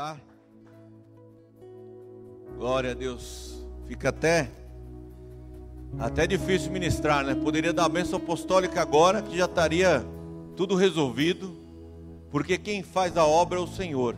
sentar. 0.00 0.20
Glória 2.56 2.92
a 2.92 2.94
Deus. 2.94 3.66
Fica 3.86 4.08
até 4.08 4.50
até 5.98 6.26
difícil 6.26 6.70
ministrar, 6.70 7.24
né? 7.24 7.34
Poderia 7.34 7.72
dar 7.72 7.84
a 7.84 7.88
bênção 7.88 8.18
apostólica 8.18 8.80
agora, 8.80 9.20
que 9.22 9.36
já 9.36 9.44
estaria 9.44 10.04
tudo 10.56 10.76
resolvido, 10.76 11.56
porque 12.30 12.56
quem 12.56 12.82
faz 12.82 13.16
a 13.16 13.26
obra 13.26 13.58
é 13.58 13.62
o 13.62 13.66
Senhor. 13.66 14.16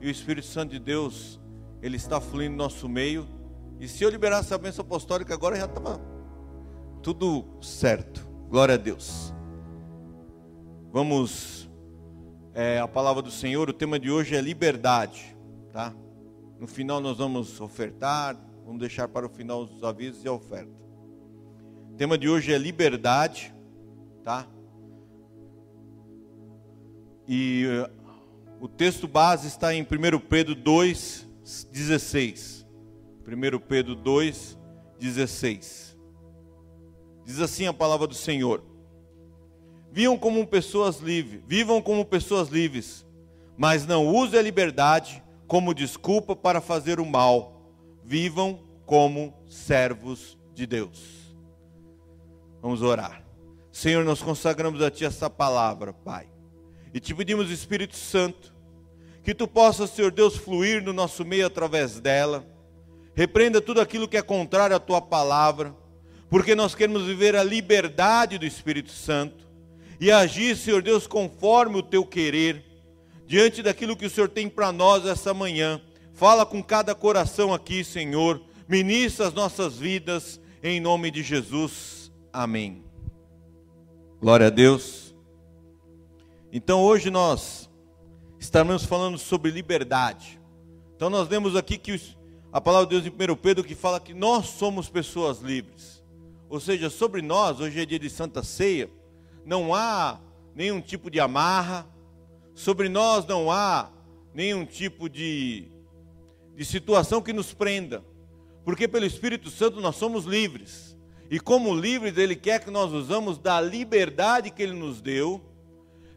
E 0.00 0.08
o 0.08 0.10
Espírito 0.10 0.46
Santo 0.46 0.70
de 0.70 0.78
Deus, 0.78 1.38
ele 1.82 1.96
está 1.96 2.20
fluindo 2.20 2.52
no 2.52 2.62
nosso 2.64 2.88
meio. 2.88 3.28
E 3.78 3.86
se 3.86 4.02
eu 4.02 4.08
liberasse 4.08 4.52
a 4.54 4.58
bênção 4.58 4.82
apostólica 4.82 5.34
agora, 5.34 5.56
já 5.56 5.66
estava 5.66 6.00
tudo 7.02 7.44
certo. 7.60 8.26
Glória 8.48 8.74
a 8.74 8.78
Deus. 8.78 9.32
Vamos 10.90 11.69
é, 12.60 12.78
a 12.78 12.86
palavra 12.86 13.22
do 13.22 13.30
Senhor. 13.30 13.70
O 13.70 13.72
tema 13.72 13.98
de 13.98 14.10
hoje 14.10 14.36
é 14.36 14.40
liberdade, 14.42 15.34
tá? 15.72 15.94
No 16.58 16.66
final 16.66 17.00
nós 17.00 17.16
vamos 17.16 17.58
ofertar, 17.58 18.36
vamos 18.66 18.80
deixar 18.80 19.08
para 19.08 19.24
o 19.24 19.30
final 19.30 19.62
os 19.62 19.82
avisos 19.82 20.22
e 20.22 20.28
a 20.28 20.32
oferta. 20.32 20.70
O 21.90 21.96
tema 21.96 22.18
de 22.18 22.28
hoje 22.28 22.52
é 22.52 22.58
liberdade, 22.58 23.54
tá? 24.22 24.46
E 27.26 27.64
uh, 27.66 27.90
o 28.60 28.68
texto 28.68 29.08
base 29.08 29.48
está 29.48 29.72
em 29.72 29.80
1 29.80 29.86
Pedro 30.28 30.54
2, 30.54 31.26
16. 31.72 32.66
1 33.26 33.58
Pedro 33.60 33.94
2, 33.94 34.58
16. 34.98 35.98
Diz 37.24 37.40
assim 37.40 37.66
a 37.66 37.72
palavra 37.72 38.06
do 38.06 38.14
Senhor: 38.14 38.62
Vivam 39.92 40.16
como 40.16 40.46
pessoas 40.46 41.00
livres, 41.00 41.42
vivam 41.46 41.82
como 41.82 42.04
pessoas 42.04 42.48
livres, 42.48 43.04
mas 43.56 43.86
não 43.86 44.06
use 44.06 44.38
a 44.38 44.42
liberdade 44.42 45.22
como 45.48 45.74
desculpa 45.74 46.36
para 46.36 46.60
fazer 46.60 47.00
o 47.00 47.06
mal. 47.06 47.60
Vivam 48.04 48.60
como 48.86 49.34
servos 49.48 50.38
de 50.54 50.66
Deus. 50.66 51.34
Vamos 52.62 52.82
orar. 52.82 53.24
Senhor, 53.72 54.04
nós 54.04 54.22
consagramos 54.22 54.80
a 54.82 54.90
Ti 54.90 55.04
essa 55.04 55.28
palavra, 55.28 55.92
Pai. 55.92 56.28
E 56.94 57.00
te 57.00 57.14
pedimos, 57.14 57.50
Espírito 57.50 57.96
Santo, 57.96 58.54
que 59.24 59.34
Tu 59.34 59.46
possas, 59.48 59.90
Senhor 59.90 60.12
Deus, 60.12 60.36
fluir 60.36 60.82
no 60.82 60.92
nosso 60.92 61.24
meio 61.24 61.46
através 61.46 61.98
dela. 61.98 62.44
Repreenda 63.14 63.60
tudo 63.60 63.80
aquilo 63.80 64.08
que 64.08 64.16
é 64.16 64.22
contrário 64.22 64.76
à 64.76 64.80
Tua 64.80 65.00
palavra, 65.00 65.74
porque 66.28 66.54
nós 66.54 66.76
queremos 66.76 67.02
viver 67.04 67.34
a 67.34 67.42
liberdade 67.42 68.38
do 68.38 68.46
Espírito 68.46 68.92
Santo 68.92 69.49
e 70.00 70.10
agir, 70.10 70.56
Senhor 70.56 70.80
Deus, 70.80 71.06
conforme 71.06 71.76
o 71.76 71.82
teu 71.82 72.06
querer, 72.06 72.64
diante 73.26 73.62
daquilo 73.62 73.94
que 73.94 74.06
o 74.06 74.10
Senhor 74.10 74.30
tem 74.30 74.48
para 74.48 74.72
nós 74.72 75.04
essa 75.04 75.34
manhã. 75.34 75.78
Fala 76.14 76.46
com 76.46 76.62
cada 76.62 76.94
coração 76.94 77.52
aqui, 77.52 77.84
Senhor, 77.84 78.40
ministra 78.66 79.28
as 79.28 79.34
nossas 79.34 79.76
vidas, 79.78 80.40
em 80.62 80.80
nome 80.80 81.10
de 81.10 81.22
Jesus. 81.22 82.10
Amém. 82.32 82.82
Glória 84.18 84.46
a 84.46 84.50
Deus. 84.50 85.14
Então 86.50 86.82
hoje 86.82 87.10
nós 87.10 87.68
estaremos 88.38 88.84
falando 88.84 89.18
sobre 89.18 89.50
liberdade. 89.50 90.40
Então 90.96 91.10
nós 91.10 91.28
lemos 91.28 91.54
aqui 91.54 91.76
que 91.76 92.00
a 92.50 92.60
palavra 92.60 92.86
de 92.88 93.00
Deus 93.00 93.06
em 93.06 93.32
1 93.32 93.36
Pedro 93.36 93.62
que 93.62 93.74
fala 93.74 94.00
que 94.00 94.14
nós 94.14 94.46
somos 94.46 94.88
pessoas 94.88 95.40
livres. 95.40 96.02
Ou 96.48 96.58
seja, 96.58 96.88
sobre 96.88 97.22
nós, 97.22 97.60
hoje 97.60 97.80
é 97.80 97.86
dia 97.86 97.98
de 97.98 98.10
Santa 98.10 98.42
Ceia, 98.42 98.90
não 99.44 99.74
há 99.74 100.20
nenhum 100.54 100.80
tipo 100.80 101.10
de 101.10 101.20
amarra, 101.20 101.86
sobre 102.54 102.88
nós 102.88 103.26
não 103.26 103.50
há 103.50 103.90
nenhum 104.34 104.64
tipo 104.64 105.08
de, 105.08 105.68
de 106.54 106.64
situação 106.64 107.22
que 107.22 107.32
nos 107.32 107.52
prenda, 107.52 108.04
porque 108.64 108.86
pelo 108.86 109.06
Espírito 109.06 109.50
Santo 109.50 109.80
nós 109.80 109.96
somos 109.96 110.24
livres, 110.24 110.90
e 111.30 111.38
como 111.38 111.72
livres, 111.72 112.18
Ele 112.18 112.34
quer 112.34 112.58
que 112.64 112.70
nós 112.72 112.92
usamos 112.92 113.38
da 113.38 113.60
liberdade 113.60 114.50
que 114.50 114.60
Ele 114.60 114.72
nos 114.72 115.00
deu 115.00 115.40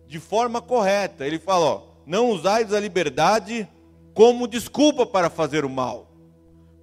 de 0.08 0.20
forma 0.20 0.60
correta. 0.60 1.26
Ele 1.26 1.38
fala: 1.38 1.66
ó, 1.66 1.82
não 2.04 2.32
usais 2.32 2.74
a 2.74 2.80
liberdade 2.80 3.70
como 4.16 4.48
desculpa 4.48 5.06
para 5.06 5.30
fazer 5.30 5.64
o 5.64 5.70
mal. 5.70 6.12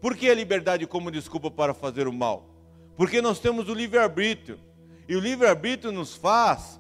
Por 0.01 0.17
que 0.17 0.31
a 0.31 0.35
liberdade 0.35 0.87
como 0.87 1.11
desculpa 1.11 1.51
para 1.51 1.75
fazer 1.75 2.07
o 2.07 2.13
mal? 2.13 2.49
Porque 2.97 3.21
nós 3.21 3.41
temos 3.41 3.69
o 3.69 3.75
livre-arbítrio. 3.75 4.61
E 5.11 5.17
o 5.17 5.19
livre-arbítrio 5.19 5.91
nos 5.91 6.15
faz, 6.15 6.79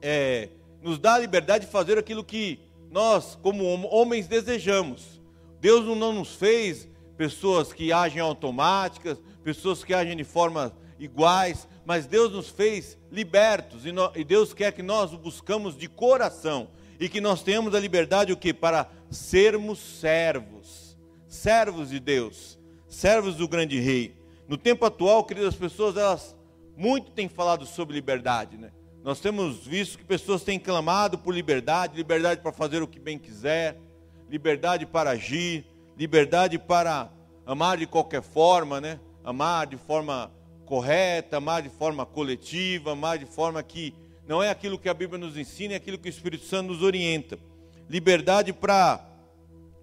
é, 0.00 0.50
nos 0.80 1.00
dá 1.00 1.14
a 1.14 1.18
liberdade 1.18 1.66
de 1.66 1.72
fazer 1.72 1.98
aquilo 1.98 2.22
que 2.22 2.60
nós, 2.92 3.36
como 3.42 3.64
homens, 3.88 4.28
desejamos. 4.28 5.20
Deus 5.60 5.84
não 5.98 6.12
nos 6.12 6.36
fez 6.36 6.88
pessoas 7.16 7.72
que 7.72 7.92
agem 7.92 8.20
automáticas, 8.20 9.20
pessoas 9.42 9.82
que 9.82 9.92
agem 9.92 10.16
de 10.16 10.22
formas 10.22 10.70
iguais, 10.96 11.66
mas 11.84 12.06
Deus 12.06 12.30
nos 12.30 12.48
fez 12.48 12.96
libertos 13.10 13.84
e, 13.84 13.90
no, 13.90 14.12
e 14.14 14.22
Deus 14.22 14.54
quer 14.54 14.70
que 14.70 14.80
nós 14.80 15.12
o 15.12 15.18
buscamos 15.18 15.76
de 15.76 15.88
coração 15.88 16.68
e 17.00 17.08
que 17.08 17.20
nós 17.20 17.42
tenhamos 17.42 17.74
a 17.74 17.80
liberdade 17.80 18.32
o 18.32 18.36
que 18.36 18.54
para 18.54 18.88
sermos 19.10 19.80
servos, 19.80 20.96
servos 21.26 21.90
de 21.90 21.98
Deus, 21.98 22.56
servos 22.86 23.34
do 23.34 23.48
grande 23.48 23.80
rei. 23.80 24.14
No 24.46 24.56
tempo 24.56 24.84
atual, 24.84 25.24
queridas 25.24 25.56
pessoas, 25.56 25.96
elas 25.96 26.38
muito 26.80 27.10
tem 27.10 27.28
falado 27.28 27.66
sobre 27.66 27.94
liberdade, 27.94 28.56
né? 28.56 28.70
Nós 29.04 29.20
temos 29.20 29.66
visto 29.66 29.98
que 29.98 30.04
pessoas 30.04 30.42
têm 30.42 30.58
clamado 30.58 31.18
por 31.18 31.34
liberdade, 31.34 31.94
liberdade 31.94 32.40
para 32.40 32.52
fazer 32.52 32.82
o 32.82 32.88
que 32.88 32.98
bem 32.98 33.18
quiser, 33.18 33.76
liberdade 34.30 34.86
para 34.86 35.10
agir, 35.10 35.66
liberdade 35.94 36.58
para 36.58 37.10
amar 37.44 37.76
de 37.76 37.86
qualquer 37.86 38.22
forma, 38.22 38.80
né? 38.80 38.98
Amar 39.22 39.66
de 39.66 39.76
forma 39.76 40.32
correta, 40.64 41.36
amar 41.36 41.60
de 41.60 41.68
forma 41.68 42.06
coletiva, 42.06 42.92
amar 42.92 43.18
de 43.18 43.26
forma 43.26 43.62
que 43.62 43.94
não 44.26 44.42
é 44.42 44.48
aquilo 44.48 44.78
que 44.78 44.88
a 44.88 44.94
Bíblia 44.94 45.18
nos 45.18 45.36
ensina, 45.36 45.74
é 45.74 45.76
aquilo 45.76 45.98
que 45.98 46.08
o 46.08 46.10
Espírito 46.10 46.46
Santo 46.46 46.68
nos 46.68 46.82
orienta. 46.82 47.38
Liberdade 47.90 48.54
para 48.54 49.06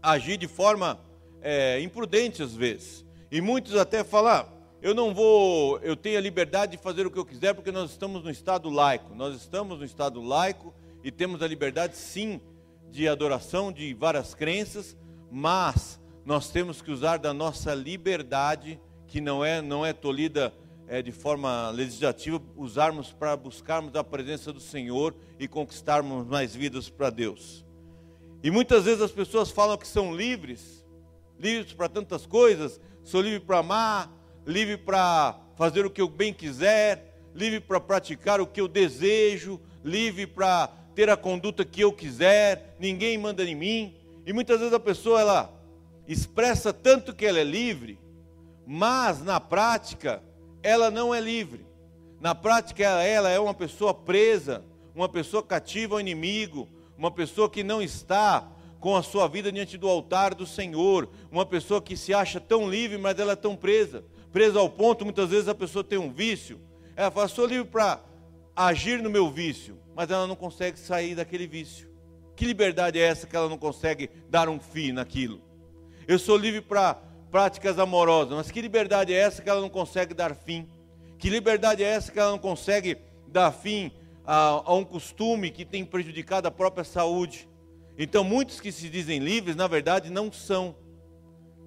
agir 0.02 0.38
de 0.38 0.48
forma 0.48 1.00
é, 1.44 1.80
imprudente 1.80 2.42
às 2.42 2.56
vezes. 2.56 3.06
E 3.32 3.40
muitos 3.40 3.76
até 3.76 4.04
falam, 4.04 4.32
ah, 4.32 4.57
eu 4.82 4.94
não 4.94 5.14
vou, 5.14 5.80
eu 5.80 5.96
tenho 5.96 6.18
a 6.18 6.22
liberdade 6.22 6.74
de 6.74 6.78
fazer 6.78 7.06
o 7.06 7.12
que 7.12 7.18
eu 7.18 7.26
quiser 7.26 7.54
porque 7.54 7.72
nós 7.72 7.92
estamos 7.92 8.24
no 8.24 8.30
estado 8.30 8.70
laico. 8.70 9.16
Nós 9.16 9.36
estamos 9.36 9.80
no 9.80 9.86
estado 9.86 10.22
laico 10.22 10.74
e 11.04 11.12
temos 11.12 11.42
a 11.42 11.48
liberdade 11.48 11.98
sim 11.98 12.40
de 12.92 13.08
adoração 13.08 13.72
de 13.72 13.94
várias 13.94 14.34
crenças, 14.34 14.96
mas 15.32 16.00
nós 16.26 16.50
temos 16.50 16.82
que 16.82 16.92
usar 16.92 17.18
da 17.18 17.34
nossa 17.34 17.74
liberdade, 17.74 18.80
que 19.08 19.20
não 19.20 19.44
é 19.44 19.62
não 19.62 19.86
é 19.86 19.94
tolhida 19.94 20.54
é, 20.88 21.02
de 21.02 21.12
forma 21.12 21.70
legislativa, 21.72 22.42
usarmos 22.56 23.12
para 23.12 23.36
buscarmos 23.36 23.96
a 23.96 24.04
presença 24.04 24.54
do 24.54 24.60
Senhor 24.60 25.16
e 25.40 25.48
conquistarmos 25.48 26.26
mais 26.28 26.56
vidas 26.56 26.90
para 26.90 27.10
Deus. 27.10 27.66
E 28.44 28.52
muitas 28.52 28.86
vezes 28.86 29.02
as 29.02 29.12
pessoas 29.12 29.50
falam 29.50 29.78
que 29.78 29.88
são 29.88 30.16
livres, 30.16 30.86
livres 31.40 31.74
para 31.74 31.90
tantas 31.90 32.26
coisas, 32.26 32.80
sou 33.04 33.22
livre 33.22 33.40
para 33.40 33.60
amar, 33.60 34.17
livre 34.48 34.78
para 34.78 35.36
fazer 35.58 35.86
o 35.86 35.90
que 35.90 36.02
eu 36.02 36.08
bem 36.08 36.34
quiser, 36.34 37.20
livre 37.36 37.60
para 37.60 37.82
praticar 37.82 38.40
o 38.40 38.48
que 38.48 38.62
eu 38.62 38.68
desejo, 38.68 39.60
livre 39.84 40.26
para 40.26 40.70
ter 40.96 41.10
a 41.10 41.18
conduta 41.18 41.66
que 41.66 41.82
eu 41.82 41.92
quiser, 41.92 42.74
ninguém 42.80 43.18
manda 43.18 43.44
em 43.44 43.54
mim. 43.54 43.94
E 44.26 44.32
muitas 44.32 44.60
vezes 44.60 44.74
a 44.74 44.80
pessoa 44.80 45.20
ela 45.20 45.54
expressa 46.08 46.72
tanto 46.72 47.14
que 47.14 47.26
ela 47.26 47.40
é 47.40 47.44
livre, 47.44 48.00
mas 48.66 49.22
na 49.22 49.38
prática 49.38 50.24
ela 50.64 50.90
não 50.90 51.14
é 51.14 51.20
livre. 51.20 51.66
Na 52.22 52.34
prática 52.34 52.84
ela 52.84 53.30
é 53.30 53.38
uma 53.38 53.54
pessoa 53.54 53.94
presa, 53.94 54.64
uma 54.96 55.10
pessoa 55.10 55.44
cativa 55.44 55.96
ao 55.96 56.00
inimigo, 56.00 56.70
uma 56.98 57.12
pessoa 57.12 57.50
que 57.50 57.64
não 57.64 57.82
está 57.82 58.50
com 58.80 58.96
a 58.96 59.04
sua 59.04 59.28
vida 59.28 59.52
diante 59.52 59.78
do 59.78 59.90
altar 59.90 60.34
do 60.34 60.48
Senhor, 60.48 61.10
uma 61.30 61.46
pessoa 61.46 61.82
que 61.82 61.98
se 61.98 62.14
acha 62.14 62.40
tão 62.40 62.70
livre, 62.70 62.98
mas 62.98 63.20
ela 63.20 63.34
é 63.34 63.36
tão 63.36 63.54
presa 63.54 64.06
presa 64.38 64.60
ao 64.60 64.70
ponto, 64.70 65.04
muitas 65.04 65.32
vezes 65.32 65.48
a 65.48 65.56
pessoa 65.56 65.84
tem 65.84 65.98
um 65.98 66.14
vício, 66.14 66.62
ela 66.96 67.10
fala, 67.10 67.28
sou 67.28 67.48
livre 67.48 67.68
para 67.68 68.00
agir 68.56 69.02
no 69.02 69.10
meu 69.10 69.32
vício, 69.32 69.80
mas 69.96 70.12
ela 70.12 70.28
não 70.28 70.36
consegue 70.36 70.78
sair 70.78 71.16
daquele 71.16 71.48
vício. 71.48 71.90
Que 72.36 72.46
liberdade 72.46 73.00
é 73.00 73.02
essa 73.02 73.26
que 73.26 73.36
ela 73.36 73.50
não 73.50 73.58
consegue 73.58 74.12
dar 74.30 74.48
um 74.48 74.60
fim 74.60 74.92
naquilo? 74.92 75.42
Eu 76.08 76.20
sou 76.20 76.38
livre 76.38 76.62
para 76.62 76.94
práticas 77.32 77.80
amorosas, 77.80 78.38
mas 78.38 78.52
que 78.52 78.62
liberdade 78.62 79.12
é 79.12 79.18
essa 79.18 79.42
que 79.42 79.50
ela 79.50 79.60
não 79.60 79.72
consegue 79.72 80.14
dar 80.14 80.36
fim? 80.36 80.70
Que 81.18 81.32
liberdade 81.32 81.84
é 81.84 81.88
essa 81.88 82.12
que 82.12 82.20
ela 82.20 82.30
não 82.30 82.38
consegue 82.38 82.96
dar 83.28 83.52
fim 83.52 83.92
a, 84.24 84.62
a 84.66 84.74
um 84.76 84.86
costume 84.86 85.50
que 85.50 85.66
tem 85.66 85.84
prejudicado 85.84 86.48
a 86.48 86.52
própria 86.52 86.84
saúde? 86.84 87.50
Então, 87.98 88.24
muitos 88.24 88.62
que 88.62 88.72
se 88.72 88.88
dizem 88.88 89.18
livres, 89.18 89.56
na 89.56 89.66
verdade, 89.66 90.12
não 90.12 90.32
são. 90.32 90.76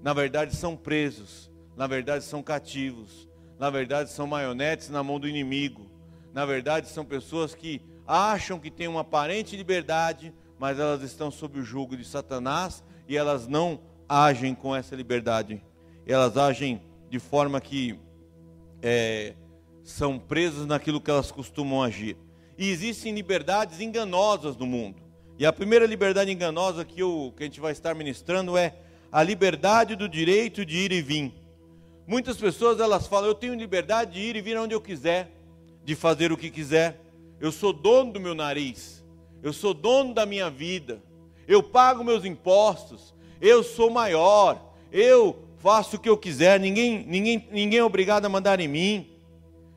Na 0.04 0.12
verdade, 0.12 0.54
são 0.54 0.76
presos 0.76 1.49
na 1.80 1.86
verdade 1.86 2.24
são 2.24 2.42
cativos, 2.42 3.26
na 3.58 3.70
verdade 3.70 4.10
são 4.10 4.26
maionetes 4.26 4.90
na 4.90 5.02
mão 5.02 5.18
do 5.18 5.26
inimigo, 5.26 5.90
na 6.30 6.44
verdade 6.44 6.90
são 6.90 7.06
pessoas 7.06 7.54
que 7.54 7.80
acham 8.06 8.58
que 8.58 8.70
têm 8.70 8.86
uma 8.86 9.00
aparente 9.00 9.56
liberdade, 9.56 10.30
mas 10.58 10.78
elas 10.78 11.00
estão 11.00 11.30
sob 11.30 11.58
o 11.58 11.64
jugo 11.64 11.96
de 11.96 12.04
Satanás 12.04 12.84
e 13.08 13.16
elas 13.16 13.48
não 13.48 13.80
agem 14.06 14.54
com 14.54 14.76
essa 14.76 14.94
liberdade. 14.94 15.64
Elas 16.06 16.36
agem 16.36 16.82
de 17.08 17.18
forma 17.18 17.58
que 17.62 17.98
é, 18.82 19.34
são 19.82 20.18
presas 20.18 20.66
naquilo 20.66 21.00
que 21.00 21.10
elas 21.10 21.32
costumam 21.32 21.82
agir. 21.82 22.14
E 22.58 22.68
existem 22.68 23.14
liberdades 23.14 23.80
enganosas 23.80 24.54
no 24.54 24.66
mundo. 24.66 25.02
E 25.38 25.46
a 25.46 25.52
primeira 25.52 25.86
liberdade 25.86 26.30
enganosa 26.30 26.84
que, 26.84 27.00
eu, 27.00 27.32
que 27.34 27.42
a 27.42 27.46
gente 27.46 27.58
vai 27.58 27.72
estar 27.72 27.94
ministrando 27.94 28.54
é 28.58 28.74
a 29.10 29.22
liberdade 29.22 29.96
do 29.96 30.06
direito 30.06 30.62
de 30.66 30.76
ir 30.76 30.92
e 30.92 31.00
vir. 31.00 31.39
Muitas 32.10 32.36
pessoas 32.36 32.80
elas 32.80 33.06
falam: 33.06 33.28
eu 33.28 33.36
tenho 33.36 33.54
liberdade 33.54 34.14
de 34.14 34.18
ir 34.18 34.34
e 34.34 34.40
vir 34.40 34.58
onde 34.58 34.74
eu 34.74 34.80
quiser, 34.80 35.30
de 35.84 35.94
fazer 35.94 36.32
o 36.32 36.36
que 36.36 36.50
quiser. 36.50 37.00
Eu 37.38 37.52
sou 37.52 37.72
dono 37.72 38.14
do 38.14 38.18
meu 38.18 38.34
nariz, 38.34 39.04
eu 39.40 39.52
sou 39.52 39.72
dono 39.72 40.12
da 40.12 40.26
minha 40.26 40.50
vida, 40.50 41.00
eu 41.46 41.62
pago 41.62 42.02
meus 42.02 42.24
impostos, 42.24 43.14
eu 43.40 43.62
sou 43.62 43.90
maior, 43.90 44.60
eu 44.90 45.38
faço 45.58 45.94
o 45.94 45.98
que 46.00 46.08
eu 46.08 46.18
quiser, 46.18 46.58
ninguém, 46.58 47.06
ninguém, 47.06 47.46
ninguém 47.48 47.78
é 47.78 47.84
obrigado 47.84 48.24
a 48.24 48.28
mandar 48.28 48.58
em 48.58 48.66
mim. 48.66 49.06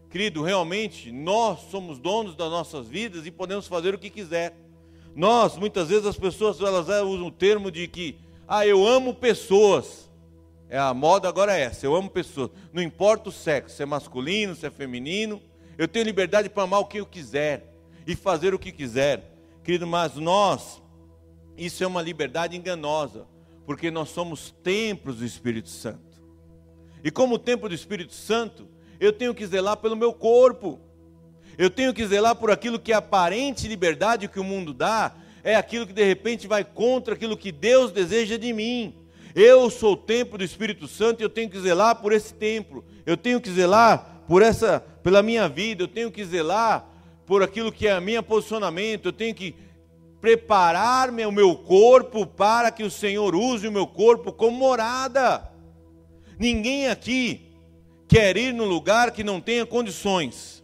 Querido, 0.10 0.42
realmente 0.42 1.12
nós 1.12 1.60
somos 1.70 2.00
donos 2.00 2.36
das 2.36 2.50
nossas 2.50 2.88
vidas 2.88 3.28
e 3.28 3.32
podemos 3.32 3.68
fazer 3.68 3.94
o 3.94 4.00
que 4.00 4.10
quiser. 4.10 4.58
Nós, 5.16 5.56
muitas 5.56 5.90
vezes 5.90 6.08
as 6.08 6.18
pessoas 6.18 6.60
elas 6.60 6.88
usam 6.88 7.28
o 7.28 7.32
termo 7.32 7.70
de 7.70 7.88
que, 7.88 8.16
ah, 8.48 8.66
eu 8.66 8.88
amo 8.88 9.14
pessoas. 9.14 10.03
É 10.74 10.80
a 10.80 10.92
moda 10.92 11.30
agora 11.30 11.56
é 11.56 11.62
essa, 11.62 11.86
eu 11.86 11.96
amo 11.96 12.10
pessoas. 12.10 12.50
Não 12.74 12.82
importa 12.82 13.30
o 13.30 13.32
sexo, 13.32 13.76
se 13.76 13.84
é 13.84 13.86
masculino, 13.86 14.56
se 14.56 14.66
é 14.66 14.72
feminino, 14.72 15.40
eu 15.78 15.88
tenho 15.88 16.04
liberdade 16.04 16.50
para 16.50 16.64
amar 16.64 16.80
o 16.80 16.86
que 16.86 17.00
eu 17.00 17.06
quiser 17.06 17.76
e 18.08 18.16
fazer 18.16 18.56
o 18.56 18.58
que 18.60 18.72
quiser. 18.72 19.38
Querido, 19.64 19.86
mas 19.86 20.16
nós, 20.16 20.82
isso 21.56 21.84
é 21.84 21.86
uma 21.86 22.02
liberdade 22.02 22.58
enganosa, 22.58 23.28
porque 23.68 23.92
nós 23.92 24.10
somos 24.10 24.50
templos 24.64 25.18
do 25.18 25.26
Espírito 25.26 25.70
Santo. 25.70 26.20
E 27.04 27.12
como 27.12 27.38
templo 27.38 27.70
do 27.70 27.76
Espírito 27.76 28.14
Santo, 28.16 28.68
eu 29.00 29.14
tenho 29.14 29.36
que 29.36 29.46
zelar 29.46 29.78
pelo 29.78 29.96
meu 29.96 30.12
corpo. 30.12 30.80
Eu 31.56 31.70
tenho 31.70 31.94
que 31.94 32.04
zelar 32.08 32.36
por 32.36 32.50
aquilo 32.50 32.80
que 32.80 32.92
é 32.92 32.96
aparente 32.96 33.68
liberdade 33.68 34.28
que 34.28 34.40
o 34.40 34.44
mundo 34.44 34.74
dá, 34.74 35.16
é 35.44 35.56
aquilo 35.56 35.86
que 35.86 35.94
de 35.94 36.04
repente 36.04 36.48
vai 36.48 36.64
contra 36.64 37.14
aquilo 37.14 37.38
que 37.38 37.52
Deus 37.52 37.92
deseja 37.92 38.38
de 38.40 38.52
mim. 38.52 39.03
Eu 39.36 39.70
sou 39.70 39.94
o 39.94 39.98
templo 39.98 40.38
do 40.38 40.44
Espírito 40.44 40.88
Santo 40.88 41.22
e 41.22 41.24
eu 41.24 41.30
tenho 41.30 41.50
que 41.50 41.60
zelar 41.60 41.96
por 41.96 42.12
esse 42.14 42.34
templo. 42.34 42.86
Eu 43.06 43.18
tenho 43.18 43.42
que 43.42 43.50
zelar 43.52 44.24
por 44.28 44.42
essa, 44.42 44.80
pela 45.02 45.24
minha 45.24 45.50
vida, 45.50 45.84
eu 45.84 45.88
tenho 45.88 46.12
que 46.12 46.24
zelar 46.24 46.88
por 47.26 47.42
aquilo 47.42 47.72
que 47.72 47.88
é 47.88 47.98
o 47.98 48.02
meu 48.02 48.22
posicionamento, 48.22 49.08
eu 49.08 49.14
tenho 49.14 49.34
que 49.34 49.56
preparar 50.22 51.10
o 51.10 51.32
meu 51.32 51.56
corpo 51.56 52.26
para 52.26 52.72
que 52.72 52.84
o 52.84 52.92
Senhor 52.92 53.36
use 53.36 53.68
o 53.68 53.72
meu 53.72 53.88
corpo 53.88 54.32
como 54.32 54.58
morada. 54.58 55.50
Ninguém 56.38 56.88
aqui 56.88 57.42
quer 58.08 58.38
ir 58.38 58.54
num 58.54 58.66
lugar 58.66 59.12
que 59.12 59.24
não 59.24 59.42
tenha 59.42 59.66
condições. 59.66 60.64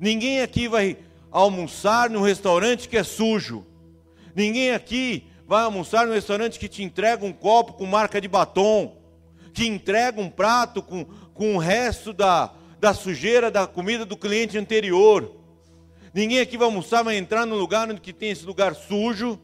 Ninguém 0.00 0.40
aqui 0.40 0.68
vai 0.68 0.96
almoçar 1.30 2.08
num 2.08 2.22
restaurante 2.22 2.88
que 2.88 2.96
é 2.96 3.02
sujo. 3.02 3.66
Ninguém 4.34 4.70
aqui 4.70 5.24
vai 5.46 5.62
almoçar 5.64 6.06
num 6.06 6.14
restaurante 6.14 6.58
que 6.58 6.68
te 6.68 6.82
entrega 6.82 7.24
um 7.24 7.32
copo 7.32 7.74
com 7.74 7.86
marca 7.86 8.20
de 8.20 8.28
batom, 8.28 8.96
que 9.52 9.66
entrega 9.66 10.20
um 10.20 10.30
prato 10.30 10.82
com, 10.82 11.04
com 11.34 11.54
o 11.54 11.58
resto 11.58 12.12
da, 12.12 12.52
da 12.80 12.94
sujeira 12.94 13.50
da 13.50 13.66
comida 13.66 14.04
do 14.04 14.16
cliente 14.16 14.58
anterior. 14.58 15.30
Ninguém 16.12 16.40
aqui 16.40 16.56
vai 16.56 16.66
almoçar, 16.66 17.02
vai 17.02 17.16
entrar 17.16 17.44
num 17.44 17.56
lugar 17.56 17.88
onde 17.90 18.12
tem 18.12 18.30
esse 18.30 18.44
lugar 18.44 18.74
sujo 18.74 19.38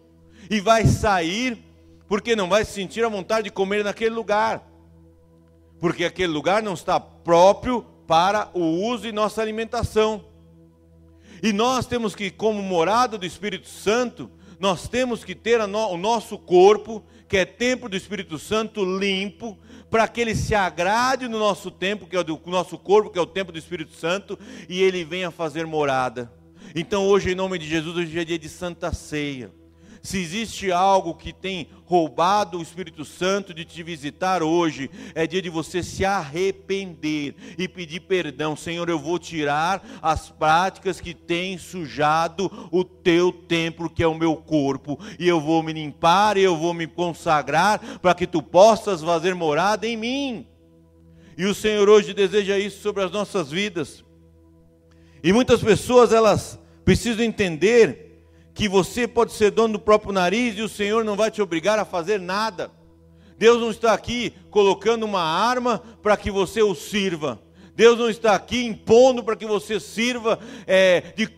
e 0.48 0.60
vai 0.60 0.86
sair 0.86 1.58
porque 2.08 2.34
não 2.34 2.48
vai 2.48 2.64
se 2.64 2.72
sentir 2.72 3.04
a 3.04 3.08
vontade 3.08 3.44
de 3.44 3.50
comer 3.50 3.84
naquele 3.84 4.14
lugar. 4.14 4.66
Porque 5.78 6.04
aquele 6.04 6.32
lugar 6.32 6.62
não 6.62 6.74
está 6.74 6.98
próprio 6.98 7.82
para 8.06 8.50
o 8.52 8.60
uso 8.60 9.06
e 9.06 9.12
nossa 9.12 9.40
alimentação. 9.40 10.24
E 11.42 11.52
nós 11.52 11.86
temos 11.86 12.14
que, 12.14 12.30
como 12.30 12.60
morada 12.60 13.16
do 13.16 13.24
Espírito 13.24 13.68
Santo, 13.68 14.30
nós 14.60 14.86
temos 14.86 15.24
que 15.24 15.34
ter 15.34 15.58
o 15.58 15.96
nosso 15.96 16.38
corpo, 16.38 17.02
que 17.26 17.38
é 17.38 17.46
templo 17.46 17.88
do 17.88 17.96
Espírito 17.96 18.38
Santo, 18.38 18.84
limpo, 18.84 19.58
para 19.90 20.06
que 20.06 20.20
ele 20.20 20.34
se 20.34 20.54
agrade 20.54 21.26
no 21.26 21.38
nosso 21.38 21.70
tempo, 21.70 22.06
que 22.06 22.14
é 22.14 22.20
o 22.20 22.40
nosso 22.44 22.76
corpo, 22.76 23.08
que 23.08 23.18
é 23.18 23.22
o 23.22 23.26
templo 23.26 23.54
do 23.54 23.58
Espírito 23.58 23.94
Santo, 23.94 24.38
e 24.68 24.82
ele 24.82 25.02
venha 25.02 25.30
fazer 25.30 25.66
morada. 25.66 26.30
Então, 26.74 27.06
hoje, 27.06 27.30
em 27.30 27.34
nome 27.34 27.58
de 27.58 27.66
Jesus, 27.66 27.96
hoje 27.96 28.18
é 28.18 28.24
dia 28.24 28.38
de 28.38 28.50
Santa 28.50 28.92
Ceia. 28.92 29.50
Se 30.02 30.18
existe 30.18 30.72
algo 30.72 31.14
que 31.14 31.32
tem 31.32 31.68
roubado 31.84 32.58
o 32.58 32.62
Espírito 32.62 33.04
Santo 33.04 33.52
de 33.52 33.66
te 33.66 33.82
visitar 33.82 34.42
hoje, 34.42 34.90
é 35.14 35.26
dia 35.26 35.42
de 35.42 35.50
você 35.50 35.82
se 35.82 36.04
arrepender 36.04 37.34
e 37.58 37.68
pedir 37.68 38.00
perdão. 38.00 38.56
Senhor, 38.56 38.88
eu 38.88 38.98
vou 38.98 39.18
tirar 39.18 39.86
as 40.00 40.30
práticas 40.30 41.00
que 41.00 41.12
têm 41.12 41.58
sujado 41.58 42.68
o 42.72 42.82
teu 42.82 43.30
templo, 43.30 43.90
que 43.90 44.02
é 44.02 44.06
o 44.06 44.14
meu 44.14 44.36
corpo, 44.36 44.98
e 45.18 45.28
eu 45.28 45.38
vou 45.38 45.62
me 45.62 45.72
limpar 45.72 46.38
e 46.38 46.42
eu 46.42 46.56
vou 46.56 46.72
me 46.72 46.86
consagrar 46.86 47.98
para 47.98 48.14
que 48.14 48.26
tu 48.26 48.42
possas 48.42 49.02
fazer 49.02 49.34
morada 49.34 49.86
em 49.86 49.98
mim. 49.98 50.46
E 51.36 51.44
o 51.44 51.54
Senhor 51.54 51.88
hoje 51.88 52.14
deseja 52.14 52.58
isso 52.58 52.80
sobre 52.80 53.02
as 53.02 53.10
nossas 53.10 53.50
vidas. 53.50 54.02
E 55.22 55.30
muitas 55.32 55.62
pessoas 55.62 56.12
elas 56.12 56.58
precisam 56.84 57.24
entender 57.24 58.09
que 58.54 58.68
você 58.68 59.06
pode 59.06 59.32
ser 59.32 59.50
dono 59.50 59.74
do 59.74 59.78
próprio 59.78 60.12
nariz 60.12 60.56
e 60.56 60.62
o 60.62 60.68
Senhor 60.68 61.04
não 61.04 61.16
vai 61.16 61.30
te 61.30 61.40
obrigar 61.40 61.78
a 61.78 61.84
fazer 61.84 62.20
nada. 62.20 62.70
Deus 63.38 63.60
não 63.60 63.70
está 63.70 63.92
aqui 63.92 64.34
colocando 64.50 65.04
uma 65.04 65.22
arma 65.22 65.82
para 66.02 66.16
que 66.16 66.30
você 66.30 66.62
o 66.62 66.74
sirva. 66.74 67.40
Deus 67.74 67.98
não 67.98 68.10
está 68.10 68.34
aqui 68.34 68.66
impondo 68.66 69.24
para 69.24 69.36
que 69.36 69.46
você 69.46 69.80
sirva 69.80 70.38
é, 70.66 71.14
de 71.16 71.30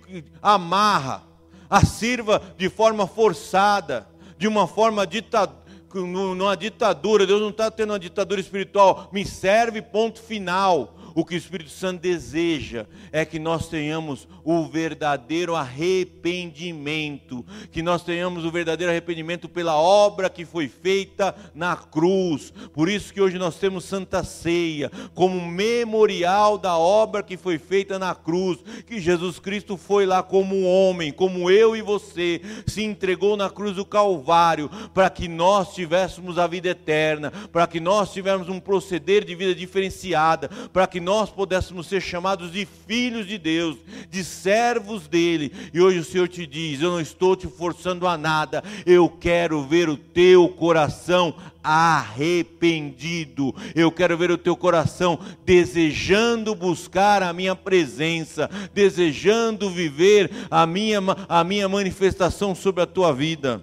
amarra, 0.43 1.23
a 1.71 1.85
sirva 1.85 2.43
de 2.57 2.69
forma 2.69 3.07
forçada, 3.07 4.09
de 4.37 4.49
uma 4.49 4.67
forma 4.67 5.07
ditadura 5.07 5.63
numa 5.95 6.57
ditadura, 6.57 7.27
Deus 7.27 7.41
não 7.41 7.51
está 7.51 7.71
tendo 7.71 7.91
uma 7.91 7.99
ditadura 7.99 8.41
espiritual, 8.41 9.11
me 9.13 9.27
serve, 9.27 9.83
ponto 9.83 10.23
final. 10.23 10.95
O 11.15 11.25
que 11.25 11.35
o 11.35 11.39
Espírito 11.39 11.71
Santo 11.71 12.01
deseja 12.01 12.87
é 13.11 13.25
que 13.25 13.39
nós 13.39 13.69
tenhamos 13.69 14.27
o 14.45 14.67
verdadeiro 14.67 15.55
arrependimento, 15.55 17.45
que 17.71 17.83
nós 17.83 18.03
tenhamos 18.03 18.45
o 18.45 18.51
verdadeiro 18.51 18.91
arrependimento 18.91 19.49
pela 19.49 19.77
obra 19.77 20.31
que 20.31 20.45
foi 20.45 20.69
feita 20.69 21.35
na 21.55 21.77
cruz. 21.77 22.53
Por 22.73 22.89
isso 22.89 23.13
que 23.13 23.21
hoje 23.21 23.39
nós 23.39 23.57
temos 23.57 23.85
Santa 23.85 24.25
Ceia 24.25 24.91
como 25.15 25.47
memorial 25.47 26.57
da 26.59 26.77
obra 26.77 27.23
que 27.23 27.37
foi 27.37 27.59
feita 27.59 27.99
na 27.99 28.15
cruz, 28.15 28.59
que 28.87 29.01
Jesus 29.01 29.39
Cristo 29.39 29.77
foi 29.77 30.07
lá 30.07 30.23
como 30.23 30.63
homem, 30.63 31.13
como 31.13 31.51
eu 31.51 31.77
e 31.77 31.83
você, 31.83 32.41
se 32.67 32.83
entregou 32.83 33.37
na 33.37 33.51
cruz 33.51 33.77
do 33.77 33.85
Calvário 33.85 34.71
para 34.95 35.11
que 35.11 35.29
nós 35.29 35.75
tivéssemos 35.75 36.39
a 36.39 36.47
vida 36.47 36.69
eterna, 36.69 37.31
para 37.53 37.67
que 37.67 37.81
nós 37.81 38.13
tivéssemos 38.13 38.49
um 38.49 38.61
proceder 38.61 39.25
de 39.25 39.35
vida 39.35 39.55
diferenciada, 39.55 40.49
para 40.73 40.87
que 40.87 41.01
nós 41.03 41.29
pudéssemos 41.29 41.87
ser 41.87 42.01
chamados 42.01 42.51
de 42.53 42.67
filhos 42.87 43.27
de 43.27 43.37
Deus, 43.37 43.77
de 44.09 44.25
servos 44.25 45.07
dele. 45.07 45.53
E 45.75 45.81
hoje 45.81 45.99
o 45.99 46.05
Senhor 46.05 46.29
te 46.29 46.47
diz: 46.47 46.81
Eu 46.81 46.93
não 46.93 47.01
estou 47.01 47.37
te 47.37 47.47
forçando 47.47 48.07
a 48.07 48.17
nada, 48.17 48.65
eu 48.87 49.09
quero 49.09 49.63
ver 49.65 49.89
o 49.89 49.97
teu 49.97 50.49
coração 50.49 51.35
arrependido. 51.63 53.55
Eu 53.75 53.93
quero 53.93 54.17
ver 54.17 54.31
o 54.31 54.39
teu 54.39 54.57
coração 54.57 55.19
desejando 55.45 56.55
buscar 56.55 57.23
a 57.23 57.33
minha 57.33 57.55
presença, 57.55 58.49
desejando 58.73 59.69
viver 59.69 60.31
a 60.51 60.67
minha, 60.67 61.01
a 61.29 61.45
minha 61.45 61.69
manifestação 61.69 62.55
sobre 62.55 62.83
a 62.83 62.87
tua 62.87 63.13
vida. 63.13 63.63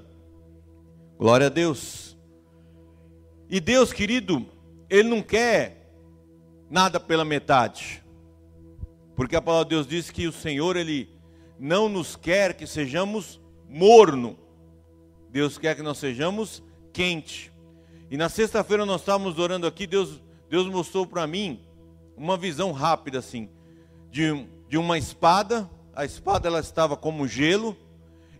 Glória 1.17 1.48
a 1.48 1.50
Deus. 1.50 2.17
E 3.50 3.60
Deus, 3.60 3.91
querido, 3.91 4.46
Ele 4.89 5.10
não 5.10 5.22
quer 5.22 5.78
nada 6.69 6.99
pela 6.99 7.25
metade. 7.25 8.03
Porque 9.15 9.35
a 9.35 9.41
palavra 9.41 9.65
de 9.65 9.75
Deus 9.75 9.88
diz 9.88 10.09
que 10.09 10.27
o 10.27 10.31
Senhor, 10.31 10.77
Ele 10.77 11.09
não 11.59 11.89
nos 11.89 12.15
quer 12.15 12.53
que 12.53 12.65
sejamos 12.65 13.41
morno. 13.67 14.38
Deus 15.29 15.57
quer 15.57 15.75
que 15.75 15.81
nós 15.81 15.97
sejamos 15.97 16.63
quente. 16.93 17.51
E 18.09 18.17
na 18.17 18.29
sexta-feira 18.29 18.85
nós 18.85 19.01
estávamos 19.01 19.38
orando 19.38 19.67
aqui, 19.67 19.85
Deus, 19.85 20.21
Deus 20.49 20.67
mostrou 20.67 21.05
para 21.05 21.27
mim 21.27 21.61
uma 22.17 22.35
visão 22.35 22.71
rápida 22.71 23.19
assim, 23.19 23.49
de, 24.09 24.47
de 24.67 24.77
uma 24.77 24.97
espada, 24.97 25.69
a 25.93 26.03
espada 26.05 26.47
ela 26.47 26.59
estava 26.59 26.97
como 26.97 27.27
gelo, 27.27 27.77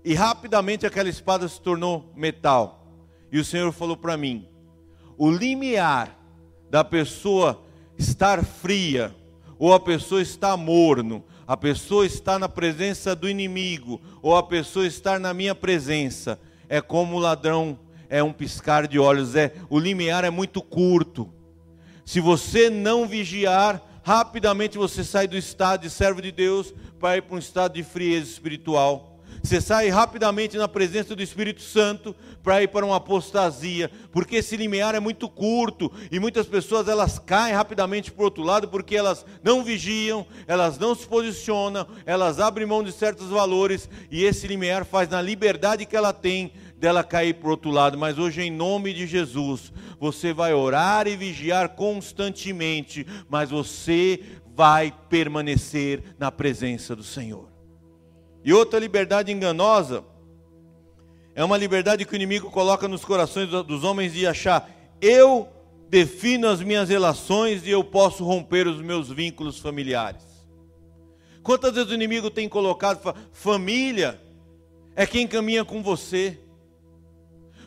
e 0.04 0.14
rapidamente 0.14 0.86
aquela 0.86 1.10
espada 1.10 1.48
se 1.48 1.62
tornou 1.62 2.12
metal. 2.16 2.88
E 3.32 3.40
o 3.40 3.46
Senhor 3.46 3.72
falou 3.72 3.96
para 3.96 4.18
mim: 4.18 4.48
o 5.18 5.30
limiar 5.30 6.18
da 6.70 6.84
pessoa 6.84 7.64
estar 8.00 8.44
fria, 8.46 9.14
ou 9.60 9.74
a 9.74 9.80
pessoa 9.80 10.22
está 10.22 10.56
morno, 10.56 11.22
a 11.46 11.58
pessoa 11.58 12.06
está 12.06 12.40
na 12.40 12.48
presença 12.48 13.14
do 13.14 13.28
inimigo, 13.28 14.00
ou 14.22 14.38
a 14.38 14.42
pessoa 14.42 14.88
estar 14.88 15.20
na 15.20 15.34
minha 15.34 15.54
presença, 15.54 16.40
é 16.70 16.80
como 16.80 17.18
o 17.18 17.20
ladrão, 17.20 17.78
é 18.10 18.24
um 18.24 18.32
piscar 18.32 18.88
de 18.88 18.98
olhos, 18.98 19.36
é 19.36 19.54
o 19.70 19.78
limiar 19.78 20.24
é 20.24 20.30
muito 20.30 20.62
curto. 20.62 21.30
Se 22.06 22.22
você 22.22 22.70
não 22.70 23.06
vigiar, 23.06 23.82
rapidamente 24.02 24.78
você 24.78 25.04
sai 25.04 25.28
do 25.28 25.38
estado 25.38 25.82
de 25.82 25.90
servo 25.90 26.22
de 26.22 26.32
Deus 26.32 26.74
para 27.00 27.18
ir 27.18 27.22
para 27.22 27.36
um 27.36 27.40
estado 27.40 27.74
de 27.74 27.84
frieza 27.84 28.32
espiritual. 28.32 29.19
Você 29.42 29.62
sai 29.62 29.90
rapidamente 29.90 30.58
na 30.58 30.68
presença 30.68 31.16
do 31.16 31.24
Espírito 31.24 31.62
Santo 31.62 32.16
para 32.44 32.62
ir 32.62 32.68
para 32.68 32.86
uma 32.86 32.98
apostasia, 32.98 33.90
porque 34.12 34.38
esse 34.38 34.58
limiar 34.58 34.96
é 34.96 35.00
muito 35.00 35.30
curto 35.30 35.92
e 36.12 36.20
muitas 36.20 36.46
pessoas 36.46 36.88
elas 36.88 37.18
caem 37.20 37.56
rapidamente 37.56 38.12
para 38.12 38.22
o 38.22 38.26
outro 38.26 38.44
lado 38.44 38.68
porque 38.68 38.96
elas 38.96 39.26
não 39.44 39.64
vigiam, 39.64 40.26
elas 40.48 40.78
não 40.78 40.94
se 40.94 41.08
posicionam, 41.08 41.88
elas 42.06 42.40
abrem 42.40 42.68
mão 42.68 42.84
de 42.84 42.92
certos 42.92 43.28
valores 43.28 43.90
e 44.12 44.24
esse 44.24 44.48
limiar 44.48 44.86
faz 44.86 45.10
na 45.10 45.22
liberdade 45.22 45.86
que 45.86 45.96
ela 45.96 46.14
tem 46.14 46.52
dela 46.78 47.04
cair 47.04 47.36
para 47.36 47.48
o 47.48 47.52
outro 47.52 47.70
lado. 47.70 47.98
Mas 47.98 48.18
hoje, 48.18 48.42
em 48.42 48.52
nome 48.52 48.94
de 48.94 49.06
Jesus, 49.06 49.72
você 50.00 50.34
vai 50.34 50.54
orar 50.54 51.08
e 51.08 51.16
vigiar 51.16 51.70
constantemente, 51.70 53.06
mas 53.30 53.50
você 53.50 54.22
vai 54.56 54.94
permanecer 55.10 56.04
na 56.18 56.32
presença 56.32 56.96
do 56.96 57.04
Senhor. 57.04 57.49
E 58.44 58.54
outra 58.54 58.80
liberdade 58.80 59.32
enganosa 59.32 60.04
é 61.36 61.44
uma 61.44 61.58
liberdade 61.58 62.06
que 62.06 62.14
o 62.14 62.16
inimigo 62.16 62.50
coloca 62.50 62.88
nos 62.88 63.06
corações 63.06 63.50
dos 63.50 63.84
homens 63.84 64.14
de 64.14 64.26
achar 64.26 64.70
eu 65.02 65.48
defino 65.90 66.48
as 66.48 66.62
minhas 66.62 66.90
relações 66.90 67.66
e 67.66 67.70
eu 67.70 67.84
posso 67.84 68.24
romper 68.24 68.68
os 68.68 68.82
meus 68.82 69.10
vínculos 69.10 69.58
familiares. 69.58 70.24
Quantas 71.42 71.74
vezes 71.74 71.90
o 71.90 71.94
inimigo 71.94 72.30
tem 72.30 72.48
colocado 72.48 73.16
família 73.32 74.22
é 74.96 75.06
quem 75.06 75.26
caminha 75.26 75.64
com 75.64 75.82
você. 75.82 76.38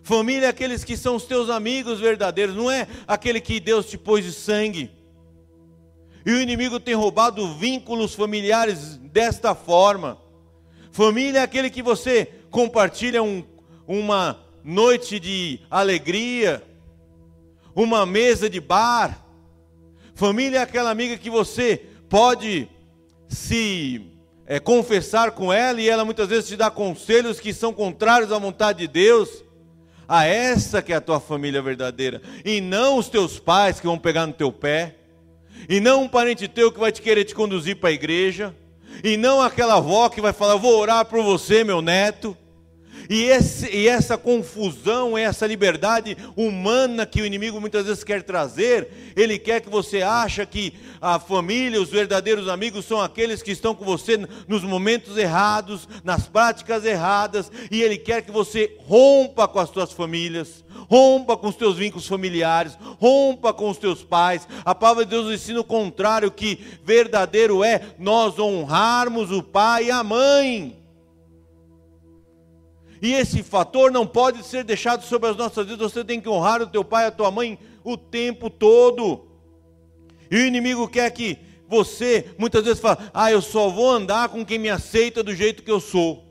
Família 0.02 0.46
é 0.46 0.48
aqueles 0.50 0.84
que 0.84 0.96
são 0.96 1.16
os 1.16 1.24
teus 1.24 1.48
amigos 1.48 2.00
verdadeiros, 2.00 2.54
não 2.54 2.70
é 2.70 2.86
aquele 3.06 3.40
que 3.40 3.58
Deus 3.58 3.86
te 3.86 3.96
pôs 3.96 4.24
de 4.24 4.32
sangue. 4.32 4.90
E 6.24 6.30
o 6.30 6.40
inimigo 6.40 6.78
tem 6.78 6.94
roubado 6.94 7.54
vínculos 7.54 8.14
familiares 8.14 8.96
desta 8.98 9.54
forma. 9.54 10.18
Família 10.92 11.38
é 11.38 11.42
aquele 11.42 11.70
que 11.70 11.82
você 11.82 12.28
compartilha 12.50 13.22
um, 13.22 13.42
uma 13.88 14.38
noite 14.62 15.18
de 15.18 15.58
alegria, 15.70 16.62
uma 17.74 18.04
mesa 18.04 18.48
de 18.48 18.60
bar. 18.60 19.24
Família 20.14 20.58
é 20.58 20.62
aquela 20.62 20.90
amiga 20.90 21.16
que 21.16 21.30
você 21.30 21.82
pode 22.10 22.68
se 23.26 24.02
é, 24.46 24.60
confessar 24.60 25.30
com 25.30 25.50
ela 25.50 25.80
e 25.80 25.88
ela 25.88 26.04
muitas 26.04 26.28
vezes 26.28 26.46
te 26.46 26.56
dá 26.56 26.70
conselhos 26.70 27.40
que 27.40 27.54
são 27.54 27.72
contrários 27.72 28.30
à 28.30 28.38
vontade 28.38 28.80
de 28.80 28.88
Deus. 28.88 29.42
A 30.06 30.26
essa 30.26 30.82
que 30.82 30.92
é 30.92 30.96
a 30.96 31.00
tua 31.00 31.20
família 31.20 31.62
verdadeira, 31.62 32.20
e 32.44 32.60
não 32.60 32.98
os 32.98 33.08
teus 33.08 33.38
pais 33.38 33.80
que 33.80 33.86
vão 33.86 33.98
pegar 33.98 34.26
no 34.26 34.34
teu 34.34 34.52
pé, 34.52 34.96
e 35.66 35.80
não 35.80 36.02
um 36.02 36.08
parente 36.08 36.46
teu 36.48 36.70
que 36.70 36.78
vai 36.78 36.92
te 36.92 37.00
querer 37.00 37.24
te 37.24 37.34
conduzir 37.34 37.76
para 37.76 37.88
a 37.88 37.92
igreja, 37.92 38.54
e 39.02 39.16
não 39.16 39.40
aquela 39.40 39.76
avó 39.76 40.08
que 40.08 40.20
vai 40.20 40.32
falar: 40.32 40.56
vou 40.56 40.78
orar 40.78 41.04
por 41.04 41.22
você, 41.22 41.64
meu 41.64 41.80
neto. 41.80 42.36
E, 43.10 43.24
esse, 43.24 43.68
e, 43.74 43.88
essa 43.88 44.16
confusão, 44.16 45.18
essa 45.18 45.46
liberdade 45.46 46.16
humana 46.36 47.04
que 47.04 47.20
o 47.20 47.26
inimigo 47.26 47.60
muitas 47.60 47.84
vezes 47.84 48.04
quer 48.04 48.22
trazer, 48.22 49.12
ele 49.16 49.38
quer 49.38 49.60
que 49.60 49.68
você 49.68 50.02
ache 50.02 50.46
que 50.46 50.72
a 51.00 51.18
família, 51.18 51.80
os 51.80 51.90
verdadeiros 51.90 52.48
amigos 52.48 52.84
são 52.84 53.00
aqueles 53.00 53.42
que 53.42 53.50
estão 53.50 53.74
com 53.74 53.84
você 53.84 54.18
nos 54.46 54.62
momentos 54.62 55.16
errados, 55.16 55.88
nas 56.04 56.28
práticas 56.28 56.84
erradas, 56.84 57.50
e 57.70 57.82
ele 57.82 57.98
quer 57.98 58.22
que 58.22 58.30
você 58.30 58.76
rompa 58.86 59.48
com 59.48 59.58
as 59.58 59.70
suas 59.70 59.92
famílias, 59.92 60.64
rompa 60.92 61.38
com 61.38 61.48
os 61.48 61.56
teus 61.56 61.78
vínculos 61.78 62.06
familiares, 62.06 62.76
rompa 63.00 63.50
com 63.50 63.70
os 63.70 63.78
teus 63.78 64.04
pais. 64.04 64.46
A 64.62 64.74
palavra 64.74 65.06
de 65.06 65.10
Deus 65.12 65.32
ensina 65.32 65.60
o 65.60 65.64
contrário, 65.64 66.30
que 66.30 66.62
verdadeiro 66.84 67.64
é 67.64 67.94
nós 67.98 68.38
honrarmos 68.38 69.32
o 69.32 69.42
pai 69.42 69.86
e 69.86 69.90
a 69.90 70.04
mãe. 70.04 70.78
E 73.00 73.14
esse 73.14 73.42
fator 73.42 73.90
não 73.90 74.06
pode 74.06 74.44
ser 74.44 74.64
deixado 74.64 75.02
sobre 75.02 75.30
as 75.30 75.36
nossas 75.36 75.66
vidas. 75.66 75.90
Você 75.90 76.04
tem 76.04 76.20
que 76.20 76.28
honrar 76.28 76.60
o 76.60 76.66
teu 76.66 76.84
pai 76.84 77.04
e 77.04 77.08
a 77.08 77.10
tua 77.10 77.30
mãe 77.30 77.58
o 77.82 77.96
tempo 77.96 78.50
todo. 78.50 79.26
E 80.30 80.36
o 80.36 80.46
inimigo 80.46 80.86
quer 80.86 81.10
que 81.10 81.38
você, 81.66 82.34
muitas 82.36 82.64
vezes, 82.64 82.80
fala: 82.80 83.10
Ah, 83.14 83.32
eu 83.32 83.40
só 83.40 83.70
vou 83.70 83.90
andar 83.90 84.28
com 84.28 84.44
quem 84.44 84.58
me 84.58 84.68
aceita 84.68 85.22
do 85.22 85.34
jeito 85.34 85.62
que 85.62 85.70
eu 85.70 85.80
sou. 85.80 86.22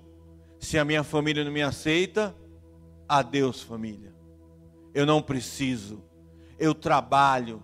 Se 0.59 0.77
a 0.77 0.85
minha 0.85 1.03
família 1.03 1.43
não 1.43 1.51
me 1.51 1.63
aceita, 1.63 2.35
adeus, 3.09 3.63
família 3.63 4.10
eu 4.93 5.05
não 5.05 5.21
preciso, 5.21 6.03
eu 6.59 6.73
trabalho, 6.73 7.61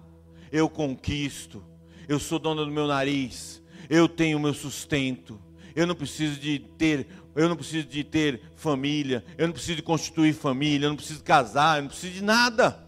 eu 0.51 0.69
conquisto, 0.69 1.63
eu 2.07 2.19
sou 2.19 2.39
dono 2.39 2.65
do 2.65 2.72
meu 2.72 2.88
nariz, 2.88 3.62
eu 3.89 4.07
tenho 4.07 4.38
o 4.38 4.41
meu 4.41 4.53
sustento, 4.53 5.39
eu 5.75 5.86
não 5.86 5.96
preciso 5.96 6.39
de 6.39 6.60
ter, 6.60 7.07
eu 7.36 7.48
não 7.48 7.55
preciso 7.55 7.88
de 7.88 8.03
ter 8.03 8.41
família, 8.55 9.24
eu 9.38 9.48
não 9.48 9.53
preciso 9.53 9.75
de 9.75 9.84
constituir 9.84 10.34
família, 10.34 10.86
eu 10.86 10.89
não 10.89 10.98
preciso 10.98 11.24
casar, 11.24 11.77
eu 11.77 11.84
não 11.84 11.89
preciso 11.89 12.13
de 12.13 12.24
nada. 12.24 12.84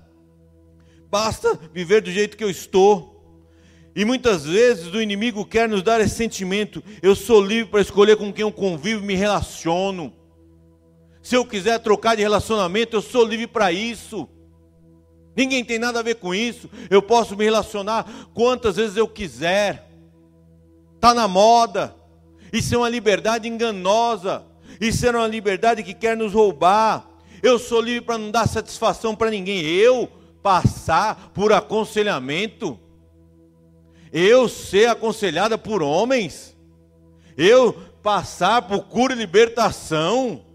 Basta 1.10 1.60
viver 1.74 2.02
do 2.02 2.12
jeito 2.12 2.38
que 2.38 2.44
eu 2.44 2.50
estou. 2.50 3.18
E 3.96 4.06
muitas 4.06 4.46
vezes 4.46 4.94
o 4.94 5.02
inimigo 5.02 5.46
quer 5.46 5.68
nos 5.68 5.84
dar 5.84 6.00
esse 6.00 6.16
sentimento: 6.16 6.84
eu 7.02 7.16
sou 7.16 7.42
livre 7.42 7.72
para 7.72 7.82
escolher 7.82 8.16
com 8.16 8.32
quem 8.32 8.44
eu 8.44 8.52
convivo, 8.52 9.04
me 9.04 9.16
relaciono. 9.16 10.14
Se 11.22 11.36
eu 11.36 11.46
quiser 11.46 11.80
trocar 11.80 12.16
de 12.16 12.22
relacionamento, 12.22 12.96
eu 12.96 13.02
sou 13.02 13.26
livre 13.26 13.48
para 13.48 13.72
isso. 13.72 14.28
Ninguém 15.36 15.64
tem 15.64 15.80
nada 15.80 16.00
a 16.00 16.04
ver 16.04 16.16
com 16.16 16.34
isso. 16.34 16.70
Eu 16.90 17.02
posso 17.02 17.36
me 17.36 17.46
relacionar 17.46 18.06
quantas 18.34 18.76
vezes 18.76 18.98
eu 18.98 19.08
quiser. 19.08 19.90
Está 20.96 21.14
na 21.14 21.28
moda. 21.28 21.96
Isso 22.52 22.76
é 22.76 22.78
uma 22.78 22.90
liberdade 22.90 23.48
enganosa. 23.48 24.44
Isso 24.82 25.06
é 25.06 25.12
uma 25.12 25.28
liberdade 25.28 25.84
que 25.84 25.94
quer 25.94 26.18
nos 26.18 26.34
roubar. 26.34 27.08
Eu 27.42 27.58
sou 27.58 27.80
livre 27.80 28.02
para 28.02 28.18
não 28.18 28.32
dar 28.32 28.48
satisfação 28.48 29.16
para 29.16 29.30
ninguém. 29.30 29.64
Eu 29.66 30.10
passar 30.42 31.32
por 31.34 31.54
aconselhamento. 31.54 32.78
Eu 34.12 34.50
ser 34.50 34.90
aconselhada 34.90 35.58
por 35.58 35.82
homens. 35.82 36.58
Eu 37.38 37.74
passar 38.02 38.64
por 38.64 38.84
cura 38.86 39.14
e 39.14 39.18
libertação. 39.18 40.49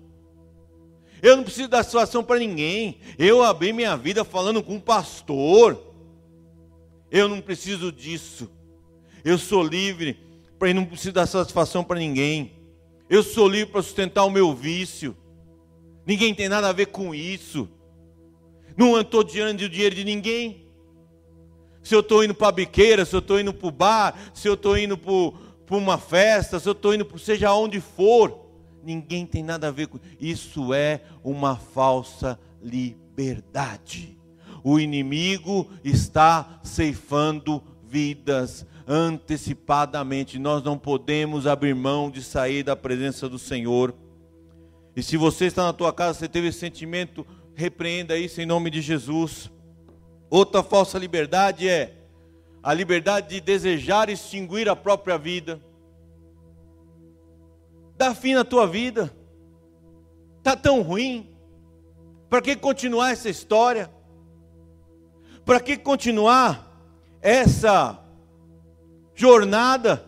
Eu 1.25 1.39
não 1.39 1.43
preciso 1.43 1.69
dar 1.69 1.83
situação 1.83 2.23
para 2.23 2.39
ninguém. 2.39 2.99
Eu 3.19 3.43
abri 3.43 3.73
minha 3.73 3.97
vida 3.97 4.27
falando 4.27 4.63
com 4.63 4.75
um 4.75 4.81
pastor. 4.81 5.83
Eu 7.11 7.31
não 7.31 7.41
preciso 7.41 7.91
disso. 7.91 8.51
Eu 9.25 9.39
sou 9.39 9.63
livre 9.63 10.19
para 10.59 10.75
não 10.75 10.85
preciso 10.85 11.13
dar 11.13 11.25
satisfação 11.25 11.83
para 11.83 11.99
ninguém. 11.99 12.53
Eu 13.09 13.23
sou 13.23 13.49
livre 13.49 13.73
para 13.73 13.81
sustentar 13.81 14.23
o 14.27 14.31
meu 14.31 14.53
vício. 14.55 15.17
Ninguém 16.07 16.35
tem 16.35 16.47
nada 16.47 16.69
a 16.69 16.75
ver 16.75 16.89
com 16.89 17.15
isso. 17.15 17.71
Não 18.77 19.01
estou 19.01 19.25
diante 19.25 19.67
do 19.67 19.71
dinheiro 19.71 19.95
de 19.95 20.05
ninguém. 20.05 20.67
Se 21.83 21.95
eu 21.95 22.01
estou 22.01 22.23
indo 22.23 22.35
para 22.35 22.49
a 22.49 22.53
biqueira, 22.53 23.07
se 23.07 23.17
eu 23.17 23.21
estou 23.21 23.41
indo 23.41 23.55
para 23.55 23.69
o 23.69 23.71
bar, 23.71 24.31
se 24.35 24.47
eu 24.47 24.53
estou 24.53 24.77
indo 24.77 24.99
para 24.99 25.75
uma 25.75 25.97
festa, 25.97 26.61
se 26.61 26.69
eu 26.69 26.73
estou 26.73 26.93
indo 26.95 27.07
para 27.07 27.17
seja 27.17 27.51
onde 27.55 27.81
for 27.81 28.44
ninguém 28.85 29.27
tem 29.27 29.43
nada 29.43 29.69
a 29.69 29.71
ver 29.71 29.89
com 29.89 29.99
isso. 30.21 30.73
É 30.75 31.01
uma 31.23 31.57
falsa 31.57 32.39
liberdade. 32.63 34.19
O 34.63 34.79
inimigo 34.79 35.71
está 35.83 36.61
ceifando 36.63 37.63
vidas 37.87 38.67
antecipadamente. 38.87 40.39
Nós 40.39 40.63
não 40.63 40.79
podemos 40.79 41.47
abrir 41.47 41.75
mão 41.75 42.11
de 42.11 42.23
sair 42.23 42.63
da 42.63 42.77
presença 42.77 43.29
do 43.29 43.39
Senhor. 43.39 43.95
E 44.97 45.03
se 45.03 45.17
você 45.17 45.47
está 45.47 45.65
na 45.65 45.73
tua 45.73 45.93
casa, 45.93 46.21
você 46.21 46.29
teve 46.29 46.49
esse 46.49 46.59
sentimento, 46.61 47.27
repreenda 47.55 48.17
isso 48.17 48.41
em 48.41 48.47
nome 48.47 48.71
de 48.71 48.81
Jesus. 48.81 49.51
Outra 50.31 50.63
falsa 50.63 50.99
liberdade 50.99 51.69
é 51.69 51.95
a 52.63 52.73
liberdade 52.73 53.29
de 53.29 53.41
desejar 53.41 54.09
extinguir 54.09 54.69
a 54.69 54.77
própria 54.77 55.19
vida. 55.19 55.61
Dá 57.97 58.15
fim 58.15 58.35
na 58.35 58.45
tua 58.45 58.67
vida. 58.67 59.15
Está 60.39 60.57
tão 60.57 60.83
ruim. 60.83 61.31
Para 62.29 62.43
que 62.43 62.57
continuar 62.57 63.13
essa 63.13 63.29
história? 63.29 63.91
Para 65.45 65.61
que 65.61 65.77
continuar 65.77 66.69
essa 67.21 67.99
jornada? 69.15 70.05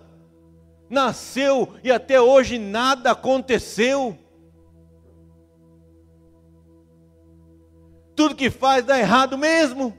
Nasceu 0.88 1.75
e 1.83 1.90
até 1.90 2.21
hoje 2.21 2.59
nada 2.59 3.12
aconteceu. 3.12 4.16
Tudo 8.14 8.35
que 8.35 8.50
faz 8.50 8.85
dá 8.85 8.99
errado 8.99 9.37
mesmo. 9.37 9.97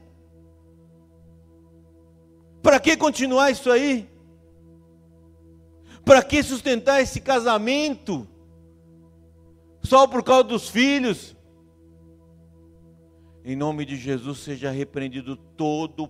Para 2.62 2.79
que 2.79 2.98
continuar 2.98 3.51
isso 3.51 3.72
aí? 3.72 4.10
Para 6.07 6.23
que 6.23 6.41
sustentar 6.41 7.01
esse 7.01 7.19
casamento? 7.19 8.25
Só 9.83 10.07
por 10.07 10.23
causa 10.23 10.45
dos 10.45 10.69
filhos? 10.69 11.35
Em 13.43 13.57
nome 13.57 13.83
de 13.83 13.97
Jesus 13.97 14.39
seja 14.39 14.71
repreendido 14.71 15.35
todo 15.35 16.09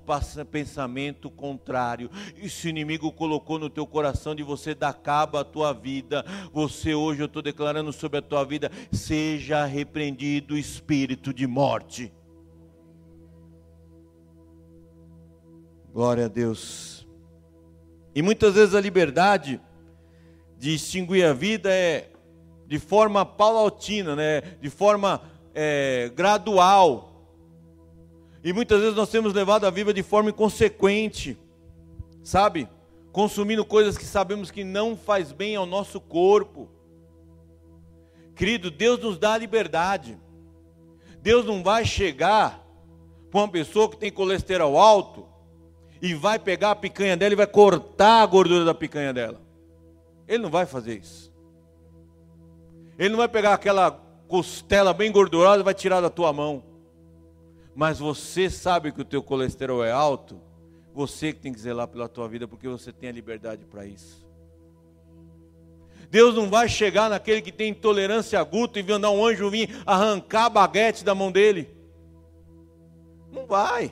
pensamento 0.52 1.32
contrário. 1.32 2.12
E 2.36 2.48
se 2.48 2.68
o 2.68 2.70
inimigo 2.70 3.12
colocou 3.12 3.58
no 3.58 3.72
teu 3.72 3.88
coração 3.88 4.36
de 4.36 4.44
você 4.44 4.76
dar 4.76 4.94
cabo 4.94 5.40
à 5.40 5.44
tua 5.44 5.74
vida, 5.74 6.24
você 6.54 6.94
hoje 6.94 7.22
eu 7.22 7.26
estou 7.26 7.42
declarando 7.42 7.92
sobre 7.92 8.20
a 8.20 8.22
tua 8.22 8.44
vida, 8.44 8.72
seja 8.92 9.66
repreendido 9.66 10.54
o 10.54 10.58
espírito 10.60 11.34
de 11.34 11.48
morte. 11.48 12.14
Glória 15.92 16.26
a 16.26 16.30
Deus. 16.30 17.08
E 18.14 18.22
muitas 18.22 18.54
vezes 18.54 18.76
a 18.76 18.82
liberdade 18.82 19.60
de 20.58 20.74
extinguir 20.74 21.26
a 21.26 21.34
vida 21.34 21.72
é 21.72 22.10
de 22.68 22.80
forma 22.80 23.26
paulatina, 23.26 24.16
né? 24.16 24.42
de 24.62 24.70
forma 24.70 25.22
é, 25.54 26.12
gradual. 26.16 27.14
E 28.44 28.52
muitas 28.52 28.82
vezes 28.82 28.96
nós 28.96 29.10
temos 29.10 29.34
levado 29.34 29.66
a 29.66 29.70
vida 29.70 29.94
de 29.94 30.04
forma 30.04 30.30
inconsequente, 30.30 31.38
sabe? 32.24 32.68
Consumindo 33.12 33.66
coisas 33.66 33.98
que 33.98 34.06
sabemos 34.06 34.52
que 34.52 34.64
não 34.64 34.96
faz 34.96 35.32
bem 35.32 35.56
ao 35.56 35.66
nosso 35.66 36.00
corpo. 36.00 36.70
Querido, 38.36 38.70
Deus 38.70 39.00
nos 39.00 39.18
dá 39.18 39.38
liberdade. 39.38 40.18
Deus 41.22 41.46
não 41.46 41.64
vai 41.64 41.86
chegar 41.86 42.64
para 43.32 43.40
uma 43.42 43.50
pessoa 43.50 43.90
que 43.90 43.98
tem 43.98 44.12
colesterol 44.12 44.78
alto 44.78 45.26
e 46.02 46.14
vai 46.14 46.38
pegar 46.38 46.72
a 46.72 46.76
picanha 46.76 47.18
dela 47.18 47.34
e 47.34 47.38
vai 47.38 47.48
cortar 47.48 48.22
a 48.22 48.26
gordura 48.26 48.64
da 48.64 48.74
picanha 48.74 49.14
dela. 49.14 49.47
Ele 50.28 50.44
não 50.44 50.50
vai 50.50 50.66
fazer 50.66 51.00
isso. 51.00 51.34
Ele 53.00 53.10
não 53.10 53.18
vai 53.18 53.28
pegar 53.28 53.54
aquela 53.54 53.92
costela 54.28 54.94
bem 54.94 55.12
gordurosa 55.12 55.62
e 55.62 55.64
vai 55.64 55.74
tirar 55.74 56.02
da 56.02 56.10
tua 56.10 56.34
mão. 56.34 56.64
Mas 57.76 58.00
você 58.00 58.50
sabe 58.50 58.92
que 58.92 59.02
o 59.02 59.06
teu 59.06 59.22
colesterol 59.22 59.86
é 59.86 59.92
alto, 59.92 60.42
você 60.94 61.32
que 61.32 61.40
tem 61.40 61.54
que 61.54 61.60
zelar 61.60 61.88
pela 61.88 62.10
tua 62.10 62.28
vida, 62.28 62.48
porque 62.48 62.68
você 62.68 62.92
tem 62.92 63.10
a 63.10 63.14
liberdade 63.14 63.66
para 63.66 63.86
isso. 63.86 64.26
Deus 66.10 66.36
não 66.36 66.50
vai 66.50 66.68
chegar 66.68 67.10
naquele 67.10 67.42
que 67.42 67.52
tem 67.52 67.70
intolerância 67.70 68.40
a 68.40 68.44
glúten 68.44 68.84
e 68.84 68.92
mandar 68.92 69.12
um 69.12 69.24
anjo 69.24 69.50
vir 69.50 69.70
arrancar 69.86 70.46
a 70.46 70.50
baguete 70.50 71.04
da 71.04 71.14
mão 71.14 71.32
dele. 71.32 71.70
Não 73.32 73.46
vai. 73.46 73.92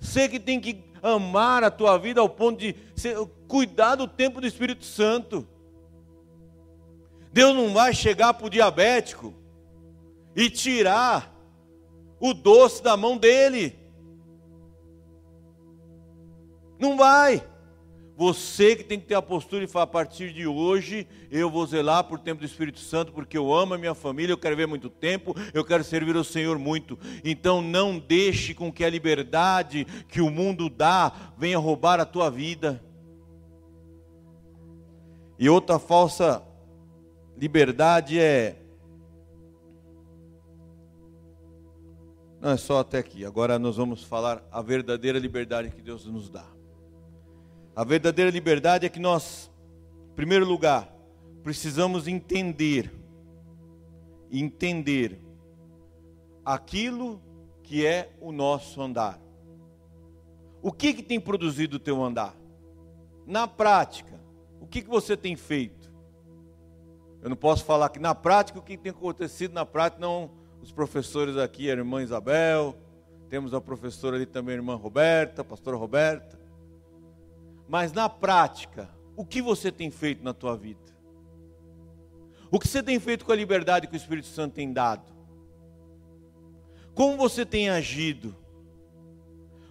Você 0.00 0.28
que 0.28 0.40
tem 0.40 0.60
que 0.60 0.85
amar 1.02 1.64
a 1.64 1.70
tua 1.70 1.98
vida 1.98 2.20
ao 2.20 2.28
ponto 2.28 2.58
de 2.58 2.74
cuidar 3.48 3.96
do 3.96 4.06
tempo 4.08 4.40
do 4.40 4.46
Espírito 4.46 4.84
Santo. 4.84 5.46
Deus 7.32 7.54
não 7.54 7.72
vai 7.74 7.92
chegar 7.92 8.34
para 8.34 8.46
o 8.46 8.50
diabético 8.50 9.34
e 10.34 10.48
tirar 10.48 11.34
o 12.18 12.32
doce 12.32 12.82
da 12.82 12.96
mão 12.96 13.16
dele. 13.16 13.78
Não 16.78 16.96
vai. 16.96 17.46
Você 18.16 18.74
que 18.74 18.82
tem 18.82 18.98
que 18.98 19.04
ter 19.04 19.14
a 19.14 19.20
postura 19.20 19.62
e 19.62 19.66
falar, 19.66 19.84
a 19.84 19.88
partir 19.88 20.32
de 20.32 20.46
hoje 20.46 21.06
eu 21.30 21.50
vou 21.50 21.66
zelar 21.66 22.02
por 22.04 22.18
tempo 22.18 22.40
do 22.40 22.46
Espírito 22.46 22.80
Santo, 22.80 23.12
porque 23.12 23.36
eu 23.36 23.52
amo 23.52 23.74
a 23.74 23.78
minha 23.78 23.94
família, 23.94 24.32
eu 24.32 24.38
quero 24.38 24.56
ver 24.56 24.66
muito 24.66 24.88
tempo, 24.88 25.36
eu 25.52 25.62
quero 25.62 25.84
servir 25.84 26.16
ao 26.16 26.24
Senhor 26.24 26.58
muito. 26.58 26.98
Então 27.22 27.60
não 27.60 27.98
deixe 27.98 28.54
com 28.54 28.72
que 28.72 28.82
a 28.82 28.88
liberdade 28.88 29.84
que 30.08 30.22
o 30.22 30.30
mundo 30.30 30.70
dá 30.70 31.12
venha 31.36 31.58
roubar 31.58 32.00
a 32.00 32.06
tua 32.06 32.30
vida. 32.30 32.82
E 35.38 35.50
outra 35.50 35.78
falsa 35.78 36.42
liberdade 37.36 38.18
é. 38.18 38.62
Não 42.40 42.50
é 42.50 42.56
só 42.56 42.78
até 42.78 42.96
aqui, 42.96 43.26
agora 43.26 43.58
nós 43.58 43.76
vamos 43.76 44.02
falar 44.02 44.42
a 44.50 44.62
verdadeira 44.62 45.18
liberdade 45.18 45.70
que 45.70 45.82
Deus 45.82 46.06
nos 46.06 46.30
dá. 46.30 46.55
A 47.76 47.84
verdadeira 47.84 48.30
liberdade 48.30 48.86
é 48.86 48.88
que 48.88 48.98
nós, 48.98 49.50
em 50.10 50.14
primeiro 50.14 50.46
lugar, 50.46 50.90
precisamos 51.42 52.08
entender, 52.08 52.90
entender 54.32 55.20
aquilo 56.42 57.20
que 57.62 57.84
é 57.84 58.16
o 58.18 58.32
nosso 58.32 58.80
andar. 58.80 59.20
O 60.62 60.72
que, 60.72 60.94
que 60.94 61.02
tem 61.02 61.20
produzido 61.20 61.76
o 61.76 61.78
teu 61.78 62.02
andar? 62.02 62.34
Na 63.26 63.46
prática, 63.46 64.18
o 64.58 64.66
que, 64.66 64.80
que 64.80 64.88
você 64.88 65.14
tem 65.14 65.36
feito? 65.36 65.92
Eu 67.20 67.28
não 67.28 67.36
posso 67.36 67.62
falar 67.62 67.90
que 67.90 67.98
na 67.98 68.14
prática 68.14 68.58
o 68.58 68.62
que 68.62 68.78
tem 68.78 68.90
acontecido 68.90 69.52
na 69.52 69.66
prática, 69.66 70.00
não 70.00 70.30
os 70.62 70.72
professores 70.72 71.36
aqui, 71.36 71.68
a 71.68 71.74
irmã 71.74 72.02
Isabel, 72.02 72.74
temos 73.28 73.52
a 73.52 73.60
professora 73.60 74.16
ali 74.16 74.24
também, 74.24 74.54
a 74.54 74.56
irmã 74.56 74.76
Roberta, 74.76 75.42
a 75.42 75.44
pastora 75.44 75.76
Roberta. 75.76 76.45
Mas 77.68 77.92
na 77.92 78.08
prática, 78.08 78.88
o 79.16 79.24
que 79.24 79.42
você 79.42 79.72
tem 79.72 79.90
feito 79.90 80.22
na 80.22 80.32
tua 80.32 80.56
vida? 80.56 80.86
O 82.50 82.60
que 82.60 82.68
você 82.68 82.82
tem 82.82 82.98
feito 83.00 83.24
com 83.24 83.32
a 83.32 83.36
liberdade 83.36 83.86
que 83.86 83.94
o 83.94 83.96
Espírito 83.96 84.28
Santo 84.28 84.54
tem 84.54 84.72
dado? 84.72 85.12
Como 86.94 87.16
você 87.16 87.44
tem 87.44 87.68
agido? 87.68 88.34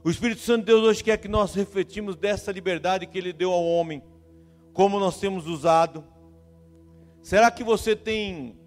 O 0.04 0.10
Espírito 0.10 0.42
Santo 0.42 0.60
de 0.60 0.66
Deus 0.66 0.84
hoje 0.84 1.04
quer 1.04 1.18
que 1.18 1.28
nós 1.28 1.56
refletimos 1.56 2.16
dessa 2.16 2.52
liberdade 2.52 3.08
que 3.08 3.18
Ele 3.18 3.34
deu 3.34 3.52
ao 3.52 3.66
homem, 3.66 4.04
como 4.74 5.00
nós 5.00 5.20
temos 5.20 5.48
usado. 5.48 6.04
Será 7.22 7.50
que 7.50 7.64
você 7.64 7.96
tem, 7.96 8.60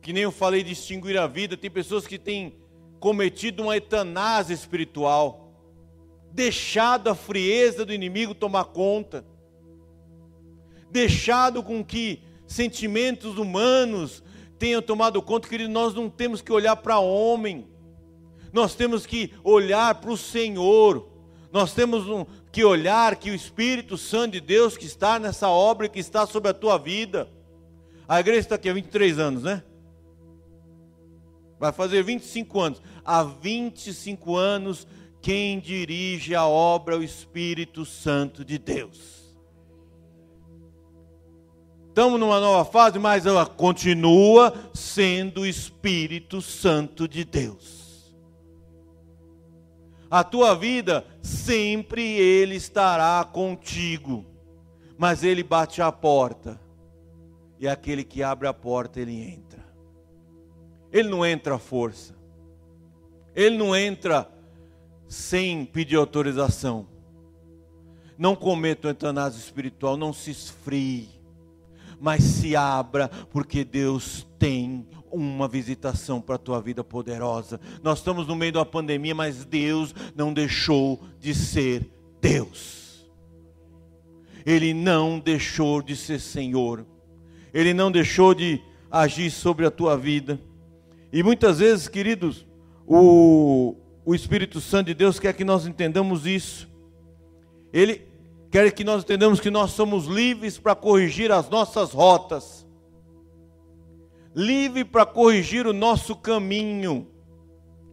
que 0.00 0.12
nem 0.12 0.22
eu 0.22 0.30
falei, 0.30 0.62
distinguir 0.62 1.18
a 1.18 1.26
vida? 1.26 1.56
Tem 1.56 1.70
pessoas 1.70 2.06
que 2.06 2.18
têm 2.18 2.54
cometido 3.00 3.62
uma 3.62 3.76
etanase 3.76 4.52
espiritual 4.52 5.39
deixado 6.32 7.08
a 7.08 7.14
frieza 7.14 7.84
do 7.84 7.92
inimigo 7.92 8.34
tomar 8.34 8.64
conta, 8.64 9.24
deixado 10.90 11.62
com 11.62 11.84
que 11.84 12.22
sentimentos 12.46 13.38
humanos 13.38 14.22
tenham 14.58 14.82
tomado 14.82 15.22
conta, 15.22 15.48
querido, 15.48 15.70
nós 15.70 15.94
não 15.94 16.10
temos 16.10 16.42
que 16.42 16.52
olhar 16.52 16.76
para 16.76 16.98
homem, 16.98 17.66
nós 18.52 18.74
temos 18.74 19.06
que 19.06 19.32
olhar 19.42 19.94
para 19.96 20.10
o 20.10 20.16
Senhor, 20.16 21.08
nós 21.52 21.72
temos 21.72 22.04
que 22.52 22.64
olhar 22.64 23.16
que 23.16 23.30
o 23.30 23.34
Espírito 23.34 23.96
Santo 23.96 24.32
de 24.32 24.40
Deus 24.40 24.76
que 24.76 24.86
está 24.86 25.18
nessa 25.18 25.48
obra 25.48 25.88
que 25.88 25.98
está 25.98 26.26
sobre 26.26 26.50
a 26.50 26.54
tua 26.54 26.78
vida. 26.78 27.28
A 28.08 28.20
igreja 28.20 28.40
está 28.40 28.54
aqui 28.56 28.68
há 28.68 28.72
23 28.72 29.18
anos, 29.18 29.42
né? 29.44 29.62
Vai 31.58 31.72
fazer 31.72 32.02
25 32.02 32.60
anos. 32.60 32.82
Há 33.04 33.22
25 33.22 34.36
anos 34.36 34.86
quem 35.20 35.60
dirige 35.60 36.34
a 36.34 36.46
obra 36.46 36.94
é 36.94 36.98
o 36.98 37.02
Espírito 37.02 37.84
Santo 37.84 38.44
de 38.44 38.58
Deus. 38.58 39.20
Estamos 41.88 42.18
numa 42.18 42.40
nova 42.40 42.64
fase, 42.64 42.98
mas 42.98 43.26
ela 43.26 43.44
continua 43.44 44.54
sendo 44.72 45.42
o 45.42 45.46
Espírito 45.46 46.40
Santo 46.40 47.06
de 47.06 47.24
Deus. 47.24 48.14
A 50.10 50.24
tua 50.24 50.54
vida, 50.54 51.04
sempre 51.22 52.02
Ele 52.02 52.54
estará 52.54 53.22
contigo, 53.24 54.24
mas 54.96 55.22
Ele 55.22 55.42
bate 55.42 55.82
a 55.82 55.92
porta, 55.92 56.60
e 57.58 57.68
aquele 57.68 58.02
que 58.02 58.22
abre 58.22 58.48
a 58.48 58.54
porta, 58.54 59.00
Ele 59.00 59.22
entra. 59.22 59.64
Ele 60.90 61.08
não 61.08 61.26
entra 61.26 61.56
à 61.56 61.58
força, 61.58 62.16
Ele 63.34 63.58
não 63.58 63.76
entra 63.76 64.28
sem 65.10 65.64
pedir 65.64 65.96
autorização. 65.96 66.86
Não 68.16 68.36
cometa 68.36 68.86
o 68.86 68.90
eutanásia 68.90 69.40
espiritual, 69.40 69.96
não 69.96 70.12
se 70.12 70.30
esfrie, 70.30 71.08
mas 72.00 72.22
se 72.22 72.54
abra, 72.54 73.08
porque 73.32 73.64
Deus 73.64 74.24
tem 74.38 74.86
uma 75.10 75.48
visitação 75.48 76.20
para 76.20 76.36
a 76.36 76.38
tua 76.38 76.62
vida 76.62 76.84
poderosa. 76.84 77.60
Nós 77.82 77.98
estamos 77.98 78.28
no 78.28 78.36
meio 78.36 78.54
uma 78.54 78.64
pandemia, 78.64 79.12
mas 79.12 79.44
Deus 79.44 79.92
não 80.14 80.32
deixou 80.32 81.02
de 81.18 81.34
ser 81.34 81.90
Deus. 82.20 83.10
Ele 84.46 84.72
não 84.72 85.18
deixou 85.18 85.82
de 85.82 85.96
ser 85.96 86.20
Senhor. 86.20 86.86
Ele 87.52 87.74
não 87.74 87.90
deixou 87.90 88.32
de 88.32 88.62
agir 88.88 89.28
sobre 89.32 89.66
a 89.66 89.72
tua 89.72 89.98
vida. 89.98 90.40
E 91.12 91.20
muitas 91.20 91.58
vezes, 91.58 91.88
queridos, 91.88 92.46
o, 92.86 93.74
o 94.10 94.14
Espírito 94.14 94.60
Santo 94.60 94.88
de 94.88 94.94
Deus 94.94 95.20
quer 95.20 95.32
que 95.32 95.44
nós 95.44 95.66
entendamos 95.66 96.26
isso. 96.26 96.68
Ele 97.72 98.08
quer 98.50 98.72
que 98.72 98.82
nós 98.82 99.04
entendamos 99.04 99.38
que 99.38 99.50
nós 99.50 99.70
somos 99.70 100.06
livres 100.06 100.58
para 100.58 100.74
corrigir 100.74 101.30
as 101.30 101.48
nossas 101.48 101.92
rotas, 101.92 102.66
livre 104.34 104.84
para 104.84 105.06
corrigir 105.06 105.64
o 105.64 105.72
nosso 105.72 106.16
caminho. 106.16 107.06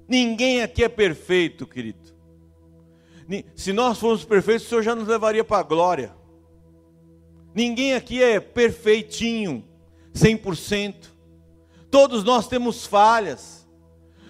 Ninguém 0.07 0.63
aqui 0.63 0.83
é 0.83 0.89
perfeito, 0.89 1.67
querido. 1.67 1.99
Se 3.53 3.71
nós 3.71 3.99
fôssemos 3.99 4.25
perfeitos, 4.25 4.65
o 4.65 4.69
Senhor 4.69 4.81
já 4.81 4.95
nos 4.95 5.07
levaria 5.07 5.43
para 5.43 5.59
a 5.59 5.63
glória. 5.63 6.15
Ninguém 7.53 7.93
aqui 7.93 8.23
é 8.23 8.39
perfeitinho, 8.39 9.63
100%. 10.15 10.95
Todos 11.91 12.23
nós 12.23 12.47
temos 12.47 12.87
falhas. 12.87 13.56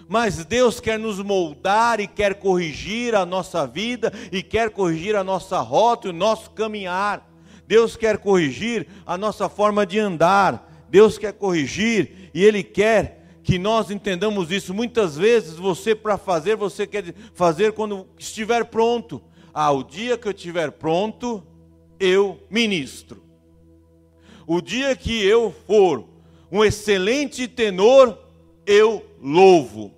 Mas 0.08 0.42
Deus 0.42 0.80
quer 0.80 0.98
nos 0.98 1.20
moldar 1.20 2.00
e 2.00 2.06
quer 2.06 2.36
corrigir 2.36 3.14
a 3.14 3.26
nossa 3.26 3.66
vida 3.66 4.10
e 4.32 4.42
quer 4.42 4.70
corrigir 4.70 5.14
a 5.14 5.22
nossa 5.22 5.60
rota 5.60 6.08
e 6.08 6.10
o 6.10 6.14
nosso 6.14 6.50
caminhar. 6.52 7.30
Deus 7.66 7.94
quer 7.94 8.16
corrigir 8.16 8.86
a 9.04 9.18
nossa 9.18 9.50
forma 9.50 9.84
de 9.84 9.98
andar. 9.98 10.86
Deus 10.88 11.18
quer 11.18 11.34
corrigir 11.34 12.30
e 12.32 12.42
Ele 12.42 12.62
quer 12.62 13.18
que 13.42 13.58
nós 13.58 13.90
entendamos 13.90 14.50
isso. 14.50 14.72
Muitas 14.72 15.18
vezes 15.18 15.56
você, 15.56 15.94
para 15.94 16.16
fazer, 16.16 16.56
você 16.56 16.86
quer 16.86 17.14
fazer 17.34 17.72
quando 17.72 18.06
estiver 18.18 18.64
pronto. 18.64 19.22
Ah, 19.52 19.70
o 19.70 19.82
dia 19.82 20.16
que 20.16 20.26
eu 20.26 20.32
estiver 20.32 20.70
pronto, 20.72 21.46
eu 22.00 22.42
ministro. 22.48 23.22
O 24.46 24.62
dia 24.62 24.96
que 24.96 25.22
eu 25.22 25.54
for 25.66 26.08
um 26.50 26.64
excelente 26.64 27.46
tenor, 27.46 28.18
eu 28.66 29.04
louvo. 29.20 29.97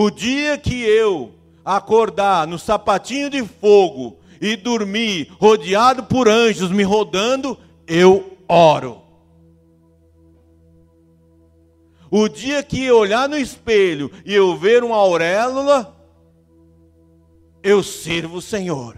O 0.00 0.12
dia 0.12 0.56
que 0.56 0.80
eu 0.80 1.34
acordar 1.64 2.46
no 2.46 2.56
sapatinho 2.56 3.28
de 3.28 3.44
fogo 3.44 4.16
e 4.40 4.54
dormir 4.54 5.34
rodeado 5.40 6.04
por 6.04 6.28
anjos 6.28 6.70
me 6.70 6.84
rodando, 6.84 7.58
eu 7.84 8.38
oro. 8.48 9.02
O 12.08 12.28
dia 12.28 12.62
que 12.62 12.84
eu 12.84 12.96
olhar 12.96 13.28
no 13.28 13.36
espelho 13.36 14.08
e 14.24 14.32
eu 14.32 14.56
ver 14.56 14.84
uma 14.84 14.94
auréola, 14.94 15.92
eu 17.60 17.82
sirvo 17.82 18.36
o 18.36 18.42
Senhor. 18.42 18.96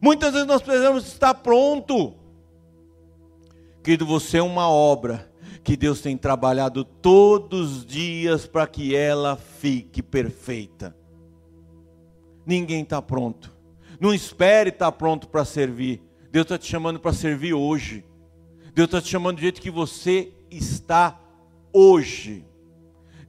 Muitas 0.00 0.32
vezes 0.32 0.48
nós 0.48 0.62
precisamos 0.62 1.06
estar 1.06 1.32
pronto. 1.32 2.12
Querido, 3.84 4.04
você 4.04 4.38
é 4.38 4.42
uma 4.42 4.68
obra 4.68 5.30
que 5.66 5.76
Deus 5.76 6.00
tem 6.00 6.16
trabalhado 6.16 6.84
todos 6.84 7.78
os 7.78 7.84
dias 7.84 8.46
para 8.46 8.68
que 8.68 8.94
ela 8.94 9.34
fique 9.34 10.00
perfeita. 10.00 10.96
Ninguém 12.46 12.82
está 12.82 13.02
pronto. 13.02 13.50
Não 13.98 14.14
espere 14.14 14.70
estar 14.70 14.92
tá 14.92 14.92
pronto 14.92 15.26
para 15.26 15.44
servir. 15.44 16.00
Deus 16.30 16.44
está 16.44 16.56
te 16.56 16.70
chamando 16.70 17.00
para 17.00 17.12
servir 17.12 17.52
hoje. 17.52 18.04
Deus 18.76 18.86
está 18.86 19.00
te 19.00 19.08
chamando 19.08 19.38
do 19.38 19.42
jeito 19.42 19.60
que 19.60 19.68
você 19.68 20.32
está 20.52 21.20
hoje. 21.72 22.44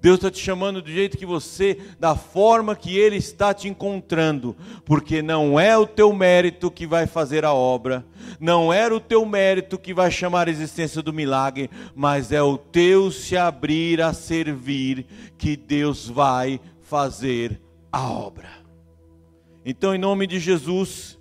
Deus 0.08 0.20
está 0.20 0.32
te 0.32 0.40
chamando 0.40 0.82
do 0.82 0.90
jeito 0.90 1.18
que 1.18 1.26
você, 1.26 1.78
da 2.00 2.16
forma 2.16 2.78
que 2.78 2.98
Ele 2.98 3.18
está 3.18 3.54
te 3.54 3.68
encontrando, 3.68 4.56
porque 4.86 5.22
não 5.22 5.60
é 5.60 5.78
o 5.78 5.86
teu 5.86 6.14
mérito 6.14 6.72
que 6.72 6.88
vai 6.88 7.06
fazer 7.06 7.44
a 7.44 7.54
obra, 7.54 8.06
não 8.40 8.72
era 8.72 8.96
o 8.96 9.02
teu 9.02 9.26
mérito 9.26 9.78
que 9.78 9.94
vai 9.94 10.10
chamar 10.10 10.48
a 10.48 10.50
existência 10.50 11.02
do 11.02 11.12
milagre, 11.12 11.70
mas 11.94 12.32
é 12.32 12.42
o 12.42 12.58
teu 12.58 13.12
se 13.12 13.36
abrir 13.36 14.02
a 14.02 14.14
servir 14.14 15.06
que 15.38 15.58
Deus 15.58 16.08
vai 16.08 16.62
fazer 16.84 17.60
a 17.92 18.10
obra. 18.10 18.48
Então, 19.66 19.94
em 19.94 20.00
nome 20.00 20.26
de 20.26 20.40
Jesus, 20.40 21.20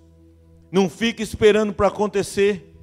não 0.71 0.89
fique 0.89 1.21
esperando 1.21 1.73
para 1.73 1.89
acontecer. 1.89 2.73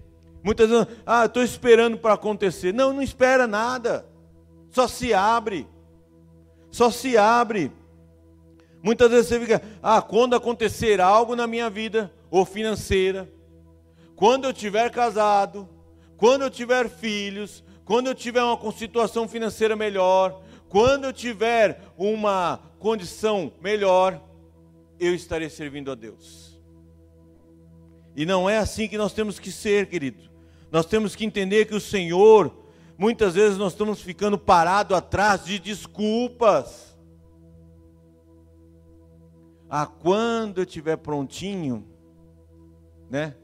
Muitas 0.42 0.68
vezes, 0.68 0.86
ah, 1.06 1.24
estou 1.24 1.42
esperando 1.42 1.96
para 1.96 2.12
acontecer. 2.12 2.74
Não, 2.74 2.92
não 2.92 3.00
espera 3.00 3.46
nada. 3.46 4.06
Só 4.70 4.86
se 4.86 5.14
abre 5.14 5.66
só 6.74 6.90
se 6.90 7.16
abre. 7.16 7.70
Muitas 8.82 9.08
vezes 9.08 9.28
você 9.28 9.38
fica, 9.38 9.62
ah, 9.80 10.02
quando 10.02 10.34
acontecer 10.34 11.00
algo 11.00 11.36
na 11.36 11.46
minha 11.46 11.70
vida, 11.70 12.12
ou 12.28 12.44
financeira, 12.44 13.30
quando 14.16 14.46
eu 14.46 14.52
tiver 14.52 14.90
casado, 14.90 15.68
quando 16.16 16.42
eu 16.42 16.50
tiver 16.50 16.88
filhos, 16.88 17.62
quando 17.84 18.08
eu 18.08 18.14
tiver 18.14 18.42
uma 18.42 18.72
situação 18.72 19.28
financeira 19.28 19.76
melhor, 19.76 20.42
quando 20.68 21.04
eu 21.04 21.12
tiver 21.12 21.80
uma 21.96 22.58
condição 22.80 23.52
melhor, 23.60 24.20
eu 24.98 25.14
estarei 25.14 25.48
servindo 25.48 25.92
a 25.92 25.94
Deus. 25.94 26.60
E 28.16 28.26
não 28.26 28.50
é 28.50 28.58
assim 28.58 28.88
que 28.88 28.98
nós 28.98 29.12
temos 29.12 29.38
que 29.38 29.52
ser, 29.52 29.86
querido. 29.86 30.28
Nós 30.72 30.86
temos 30.86 31.14
que 31.14 31.24
entender 31.24 31.66
que 31.66 31.74
o 31.76 31.80
Senhor 31.80 32.63
Muitas 32.96 33.34
vezes 33.34 33.58
nós 33.58 33.72
estamos 33.72 34.00
ficando 34.00 34.38
parados 34.38 34.96
atrás 34.96 35.44
de 35.44 35.58
desculpas. 35.58 36.96
Ah, 39.68 39.86
quando 39.86 40.58
eu 40.58 40.64
estiver 40.64 40.96
prontinho, 40.96 41.86
né? 43.10 43.34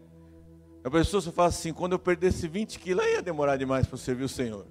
A 0.84 0.90
pessoa 0.90 1.20
só 1.20 1.32
fala 1.32 1.48
assim: 1.48 1.72
quando 1.72 1.92
eu 1.92 1.98
perdesse 1.98 2.46
20 2.46 2.78
quilos, 2.78 3.04
aí 3.04 3.14
ia 3.14 3.22
demorar 3.22 3.56
demais 3.56 3.86
para 3.86 3.98
servir 3.98 4.24
o 4.24 4.28
Senhor. 4.28 4.66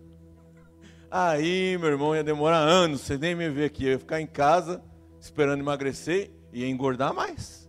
Aí, 1.11 1.77
meu 1.77 1.89
irmão, 1.89 2.15
ia 2.15 2.23
demorar 2.23 2.59
anos, 2.59 3.01
você 3.01 3.17
nem 3.17 3.35
me 3.35 3.49
vê 3.49 3.65
aqui. 3.65 3.85
Eu 3.85 3.91
ia 3.91 3.99
ficar 3.99 4.21
em 4.21 4.27
casa 4.27 4.81
esperando 5.19 5.59
emagrecer 5.59 6.31
e 6.53 6.65
engordar 6.65 7.13
mais. 7.13 7.67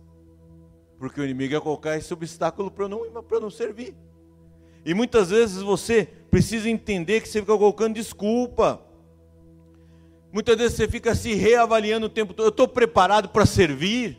Porque 0.97 1.19
o 1.19 1.23
inimigo 1.23 1.53
ia 1.53 1.61
colocar 1.61 1.97
esse 1.97 2.13
obstáculo 2.13 2.69
para 2.69 2.85
eu, 2.85 2.89
não, 2.89 3.05
eu 3.05 3.41
não 3.41 3.49
servir. 3.49 3.95
E 4.85 4.93
muitas 4.93 5.29
vezes 5.29 5.61
você 5.61 6.07
precisa 6.31 6.69
entender 6.69 7.19
que 7.19 7.27
você 7.27 7.41
fica 7.41 7.57
colocando 7.57 7.93
desculpa. 7.93 8.81
Muitas 10.31 10.57
vezes 10.57 10.77
você 10.77 10.87
fica 10.87 11.13
se 11.13 11.33
reavaliando 11.35 12.05
o 12.05 12.09
tempo 12.09 12.33
todo. 12.33 12.45
Eu 12.45 12.51
estou 12.51 12.67
preparado 12.67 13.27
para 13.29 13.45
servir. 13.45 14.17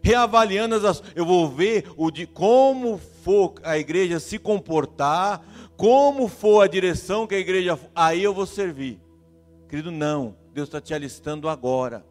Reavaliando 0.00 0.74
as 0.86 1.02
eu 1.16 1.26
vou 1.26 1.48
ver 1.48 1.86
o 1.96 2.10
de 2.10 2.26
como 2.26 2.98
for 3.22 3.54
a 3.62 3.76
igreja 3.76 4.20
se 4.20 4.38
comportar, 4.38 5.44
como 5.76 6.28
for 6.28 6.62
a 6.62 6.68
direção 6.68 7.26
que 7.26 7.34
a 7.34 7.38
igreja, 7.38 7.78
aí 7.94 8.22
eu 8.22 8.32
vou 8.32 8.46
servir. 8.46 9.00
Querido, 9.68 9.90
não. 9.90 10.36
Deus 10.54 10.68
está 10.68 10.80
te 10.80 10.94
alistando 10.94 11.48
agora. 11.48 12.04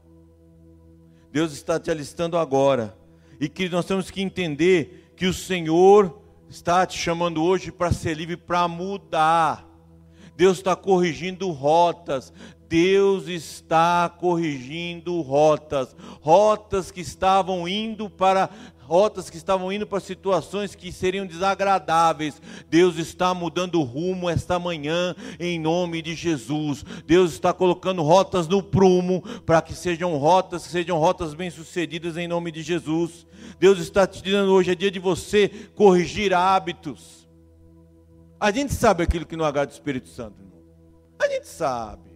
Deus 1.31 1.53
está 1.53 1.79
te 1.79 1.89
alistando 1.89 2.37
agora. 2.37 2.97
E 3.39 3.47
que 3.47 3.69
nós 3.69 3.85
temos 3.85 4.11
que 4.11 4.21
entender 4.21 5.11
que 5.15 5.25
o 5.25 5.33
Senhor 5.33 6.20
está 6.51 6.85
te 6.85 6.97
chamando 6.97 7.41
hoje 7.41 7.71
para 7.71 7.93
ser 7.93 8.17
livre, 8.17 8.35
para 8.35 8.67
mudar. 8.67 9.65
Deus 10.35 10.57
está 10.57 10.75
corrigindo 10.75 11.49
rotas. 11.51 12.33
Deus 12.67 13.27
está 13.27 14.09
corrigindo 14.17 15.19
rotas, 15.19 15.93
rotas 16.21 16.89
que 16.89 17.01
estavam 17.01 17.67
indo 17.67 18.09
para 18.09 18.49
rotas 18.91 19.29
que 19.29 19.37
estavam 19.37 19.71
indo 19.71 19.87
para 19.87 20.01
situações 20.01 20.75
que 20.75 20.91
seriam 20.91 21.25
desagradáveis. 21.25 22.41
Deus 22.69 22.97
está 22.97 23.33
mudando 23.33 23.79
o 23.79 23.83
rumo 23.83 24.29
esta 24.29 24.59
manhã 24.59 25.15
em 25.39 25.57
nome 25.57 26.01
de 26.01 26.13
Jesus. 26.13 26.83
Deus 27.05 27.31
está 27.31 27.53
colocando 27.53 28.01
rotas 28.01 28.49
no 28.49 28.61
prumo 28.61 29.21
para 29.45 29.61
que 29.61 29.73
sejam 29.73 30.17
rotas, 30.17 30.65
que 30.65 30.71
sejam 30.71 30.99
rotas 30.99 31.33
bem-sucedidas 31.33 32.17
em 32.17 32.27
nome 32.27 32.51
de 32.51 32.61
Jesus. 32.61 33.25
Deus 33.57 33.79
está 33.79 34.05
te 34.05 34.21
dizendo 34.21 34.51
hoje 34.51 34.71
é 34.71 34.75
dia 34.75 34.91
de 34.91 34.99
você 34.99 35.47
corrigir 35.73 36.33
hábitos. 36.33 37.25
A 38.37 38.51
gente 38.51 38.73
sabe 38.73 39.03
aquilo 39.03 39.25
que 39.25 39.37
não 39.37 39.45
agrada 39.45 39.71
o 39.71 39.73
Espírito 39.73 40.09
Santo, 40.09 40.41
irmão. 40.41 40.61
A 41.17 41.29
gente 41.29 41.47
sabe. 41.47 42.11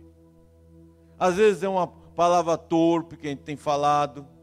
Às 1.18 1.36
vezes 1.36 1.64
é 1.64 1.70
uma 1.70 1.88
palavra 1.88 2.58
torpe 2.58 3.16
que 3.16 3.28
a 3.28 3.30
gente 3.30 3.44
tem 3.44 3.56
falado. 3.56 4.35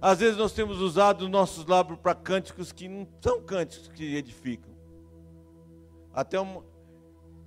Às 0.00 0.18
vezes 0.20 0.36
nós 0.36 0.52
temos 0.52 0.80
usado 0.80 1.22
os 1.22 1.30
nossos 1.30 1.66
lábios 1.66 1.98
para 1.98 2.14
cânticos 2.14 2.72
que 2.72 2.88
não 2.88 3.06
são 3.20 3.42
cânticos 3.42 3.88
que 3.88 4.16
edificam. 4.16 4.70
Até 6.12 6.40
uma... 6.40 6.64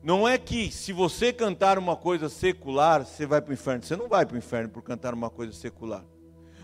Não 0.03 0.27
é 0.27 0.37
que 0.37 0.69
se 0.69 0.91
você 0.93 1.31
cantar 1.33 1.79
uma 1.79 1.95
coisa 1.95 2.29
secular, 2.29 3.05
você 3.05 3.25
vai 3.25 3.41
para 3.41 3.51
o 3.51 3.53
inferno. 3.53 3.83
Você 3.83 3.95
não 3.95 4.07
vai 4.07 4.25
para 4.25 4.35
o 4.35 4.37
inferno 4.37 4.69
por 4.69 4.83
cantar 4.83 5.13
uma 5.13 5.29
coisa 5.29 5.53
secular. 5.53 6.05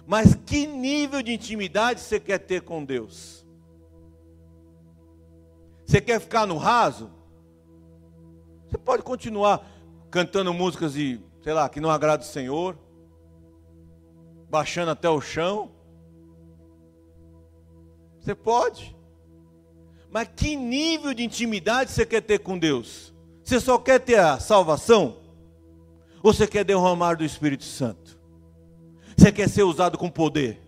Mas 0.05 0.35
que 0.35 0.67
nível 0.67 1.21
de 1.21 1.33
intimidade 1.33 2.01
você 2.01 2.19
quer 2.19 2.39
ter 2.39 2.61
com 2.61 2.83
Deus? 2.83 3.45
Você 5.85 6.01
quer 6.01 6.19
ficar 6.19 6.45
no 6.45 6.57
raso? 6.57 7.09
Você 8.67 8.77
pode 8.77 9.01
continuar 9.01 9.65
cantando 10.11 10.53
músicas 10.53 10.95
e, 10.95 11.19
sei 11.41 11.53
lá, 11.53 11.67
que 11.67 11.79
não 11.79 11.89
agrada 11.89 12.21
o 12.21 12.25
Senhor, 12.25 12.77
baixando 14.49 14.91
até 14.91 15.09
o 15.09 15.19
chão. 15.21 15.71
Você 18.19 18.35
pode. 18.35 18.95
Mas 20.11 20.29
que 20.35 20.55
nível 20.55 21.13
de 21.13 21.23
intimidade 21.23 21.91
você 21.91 22.05
quer 22.05 22.21
ter 22.21 22.39
com 22.39 22.57
Deus? 22.57 23.13
Você 23.43 23.59
só 23.59 23.77
quer 23.77 23.99
ter 23.99 24.19
a 24.19 24.39
salvação? 24.39 25.17
Ou 26.21 26.33
você 26.33 26.47
quer 26.47 26.63
derramar 26.63 27.15
do 27.15 27.23
Espírito 27.23 27.63
Santo? 27.63 28.19
Você 29.17 29.31
quer 29.31 29.49
ser 29.49 29.63
usado 29.63 29.97
com 29.97 30.09
poder. 30.09 30.59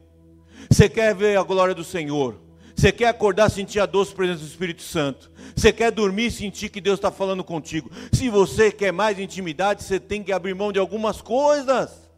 Você 0.69 0.87
quer 0.87 1.15
ver 1.15 1.37
a 1.37 1.43
glória 1.43 1.73
do 1.73 1.83
Senhor. 1.83 2.39
Você 2.75 2.91
quer 2.91 3.07
acordar, 3.07 3.49
sentir 3.49 3.79
a 3.79 3.85
doce 3.85 4.13
presença 4.13 4.39
do 4.39 4.47
Espírito 4.47 4.81
Santo. 4.81 5.31
Você 5.55 5.71
quer 5.71 5.91
dormir 5.91 6.31
sentir 6.31 6.69
que 6.69 6.81
Deus 6.81 6.97
está 6.97 7.11
falando 7.11 7.43
contigo. 7.43 7.91
Se 8.11 8.29
você 8.29 8.71
quer 8.71 8.91
mais 8.91 9.19
intimidade, 9.19 9.83
você 9.83 9.99
tem 9.99 10.23
que 10.23 10.31
abrir 10.31 10.55
mão 10.55 10.71
de 10.71 10.79
algumas 10.79 11.21
coisas. 11.21 12.09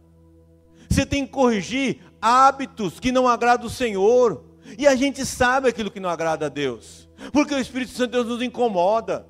Você 0.89 1.06
tem 1.06 1.26
que 1.26 1.32
corrigir 1.32 2.00
hábitos 2.22 3.00
que 3.00 3.12
não 3.12 3.28
agradam 3.28 3.67
o 3.67 3.69
Senhor. 3.69 4.43
E 4.77 4.88
a 4.88 4.95
gente 4.95 5.25
sabe 5.25 5.69
aquilo 5.69 5.91
que 5.91 5.99
não 5.99 6.09
agrada 6.09 6.47
a 6.47 6.49
Deus. 6.49 7.09
Porque 7.31 7.53
o 7.53 7.59
Espírito 7.59 7.91
Santo 7.91 8.12
Deus 8.12 8.27
nos 8.27 8.41
incomoda. 8.41 9.27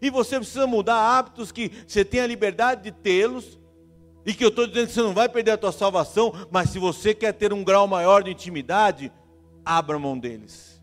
E 0.00 0.10
você 0.10 0.36
precisa 0.36 0.66
mudar 0.66 0.96
hábitos 0.96 1.52
que 1.52 1.70
você 1.86 2.04
tem 2.04 2.20
a 2.20 2.26
liberdade 2.26 2.82
de 2.82 2.92
tê-los. 2.92 3.58
E 4.24 4.32
que 4.32 4.44
eu 4.44 4.48
estou 4.48 4.66
dizendo 4.66 4.86
que 4.86 4.92
você 4.92 5.02
não 5.02 5.14
vai 5.14 5.28
perder 5.28 5.52
a 5.52 5.58
tua 5.58 5.72
salvação, 5.72 6.32
mas 6.50 6.70
se 6.70 6.78
você 6.78 7.12
quer 7.12 7.32
ter 7.32 7.52
um 7.52 7.64
grau 7.64 7.88
maior 7.88 8.22
de 8.22 8.30
intimidade, 8.30 9.12
abra 9.64 9.98
mão 9.98 10.16
deles. 10.16 10.80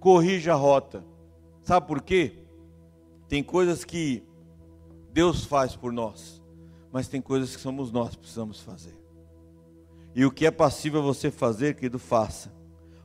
Corrija 0.00 0.52
a 0.52 0.56
rota. 0.56 1.04
Sabe 1.62 1.86
por 1.86 2.00
quê? 2.00 2.32
Tem 3.28 3.42
coisas 3.42 3.84
que 3.84 4.22
Deus 5.12 5.44
faz 5.44 5.76
por 5.76 5.92
nós, 5.92 6.42
mas 6.90 7.08
tem 7.08 7.20
coisas 7.20 7.54
que 7.54 7.60
somos 7.60 7.92
nós 7.92 8.10
que 8.10 8.18
precisamos 8.18 8.60
fazer. 8.60 9.01
E 10.14 10.24
o 10.24 10.30
que 10.30 10.46
é 10.46 10.50
passível 10.50 11.02
você 11.02 11.30
fazer, 11.30 11.74
querido, 11.74 11.98
faça. 11.98 12.52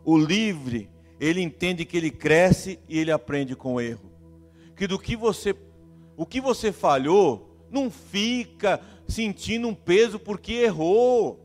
O 0.03 0.17
livre, 0.17 0.89
ele 1.19 1.41
entende 1.41 1.85
que 1.85 1.97
ele 1.97 2.11
cresce 2.11 2.79
e 2.87 2.99
ele 2.99 3.11
aprende 3.11 3.55
com 3.55 3.75
o 3.75 3.81
erro. 3.81 4.11
Que 4.75 4.87
do 4.87 4.99
que 4.99 5.15
você, 5.15 5.55
o 6.15 6.25
que 6.25 6.41
você 6.41 6.71
falhou, 6.71 7.49
não 7.69 7.89
fica 7.89 8.81
sentindo 9.07 9.67
um 9.67 9.73
peso 9.73 10.19
porque 10.19 10.53
errou. 10.53 11.39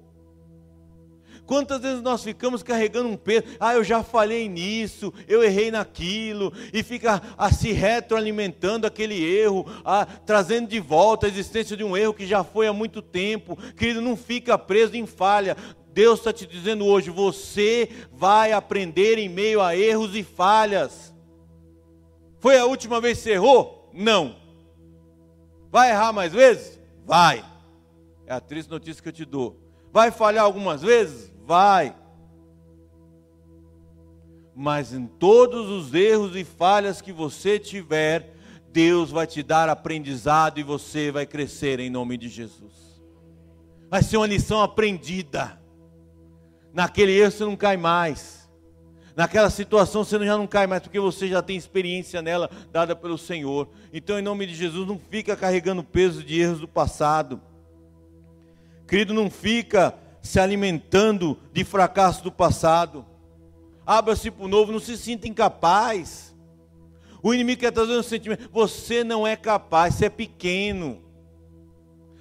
Quantas 1.46 1.80
vezes 1.80 2.02
nós 2.02 2.22
ficamos 2.22 2.62
carregando 2.62 3.08
um 3.08 3.16
peso? 3.16 3.44
Ah, 3.58 3.74
eu 3.74 3.82
já 3.82 4.02
falhei 4.02 4.48
nisso, 4.48 5.12
eu 5.26 5.42
errei 5.42 5.70
naquilo, 5.70 6.52
e 6.72 6.82
fica 6.82 7.20
a 7.36 7.52
se 7.52 7.72
retroalimentando 7.72 8.86
aquele 8.86 9.22
erro, 9.22 9.66
a, 9.84 10.06
trazendo 10.06 10.68
de 10.68 10.78
volta 10.78 11.26
a 11.26 11.28
existência 11.28 11.76
de 11.76 11.84
um 11.84 11.96
erro 11.96 12.14
que 12.14 12.26
já 12.26 12.44
foi 12.44 12.66
há 12.66 12.72
muito 12.72 13.02
tempo. 13.02 13.56
Querido, 13.76 14.00
não 14.00 14.16
fica 14.16 14.56
preso 14.56 14.96
em 14.96 15.06
falha. 15.06 15.56
Deus 15.92 16.20
está 16.20 16.32
te 16.32 16.46
dizendo 16.46 16.86
hoje: 16.86 17.10
você 17.10 17.88
vai 18.12 18.52
aprender 18.52 19.18
em 19.18 19.28
meio 19.28 19.60
a 19.60 19.76
erros 19.76 20.14
e 20.14 20.22
falhas. 20.22 21.12
Foi 22.38 22.56
a 22.58 22.64
última 22.64 23.00
vez 23.00 23.18
que 23.18 23.24
você 23.24 23.32
errou? 23.32 23.90
Não. 23.92 24.36
Vai 25.70 25.90
errar 25.90 26.12
mais 26.12 26.32
vezes? 26.32 26.78
Vai. 27.04 27.44
É 28.26 28.32
a 28.32 28.40
triste 28.40 28.70
notícia 28.70 29.02
que 29.02 29.08
eu 29.08 29.12
te 29.12 29.24
dou. 29.24 29.60
Vai 29.92 30.10
falhar 30.10 30.44
algumas 30.44 30.82
vezes? 30.82 31.31
Vai. 31.52 31.94
Mas 34.56 34.94
em 34.94 35.06
todos 35.06 35.68
os 35.68 35.92
erros 35.92 36.34
e 36.34 36.44
falhas 36.44 37.02
que 37.02 37.12
você 37.12 37.58
tiver, 37.58 38.34
Deus 38.72 39.10
vai 39.10 39.26
te 39.26 39.42
dar 39.42 39.68
aprendizado 39.68 40.58
e 40.58 40.62
você 40.62 41.10
vai 41.10 41.26
crescer 41.26 41.78
em 41.78 41.90
nome 41.90 42.16
de 42.16 42.30
Jesus. 42.30 43.02
Vai 43.90 44.02
ser 44.02 44.16
uma 44.16 44.26
lição 44.26 44.62
aprendida. 44.62 45.60
Naquele 46.72 47.12
erro 47.12 47.30
você 47.30 47.44
não 47.44 47.54
cai 47.54 47.76
mais. 47.76 48.50
Naquela 49.14 49.50
situação 49.50 50.04
você 50.04 50.18
já 50.24 50.38
não 50.38 50.46
cai 50.46 50.66
mais, 50.66 50.82
porque 50.82 50.98
você 50.98 51.28
já 51.28 51.42
tem 51.42 51.58
experiência 51.58 52.22
nela 52.22 52.48
dada 52.70 52.96
pelo 52.96 53.18
Senhor. 53.18 53.68
Então, 53.92 54.18
em 54.18 54.22
nome 54.22 54.46
de 54.46 54.54
Jesus, 54.54 54.88
não 54.88 54.98
fica 54.98 55.36
carregando 55.36 55.82
o 55.82 55.84
peso 55.84 56.24
de 56.24 56.40
erros 56.40 56.60
do 56.60 56.68
passado. 56.68 57.42
Querido, 58.88 59.12
não 59.12 59.30
fica 59.30 59.98
se 60.22 60.38
alimentando 60.38 61.36
de 61.52 61.64
fracasso 61.64 62.22
do 62.22 62.30
passado. 62.30 63.04
Abra-se 63.84 64.30
para 64.30 64.44
o 64.44 64.48
novo, 64.48 64.72
não 64.72 64.78
se 64.78 64.96
sinta 64.96 65.26
incapaz. 65.26 66.34
O 67.22 67.34
inimigo 67.34 67.60
quer 67.60 67.72
trazer 67.72 67.92
um 67.92 68.02
sentimento. 68.02 68.48
Você 68.52 69.02
não 69.02 69.26
é 69.26 69.36
capaz, 69.36 69.96
você 69.96 70.06
é 70.06 70.10
pequeno. 70.10 71.02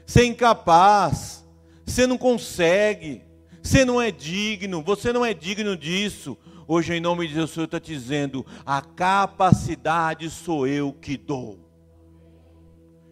Você 0.05 0.21
é 0.21 0.25
incapaz. 0.25 1.47
Você 1.85 2.07
não 2.07 2.17
consegue. 2.17 3.23
Você 3.61 3.85
não 3.85 4.01
é 4.01 4.11
digno. 4.11 4.81
Você 4.81 5.13
não 5.13 5.23
é 5.23 5.33
digno 5.33 5.77
disso. 5.77 6.37
Hoje, 6.67 6.93
em 6.93 6.99
nome 6.99 7.27
de 7.27 7.33
Jesus, 7.33 7.51
o 7.51 7.53
Senhor 7.53 7.65
está 7.65 7.79
dizendo: 7.79 8.45
a 8.65 8.81
capacidade 8.81 10.29
sou 10.29 10.67
eu 10.67 10.93
que 10.93 11.17
dou. 11.17 11.59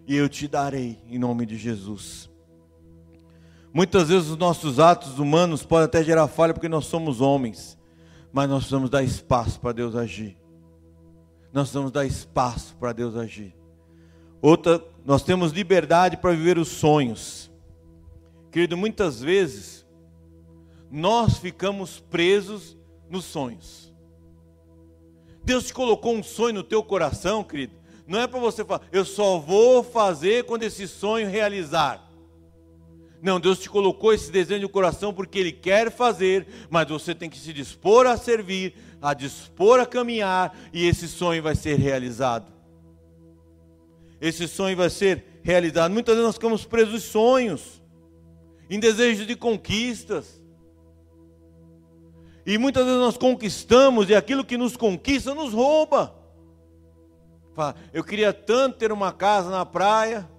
E 0.08 0.16
eu 0.16 0.28
te 0.28 0.48
darei, 0.48 0.98
em 1.08 1.20
nome 1.20 1.46
de 1.46 1.58
Jesus. 1.58 2.29
Muitas 3.74 4.10
vezes 4.10 4.30
os 4.30 4.38
nossos 4.38 4.80
atos 4.80 5.20
humanos 5.20 5.64
podem 5.64 5.86
até 5.86 6.04
gerar 6.04 6.28
falha 6.28 6.54
porque 6.54 6.70
nós 6.70 6.86
somos 6.86 7.22
homens, 7.22 7.78
mas 8.34 8.50
nós 8.50 8.60
precisamos 8.60 8.90
dar 8.90 9.04
espaço 9.04 9.60
para 9.60 9.72
Deus 9.72 9.96
agir. 9.96 10.38
Nós 11.54 11.64
precisamos 11.64 11.92
dar 11.92 12.06
espaço 12.06 12.76
para 12.80 12.94
Deus 12.94 13.16
agir. 13.16 13.56
Outra, 14.42 14.84
nós 15.06 15.24
temos 15.24 15.52
liberdade 15.52 16.18
para 16.18 16.32
viver 16.32 16.58
os 16.58 16.70
sonhos. 16.70 17.52
Querido, 18.52 18.76
muitas 18.78 19.22
vezes 19.22 19.86
nós 20.90 21.38
ficamos 21.38 22.00
presos 22.00 22.78
nos 23.10 23.26
sonhos. 23.26 23.94
Deus 25.44 25.66
te 25.66 25.74
colocou 25.74 26.14
um 26.14 26.24
sonho 26.24 26.56
no 26.56 26.64
teu 26.64 26.84
coração, 26.84 27.44
querido. 27.44 27.74
Não 28.08 28.20
é 28.20 28.28
para 28.28 28.40
você 28.40 28.66
falar, 28.66 28.82
eu 28.92 29.06
só 29.06 29.38
vou 29.38 29.84
fazer 29.84 30.46
quando 30.46 30.64
esse 30.64 30.88
sonho 30.88 31.30
realizar. 31.30 32.09
Não, 33.22 33.40
Deus 33.40 33.60
te 33.60 33.70
colocou 33.70 34.14
esse 34.14 34.32
desejo 34.32 34.62
no 34.62 34.70
coração 34.70 35.14
porque 35.14 35.40
Ele 35.40 35.52
quer 35.52 35.92
fazer, 35.92 36.48
mas 36.70 36.88
você 36.88 37.14
tem 37.14 37.30
que 37.30 37.38
se 37.38 37.52
dispor 37.52 38.06
a 38.08 38.16
servir, 38.16 38.74
a 39.02 39.14
dispor 39.14 39.80
a 39.80 39.86
caminhar, 39.86 40.58
e 40.74 40.88
esse 40.88 41.08
sonho 41.08 41.44
vai 41.44 41.56
ser 41.56 41.78
realizado. 41.78 42.52
Esse 44.22 44.48
sonho 44.48 44.76
vai 44.76 44.90
ser 44.90 45.42
realizado. 45.44 45.92
Muitas 45.92 46.16
vezes 46.16 46.26
nós 46.26 46.36
ficamos 46.36 46.66
presos 46.66 46.96
em 46.96 47.00
sonhos, 47.00 47.82
em 48.70 48.80
desejos 48.80 49.28
de 49.28 49.36
conquistas. 49.36 50.42
E 52.46 52.58
muitas 52.58 52.86
vezes 52.86 53.00
nós 53.00 53.18
conquistamos 53.18 54.10
e 54.10 54.16
aquilo 54.16 54.46
que 54.46 54.58
nos 54.58 54.76
conquista 54.78 55.34
nos 55.36 55.54
rouba. 55.54 56.16
Eu 57.94 58.04
queria 58.04 58.32
tanto 58.32 58.78
ter 58.78 58.92
uma 58.92 59.12
casa 59.12 59.50
na 59.50 59.66
praia. 59.66 60.30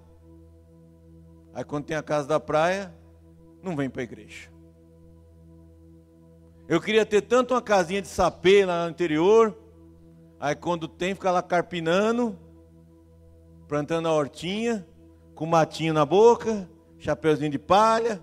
Aí 1.53 1.65
quando 1.65 1.85
tem 1.85 1.97
a 1.97 2.03
casa 2.03 2.29
da 2.29 2.39
praia, 2.39 2.95
não 3.63 3.77
vem 3.77 3.91
para 3.91 4.03
a 4.03 4.05
igreja. 4.05 4.51
Eu 6.69 6.81
queria 6.81 7.05
ter 7.05 7.23
tanto 7.23 7.53
uma 7.53 7.61
casinha 7.61 8.01
de 8.01 8.09
sapê 8.09 8.65
lá 8.65 8.85
no 8.85 8.91
interior. 8.91 9.57
Aí 10.39 10.55
quando 10.55 10.87
tem, 10.87 11.15
fica 11.15 11.31
lá 11.31 11.43
carpinando, 11.43 12.39
plantando 13.67 14.07
a 14.07 14.13
hortinha, 14.13 14.87
com 15.35 15.47
matinho 15.47 15.93
na 15.93 16.07
boca, 16.07 16.71
chapeuzinho 16.99 17.51
de 17.51 17.59
palha. 17.59 18.23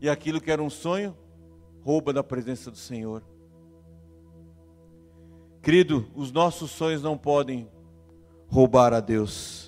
E 0.00 0.08
aquilo 0.08 0.40
que 0.40 0.52
era 0.52 0.62
um 0.62 0.70
sonho, 0.70 1.16
rouba 1.82 2.12
da 2.12 2.22
presença 2.22 2.70
do 2.70 2.76
Senhor. 2.76 3.24
Querido, 5.60 6.06
os 6.14 6.30
nossos 6.30 6.70
sonhos 6.70 7.02
não 7.02 7.18
podem 7.18 7.68
roubar 8.46 8.94
a 8.94 9.00
Deus. 9.00 9.67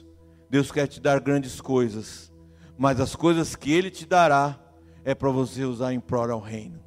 Deus 0.51 0.73
quer 0.73 0.89
te 0.89 1.01
dar 1.01 1.21
grandes 1.21 1.61
coisas, 1.61 2.33
mas 2.77 3.01
as 3.01 3.15
coisas 3.15 3.55
que 3.55 3.73
Ele 3.73 3.89
te 3.89 4.05
dará 4.05 4.59
é 5.05 5.15
para 5.15 5.31
você 5.31 5.65
usar 5.65 5.95
em 5.95 6.01
prol 6.01 6.29
ao 6.33 6.41
reino. 6.41 6.81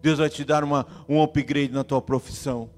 Deus 0.00 0.20
vai 0.20 0.30
te 0.30 0.44
dar 0.44 0.62
uma, 0.62 0.86
um 1.08 1.20
upgrade 1.20 1.72
na 1.72 1.82
tua 1.82 2.00
profissão. 2.00 2.70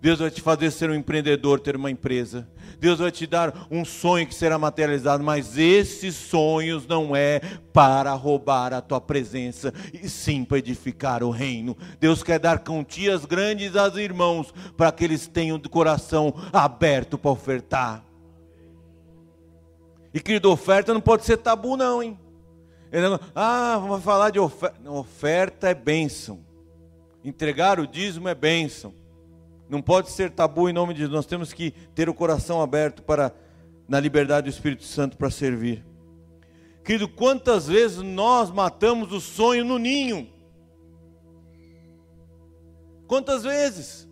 Deus 0.00 0.20
vai 0.20 0.30
te 0.30 0.40
fazer 0.40 0.70
ser 0.70 0.88
um 0.88 0.94
empreendedor, 0.94 1.58
ter 1.58 1.74
uma 1.74 1.90
empresa. 1.90 2.48
Deus 2.78 3.00
vai 3.00 3.10
te 3.10 3.26
dar 3.26 3.66
um 3.70 3.84
sonho 3.84 4.26
que 4.26 4.34
será 4.34 4.56
materializado, 4.56 5.22
mas 5.22 5.58
esses 5.58 6.14
sonhos 6.14 6.86
não 6.86 7.14
é 7.14 7.40
para 7.72 8.12
roubar 8.12 8.72
a 8.72 8.80
tua 8.80 9.00
presença, 9.00 9.72
e 9.92 10.08
sim 10.08 10.44
para 10.44 10.58
edificar 10.58 11.24
o 11.24 11.30
reino. 11.30 11.76
Deus 11.98 12.22
quer 12.22 12.38
dar 12.38 12.60
quantias 12.60 13.24
grandes 13.24 13.74
aos 13.74 13.96
irmãos, 13.96 14.54
para 14.76 14.92
que 14.92 15.02
eles 15.04 15.26
tenham 15.26 15.56
o 15.56 15.68
coração 15.68 16.34
aberto 16.52 17.18
para 17.18 17.30
ofertar. 17.32 18.11
E 20.14 20.20
querido, 20.20 20.50
oferta 20.50 20.92
não 20.92 21.00
pode 21.00 21.24
ser 21.24 21.38
tabu, 21.38 21.76
não, 21.76 22.02
hein? 22.02 22.18
Não, 22.92 23.18
ah, 23.34 23.78
vamos 23.78 24.04
falar 24.04 24.28
de 24.30 24.38
oferta. 24.38 24.90
oferta 24.90 25.70
é 25.70 25.74
bênção. 25.74 26.44
Entregar 27.24 27.80
o 27.80 27.86
dízimo 27.86 28.28
é 28.28 28.34
bênção. 28.34 28.94
Não 29.70 29.80
pode 29.80 30.10
ser 30.10 30.30
tabu 30.30 30.68
em 30.68 30.72
nome 30.72 30.92
de 30.92 31.00
Deus. 31.00 31.12
Nós 31.12 31.24
temos 31.24 31.54
que 31.54 31.70
ter 31.94 32.10
o 32.10 32.14
coração 32.14 32.60
aberto 32.60 33.02
para, 33.02 33.34
na 33.88 33.98
liberdade 33.98 34.50
do 34.50 34.52
Espírito 34.52 34.84
Santo, 34.84 35.16
para 35.16 35.30
servir. 35.30 35.82
Querido, 36.84 37.08
quantas 37.08 37.68
vezes 37.68 37.98
nós 38.02 38.50
matamos 38.50 39.12
o 39.12 39.20
sonho 39.20 39.64
no 39.64 39.78
ninho? 39.78 40.28
Quantas 43.06 43.44
vezes? 43.44 44.06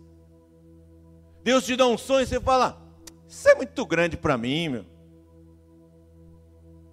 Deus 1.43 1.65
te 1.65 1.75
dá 1.75 1.85
um 1.85 1.97
sonho 1.97 2.23
e 2.23 2.25
você 2.25 2.39
fala: 2.39 2.81
Isso 3.27 3.47
é 3.47 3.53
muito 3.53 3.85
grande 3.85 4.17
para 4.17 4.37
mim, 4.37 4.69
meu 4.69 4.90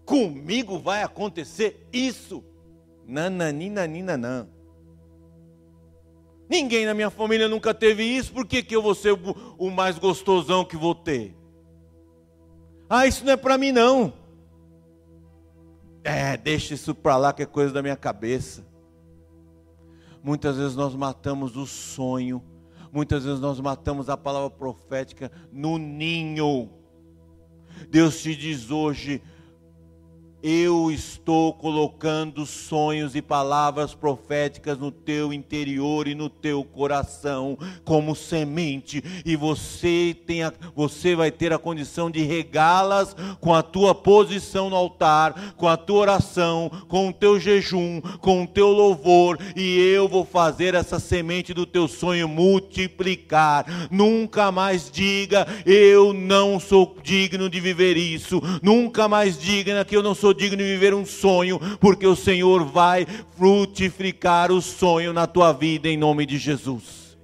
comigo 0.09 0.79
vai 0.79 1.03
acontecer 1.03 1.87
isso. 1.93 2.43
Nananina, 3.07 4.17
não. 4.17 4.49
Ninguém 6.49 6.87
na 6.87 6.95
minha 6.95 7.11
família 7.11 7.47
nunca 7.47 7.75
teve 7.75 8.03
isso, 8.03 8.33
por 8.33 8.47
que, 8.47 8.63
que 8.63 8.75
eu 8.75 8.81
vou 8.81 8.95
ser 8.95 9.13
o, 9.13 9.19
o 9.59 9.71
mais 9.71 9.99
gostosão 9.99 10.65
que 10.65 10.79
vou 10.79 10.95
ter? 10.95 11.37
Ah, 12.89 13.07
isso 13.07 13.23
não 13.23 13.33
é 13.33 13.37
para 13.37 13.59
mim 13.59 13.71
não. 13.71 14.15
É, 16.03 16.39
deixa 16.39 16.73
isso 16.73 16.95
para 16.95 17.19
lá 17.19 17.35
que 17.35 17.43
é 17.43 17.47
coisa 17.47 17.75
da 17.75 17.83
minha 17.83 17.97
cabeça. 17.97 18.67
Muitas 20.23 20.57
vezes 20.57 20.75
nós 20.75 20.95
matamos 20.95 21.55
o 21.55 21.67
sonho, 21.67 22.43
muitas 22.91 23.25
vezes 23.25 23.41
nós 23.41 23.61
matamos 23.61 24.09
a 24.09 24.17
palavra 24.17 24.49
profética 24.49 25.31
no 25.53 25.77
ninho 25.77 26.71
Deus 27.91 28.23
te 28.23 28.35
diz 28.35 28.71
hoje: 28.71 29.23
eu 30.43 30.91
estou 30.91 31.53
colocando 31.53 32.47
sonhos 32.47 33.17
e 33.17 33.23
palavras 33.23 33.95
proféticas 33.95 34.79
no 34.79 34.91
teu 34.91 35.33
interior 35.33 36.07
e 36.07 36.15
no 36.15 36.29
teu 36.29 36.63
coração 36.63 37.59
como 37.85 38.15
semente 38.15 39.03
e 39.25 39.35
você 39.35 40.17
tem 40.27 40.45
a, 40.45 40.53
você 40.75 41.17
vai 41.17 41.31
ter 41.31 41.53
a 41.53 41.59
condição 41.59 42.11
de 42.11 42.23
regá-las 42.23 43.17
com 43.41 43.53
a 43.53 43.63
tua 43.63 43.95
posição 43.95 44.71
no 44.71 44.77
altar, 44.77 45.55
com 45.57 45.67
a 45.67 45.77
tua 45.77 45.99
oração, 45.99 46.71
com 46.89 47.09
o 47.09 47.13
teu 47.13 47.41
jejum, 47.41 48.01
com 48.21 48.45
o 48.45 48.47
teu 48.47 48.69
louvor 48.69 49.39
e 49.57 49.79
eu 49.79 50.09
vou 50.09 50.25
fazer 50.25 50.75
essa 50.75 51.01
semente 51.01 51.53
do 51.53 51.67
teu 51.67 51.89
sonho 51.89 52.29
multiplicar. 52.29 53.67
Nunca 53.91 54.53
mais 54.53 54.91
diga 54.91 55.47
eu 55.67 56.13
não 56.13 56.61
sou 56.61 56.97
digno 57.03 57.51
de 57.51 57.59
viver 57.59 57.97
isso. 57.97 58.41
Nunca 58.63 59.09
mais 59.09 59.39
diga 59.39 59.85
que 59.85 59.97
eu 59.97 60.03
não 60.03 60.15
sou 60.15 60.28
sou 60.29 60.35
digno 60.35 60.59
de 60.59 60.65
viver 60.65 60.93
um 60.93 61.07
sonho, 61.07 61.59
porque 61.81 62.07
o 62.07 62.15
Senhor 62.15 62.63
vai 62.65 63.07
frutificar 63.37 64.53
o 64.53 64.61
sonho 64.61 65.13
na 65.13 65.27
tua 65.27 65.53
vida 65.53 65.89
em 65.89 65.97
nome 65.97 66.27
de 66.27 66.37
Jesus. 66.37 67.17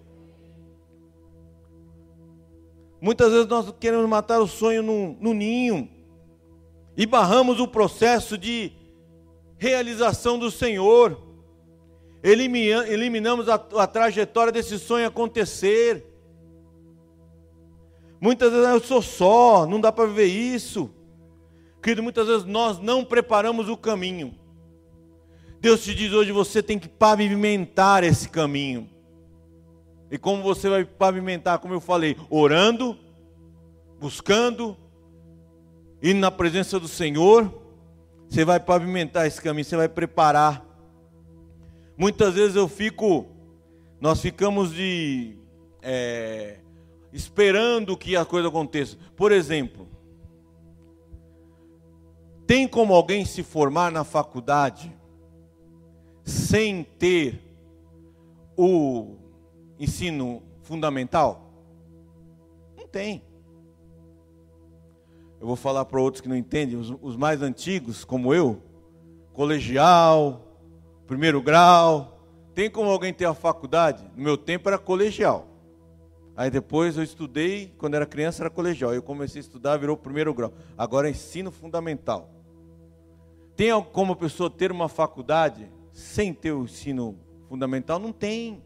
Muitas 3.03 3.31
vezes 3.31 3.47
nós 3.47 3.75
queremos 3.79 4.09
matar 4.09 4.40
o 4.40 4.47
sonho 4.47 4.83
no, 4.83 5.19
no 5.21 5.35
ninho 5.35 5.87
e 6.97 7.05
barramos 7.05 7.61
o 7.61 7.69
processo 7.69 8.38
de 8.38 8.73
realização 9.59 10.38
do 10.38 10.51
Senhor. 10.51 11.21
Eliminamos 12.23 13.51
a, 13.51 13.57
a 13.57 13.87
trajetória 13.87 14.51
desse 14.51 14.79
sonho 14.79 15.07
acontecer. 15.07 16.07
Muitas 18.19 18.51
vezes 18.51 18.67
ah, 18.67 18.73
eu 18.73 18.81
sou 18.81 19.03
só, 19.03 19.67
não 19.67 19.79
dá 19.79 19.93
para 19.93 20.07
viver 20.07 20.25
isso. 20.25 20.93
Querido, 21.85 22.03
muitas 22.03 22.27
vezes 22.27 22.47
nós 22.47 22.79
não 22.79 23.05
preparamos 23.05 23.68
o 23.68 23.77
caminho. 23.77 24.35
Deus 25.61 25.85
te 25.85 25.94
diz 25.94 26.14
hoje: 26.14 26.33
você 26.33 26.62
tem 26.62 26.79
que 26.79 26.88
pavimentar 26.88 28.03
esse 28.03 28.27
caminho. 28.27 28.88
E 30.11 30.16
como 30.16 30.42
você 30.42 30.70
vai 30.70 30.87
pavimentar? 30.87 31.59
Como 31.59 31.75
eu 31.75 31.83
falei, 31.83 32.16
orando, 32.31 32.99
buscando, 34.01 34.75
indo 36.03 36.20
na 36.20 36.31
presença 36.31 36.81
do 36.81 36.88
Senhor. 36.88 37.53
Você 38.31 38.47
vai 38.47 38.59
pavimentar 38.59 39.27
esse 39.27 39.42
caminho, 39.42 39.66
você 39.66 39.77
vai 39.77 39.88
preparar. 39.88 40.64
Muitas 41.99 42.33
vezes 42.33 42.57
eu 42.57 42.66
fico, 42.66 43.27
nós 44.01 44.23
ficamos 44.23 44.73
de 44.73 45.37
é, 45.83 46.61
esperando 47.12 47.94
que 47.94 48.16
a 48.16 48.25
coisa 48.25 48.49
aconteça. 48.49 48.97
Por 49.14 49.31
exemplo, 49.31 49.84
tem 52.46 52.68
como 52.68 52.94
alguém 52.94 53.24
se 53.24 53.42
formar 53.42 53.90
na 53.90 54.04
faculdade 54.04 54.94
sem 56.24 56.85
ter 56.85 57.40
o 58.57 59.16
ensino 59.78 60.42
fundamental? 60.62 61.50
Não 62.76 62.87
tem. 62.87 63.22
Eu 65.40 65.46
vou 65.46 65.57
falar 65.57 65.85
para 65.85 66.00
outros 66.00 66.20
que 66.20 66.28
não 66.28 66.37
entendem, 66.37 66.78
os, 66.78 66.94
os 67.02 67.16
mais 67.16 67.42
antigos, 67.42 68.04
como 68.04 68.33
eu, 68.33 68.62
colegial, 69.33 70.59
primeiro 71.07 71.42
grau. 71.42 72.18
Tem 72.54 72.70
como 72.70 72.90
alguém 72.90 73.12
ter 73.12 73.24
a 73.24 73.35
faculdade? 73.35 74.04
No 74.16 74.22
meu 74.22 74.37
tempo 74.38 74.68
era 74.68 74.78
colegial. 74.78 75.54
Aí 76.37 76.51
depois 76.51 76.97
eu 76.97 77.03
estudei, 77.03 77.73
quando 77.79 77.94
era 77.94 78.07
criança 78.07 78.42
era 78.42 78.51
colegial. 78.51 78.92
Eu 78.92 79.03
comecei 79.03 79.40
a 79.40 79.44
estudar, 79.44 79.77
virou 79.77 79.97
primeiro 79.97 80.35
grau. 80.35 80.53
Agora 80.77 81.09
é 81.09 81.12
ensino 81.12 81.51
fundamental. 81.51 82.31
Tem 83.57 83.70
como 83.92 84.14
a 84.14 84.16
pessoa 84.16 84.51
ter 84.51 84.73
uma 84.73 84.88
faculdade 84.88 85.68
sem 85.92 86.35
ter 86.35 86.53
o 86.53 86.64
ensino 86.64 87.16
fundamental? 87.49 88.01
Não 88.01 88.12
tem. 88.12 88.61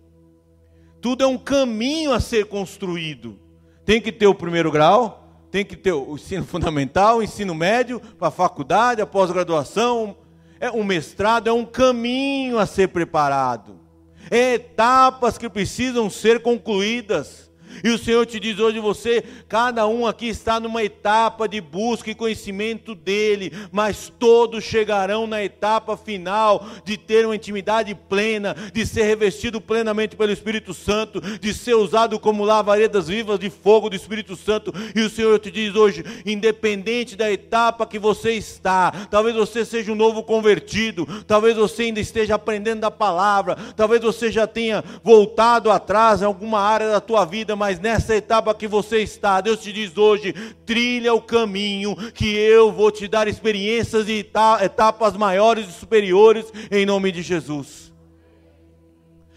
Tudo 1.00 1.22
é 1.22 1.26
um 1.26 1.36
caminho 1.36 2.12
a 2.12 2.20
ser 2.20 2.46
construído. 2.46 3.38
Tem 3.84 4.00
que 4.00 4.10
ter 4.10 4.26
o 4.26 4.34
primeiro 4.34 4.72
grau, 4.72 5.46
tem 5.50 5.64
que 5.64 5.76
ter 5.76 5.92
o 5.92 6.14
ensino 6.14 6.44
fundamental, 6.46 7.18
o 7.18 7.22
ensino 7.22 7.54
médio, 7.54 8.00
a 8.18 8.30
faculdade, 8.30 9.02
a 9.02 9.06
pós-graduação, 9.06 10.16
é 10.58 10.70
um 10.70 10.82
mestrado, 10.82 11.48
é 11.48 11.52
um 11.52 11.64
caminho 11.64 12.58
a 12.58 12.66
ser 12.66 12.88
preparado. 12.88 13.78
É 14.30 14.54
etapas 14.54 15.38
que 15.38 15.48
precisam 15.48 16.10
ser 16.10 16.42
concluídas. 16.42 17.47
E 17.82 17.90
o 17.90 17.98
Senhor 17.98 18.24
te 18.26 18.40
diz 18.40 18.58
hoje: 18.58 18.80
você, 18.80 19.22
cada 19.48 19.86
um 19.86 20.06
aqui 20.06 20.28
está 20.28 20.58
numa 20.58 20.82
etapa 20.82 21.48
de 21.48 21.60
busca 21.60 22.10
e 22.10 22.14
conhecimento 22.14 22.94
dEle, 22.94 23.52
mas 23.70 24.12
todos 24.18 24.64
chegarão 24.64 25.26
na 25.26 25.42
etapa 25.42 25.96
final 25.96 26.66
de 26.84 26.96
ter 26.96 27.24
uma 27.24 27.36
intimidade 27.36 27.94
plena, 27.94 28.54
de 28.72 28.86
ser 28.86 29.02
revestido 29.04 29.60
plenamente 29.60 30.16
pelo 30.16 30.32
Espírito 30.32 30.72
Santo, 30.72 31.20
de 31.20 31.52
ser 31.52 31.74
usado 31.74 32.18
como 32.18 32.44
lavaredas 32.44 33.08
vivas 33.08 33.38
de 33.38 33.50
fogo 33.50 33.90
do 33.90 33.96
Espírito 33.96 34.36
Santo. 34.36 34.72
E 34.94 35.00
o 35.00 35.10
Senhor 35.10 35.38
te 35.38 35.50
diz 35.50 35.74
hoje: 35.74 36.04
independente 36.24 37.16
da 37.16 37.30
etapa 37.30 37.86
que 37.86 37.98
você 37.98 38.32
está, 38.32 38.90
talvez 39.10 39.34
você 39.34 39.64
seja 39.64 39.92
um 39.92 39.96
novo 39.96 40.22
convertido, 40.22 41.06
talvez 41.26 41.56
você 41.56 41.84
ainda 41.84 42.00
esteja 42.00 42.34
aprendendo 42.34 42.80
da 42.80 42.90
palavra, 42.90 43.56
talvez 43.76 44.00
você 44.02 44.30
já 44.30 44.46
tenha 44.46 44.82
voltado 45.02 45.70
atrás 45.70 46.22
em 46.22 46.24
alguma 46.24 46.60
área 46.60 46.90
da 46.90 47.00
tua 47.00 47.24
vida, 47.24 47.54
mas 47.54 47.67
mas 47.68 47.78
nessa 47.78 48.16
etapa 48.16 48.54
que 48.54 48.66
você 48.66 49.02
está, 49.02 49.42
Deus 49.42 49.60
te 49.60 49.70
diz 49.74 49.94
hoje: 49.98 50.32
trilha 50.64 51.12
o 51.12 51.20
caminho, 51.20 51.94
que 52.12 52.34
eu 52.34 52.72
vou 52.72 52.90
te 52.90 53.06
dar 53.06 53.28
experiências 53.28 54.08
e 54.08 54.26
etapas 54.62 55.18
maiores 55.18 55.68
e 55.68 55.72
superiores, 55.72 56.50
em 56.70 56.86
nome 56.86 57.12
de 57.12 57.20
Jesus. 57.20 57.92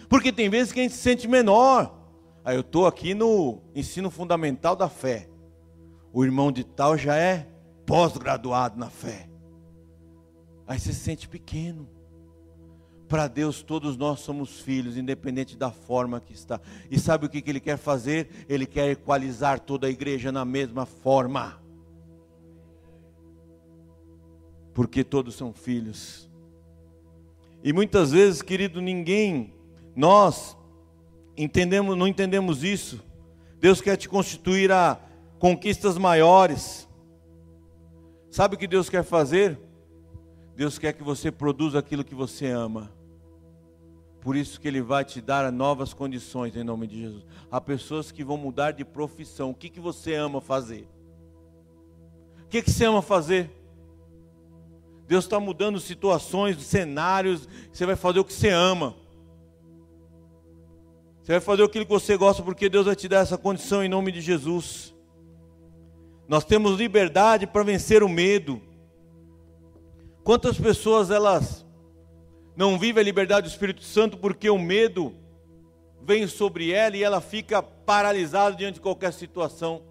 Porque 0.08 0.32
tem 0.32 0.50
vezes 0.50 0.72
que 0.72 0.80
a 0.80 0.84
gente 0.84 0.96
se 0.96 1.02
sente 1.02 1.28
menor. 1.28 1.94
Aí 2.46 2.56
eu 2.56 2.62
estou 2.62 2.88
aqui 2.88 3.14
no 3.14 3.60
ensino 3.76 4.10
fundamental 4.10 4.78
da 4.78 4.88
fé. 4.88 5.28
O 6.14 6.24
irmão 6.24 6.54
de 6.54 6.64
tal 6.64 6.98
já 6.98 7.18
é 7.18 7.50
pós-graduado 7.86 8.80
na 8.80 8.90
fé. 8.90 9.28
Aí 10.66 10.80
você 10.80 10.94
se 10.94 11.02
sente 11.02 11.28
pequeno. 11.28 11.86
Para 13.12 13.28
Deus, 13.28 13.62
todos 13.62 13.98
nós 13.98 14.22
somos 14.22 14.62
filhos, 14.62 14.96
independente 14.96 15.58
da 15.58 15.70
forma 15.70 16.22
que 16.22 16.32
está. 16.32 16.62
E 16.90 16.98
sabe 16.98 17.26
o 17.26 17.30
que, 17.30 17.42
que 17.42 17.50
Ele 17.50 17.60
quer 17.60 17.76
fazer? 17.76 18.46
Ele 18.48 18.66
quer 18.66 18.90
equalizar 18.90 19.60
toda 19.60 19.86
a 19.86 19.90
igreja 19.90 20.32
na 20.32 20.46
mesma 20.46 20.86
forma. 20.86 21.62
Porque 24.74 25.04
todos 25.04 25.36
são 25.36 25.52
filhos. 25.52 26.32
E 27.62 27.74
muitas 27.74 28.12
vezes, 28.12 28.42
querido, 28.42 28.80
ninguém, 28.80 29.54
nós 29.94 30.56
entendemos, 31.36 31.98
não 31.98 32.08
entendemos 32.08 32.64
isso. 32.64 33.04
Deus 33.60 33.82
quer 33.82 33.98
te 33.98 34.08
constituir 34.08 34.72
a 34.72 34.98
conquistas 35.38 35.98
maiores. 35.98 36.88
Sabe 38.30 38.56
o 38.56 38.58
que 38.58 38.68
Deus 38.68 38.90
quer 38.90 39.04
fazer? 39.04 39.60
Deus 40.56 40.80
quer 40.80 40.94
que 40.94 41.04
você 41.04 41.30
produza 41.30 41.78
aquilo 41.78 42.06
que 42.06 42.16
você 42.16 42.48
ama. 42.48 43.01
Por 44.22 44.36
isso 44.36 44.62
que 44.62 44.68
Ele 44.68 44.82
vai 44.82 45.04
te 45.04 45.20
dar 45.20 45.52
novas 45.52 45.94
condições 45.94 46.56
em 46.56 46.64
nome 46.64 46.86
de 46.86 47.02
Jesus. 47.02 47.26
Há 47.52 47.60
pessoas 47.60 48.12
que 48.12 48.24
vão 48.24 48.38
mudar 48.38 48.72
de 48.72 48.86
profissão. 48.86 49.50
O 49.50 49.56
que, 49.56 49.68
que 49.68 49.80
você 49.80 50.14
ama 50.14 50.40
fazer? 50.40 50.88
O 52.44 52.48
que, 52.48 52.62
que 52.62 52.70
você 52.70 52.86
ama 52.86 53.02
fazer? 53.02 53.50
Deus 55.08 55.26
está 55.26 55.40
mudando 55.40 55.80
situações, 55.80 56.62
cenários. 56.62 57.50
Você 57.74 57.84
vai 57.86 57.96
fazer 57.96 58.20
o 58.20 58.24
que 58.24 58.32
você 58.32 58.50
ama. 58.50 58.96
Você 61.24 61.34
vai 61.34 61.42
fazer 61.42 61.64
aquilo 61.64 61.86
que 61.86 61.92
você 61.92 62.16
gosta, 62.16 62.44
porque 62.44 62.70
Deus 62.70 62.86
vai 62.86 62.96
te 62.96 63.08
dar 63.08 63.22
essa 63.22 63.38
condição 63.38 63.84
em 63.84 63.90
nome 63.90 64.12
de 64.12 64.22
Jesus. 64.22 64.94
Nós 66.28 66.46
temos 66.46 66.78
liberdade 66.78 67.48
para 67.48 67.64
vencer 67.64 68.04
o 68.04 68.10
medo. 68.10 68.62
Quantas 70.24 70.58
pessoas 70.60 71.10
elas 71.10 71.66
não 72.56 72.78
vive 72.78 73.00
a 73.00 73.04
liberdade 73.04 73.48
do 73.48 73.52
Espírito 73.52 73.84
Santo 73.84 74.18
porque 74.18 74.50
o 74.50 74.60
medo 74.60 75.16
vem 76.04 76.28
sobre 76.28 76.72
ela 76.72 76.98
e 76.98 77.04
ela 77.04 77.22
fica 77.22 77.62
paralisada 77.62 78.56
diante 78.56 78.76
de 78.76 78.82
qualquer 78.82 79.14
situação. 79.14 79.84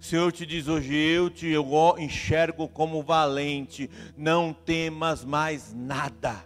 Senhor 0.00 0.32
te 0.32 0.46
diz 0.46 0.66
hoje: 0.66 0.94
Eu 0.94 1.28
te 1.28 1.52
enxergo 1.98 2.66
como 2.66 3.02
valente, 3.02 3.90
não 4.16 4.52
temas 4.52 5.24
mais 5.24 5.74
nada. 5.74 6.42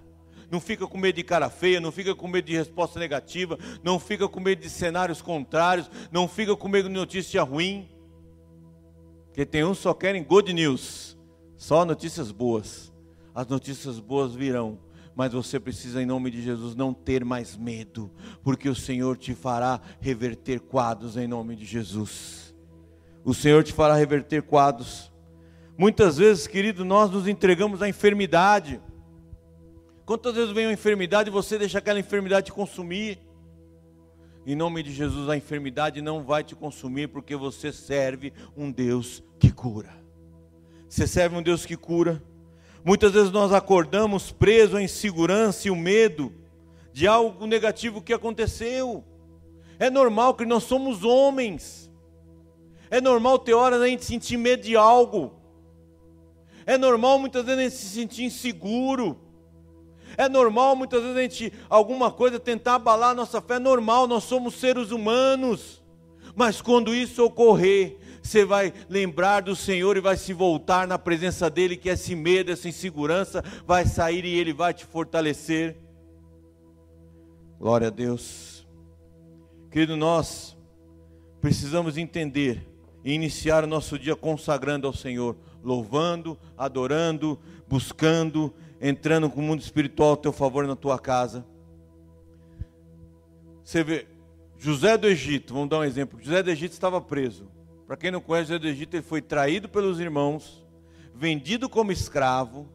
Não 0.51 0.61
fica 0.61 0.86
com 0.86 0.99
medo 0.99 1.16
de 1.16 1.22
cara 1.22 1.49
feia, 1.49 1.80
não 1.80 1.90
fica 1.90 2.14
com 2.14 2.28
medo 2.28 2.47
de 2.47 2.57
resposta 2.57 2.99
negativa, 2.99 3.59
não 3.82 3.99
fica 3.99 4.28
com 4.28 4.40
medo 4.40 4.61
de 4.61 4.70
cenários 4.70 5.22
contrários, 5.22 5.90
não 6.12 6.28
fica 6.28 6.55
com 6.57 6.68
medo 6.68 6.88
de 6.88 6.95
notícia 6.95 7.42
ruim. 7.42 7.88
Porque 9.26 9.47
tem 9.47 9.64
uns 9.64 9.78
só 9.78 9.95
querem 9.95 10.22
good 10.22 10.53
news, 10.53 11.16
só 11.57 11.84
notícias 11.84 12.30
boas. 12.30 12.92
As 13.34 13.47
notícias 13.49 13.99
boas 13.99 14.34
virão 14.34 14.78
mas 15.16 15.32
você 15.32 15.60
precisa, 15.60 16.02
em 16.02 16.06
nome 16.06 16.30
de 16.30 16.42
Jesus, 16.42 16.74
não 16.74 16.92
ter 16.92 17.24
mais 17.24 17.56
medo, 17.56 18.10
porque 18.42 18.68
o 18.68 18.74
Senhor 18.74 19.16
te 19.16 19.34
fará 19.34 19.80
reverter 20.00 20.60
quadros 20.60 21.16
em 21.16 21.28
nome 21.28 21.54
de 21.54 21.64
Jesus. 21.64 22.54
O 23.24 23.32
Senhor 23.32 23.62
te 23.62 23.72
fará 23.72 23.94
reverter 23.94 24.42
quadros. 24.42 25.12
Muitas 25.78 26.18
vezes, 26.18 26.46
querido, 26.46 26.84
nós 26.84 27.10
nos 27.10 27.26
entregamos 27.26 27.80
à 27.80 27.88
enfermidade. 27.88 28.80
Quantas 30.04 30.34
vezes 30.34 30.52
vem 30.52 30.66
uma 30.66 30.72
enfermidade 30.72 31.30
e 31.30 31.32
você 31.32 31.58
deixa 31.58 31.78
aquela 31.78 31.98
enfermidade 31.98 32.46
te 32.46 32.52
consumir? 32.52 33.18
Em 34.46 34.54
nome 34.54 34.82
de 34.82 34.92
Jesus, 34.92 35.28
a 35.30 35.36
enfermidade 35.36 36.02
não 36.02 36.22
vai 36.22 36.44
te 36.44 36.54
consumir, 36.54 37.08
porque 37.08 37.34
você 37.34 37.72
serve 37.72 38.32
um 38.54 38.70
Deus 38.70 39.22
que 39.38 39.50
cura. 39.50 39.90
Você 40.88 41.06
serve 41.06 41.36
um 41.36 41.42
Deus 41.42 41.64
que 41.64 41.76
cura. 41.76 42.22
Muitas 42.85 43.12
vezes 43.12 43.30
nós 43.30 43.51
acordamos 43.51 44.30
presos 44.30 44.74
à 44.74 44.82
insegurança 44.82 45.66
e 45.66 45.70
o 45.70 45.76
medo 45.76 46.30
de 46.93 47.07
algo 47.07 47.47
negativo 47.47 48.03
que 48.03 48.12
aconteceu. 48.12 49.03
É 49.78 49.89
normal 49.89 50.35
que 50.35 50.45
nós 50.45 50.64
somos 50.64 51.03
homens. 51.03 51.91
É 52.91 53.01
normal 53.01 53.39
ter 53.39 53.55
horas 53.55 53.80
a 53.80 53.89
gente 53.89 54.05
sentir 54.05 54.37
medo 54.37 54.62
de 54.62 54.76
algo. 54.76 55.32
É 56.66 56.76
normal 56.76 57.18
muitas 57.18 57.45
vezes 57.47 57.59
a 57.59 57.62
gente 57.62 57.76
se 57.76 57.89
sentir 57.89 58.24
inseguro. 58.24 59.18
É 60.16 60.28
normal 60.28 60.76
muitas 60.76 61.03
vezes 61.03 61.16
a 61.16 61.22
gente, 61.22 61.53
alguma 61.70 62.11
coisa, 62.11 62.39
tentar 62.39 62.74
abalar 62.74 63.12
a 63.12 63.14
nossa 63.14 63.41
fé. 63.41 63.55
É 63.55 63.59
normal, 63.59 64.07
nós 64.07 64.24
somos 64.24 64.57
seres 64.61 64.91
humanos. 64.91 65.82
Mas 66.37 66.61
quando 66.61 66.95
isso 66.95 67.24
ocorrer, 67.24 67.97
você 68.24 68.42
vai 68.42 68.72
lembrar 68.88 69.42
do 69.42 69.54
Senhor 69.54 69.98
e 69.98 70.00
vai 70.00 70.16
se 70.16 70.32
voltar 70.32 70.88
na 70.88 70.98
presença 70.98 71.50
dEle, 71.50 71.76
que 71.76 71.90
esse 71.90 72.16
medo, 72.16 72.50
essa 72.50 72.66
insegurança 72.66 73.44
vai 73.66 73.84
sair 73.84 74.24
e 74.24 74.34
Ele 74.34 74.52
vai 74.52 74.72
te 74.72 74.86
fortalecer. 74.86 75.76
Glória 77.60 77.88
a 77.88 77.90
Deus. 77.90 78.66
Querido, 79.70 79.94
nós 79.94 80.56
precisamos 81.38 81.98
entender 81.98 82.66
e 83.04 83.12
iniciar 83.12 83.62
o 83.62 83.66
nosso 83.66 83.98
dia 83.98 84.16
consagrando 84.16 84.86
ao 84.86 84.94
Senhor, 84.94 85.36
louvando, 85.62 86.38
adorando, 86.56 87.38
buscando, 87.68 88.54
entrando 88.80 89.28
com 89.28 89.40
o 89.40 89.44
mundo 89.44 89.60
espiritual 89.60 90.10
ao 90.10 90.16
teu 90.16 90.32
favor 90.32 90.66
na 90.66 90.74
tua 90.74 90.98
casa. 90.98 91.44
Você 93.62 93.84
vê, 93.84 94.06
José 94.56 94.96
do 94.96 95.06
Egito, 95.06 95.52
vamos 95.52 95.68
dar 95.68 95.80
um 95.80 95.84
exemplo. 95.84 96.18
José 96.22 96.42
do 96.42 96.50
Egito 96.50 96.72
estava 96.72 97.02
preso. 97.02 97.53
Para 97.87 97.97
quem 97.97 98.11
não 98.11 98.20
conhece, 98.20 98.49
José 98.49 98.59
do 98.59 98.68
Egito, 98.68 98.95
ele 98.95 99.03
foi 99.03 99.20
traído 99.20 99.68
pelos 99.68 100.01
irmãos, 100.01 100.66
vendido 101.14 101.68
como 101.68 101.93
escravo, 101.93 102.68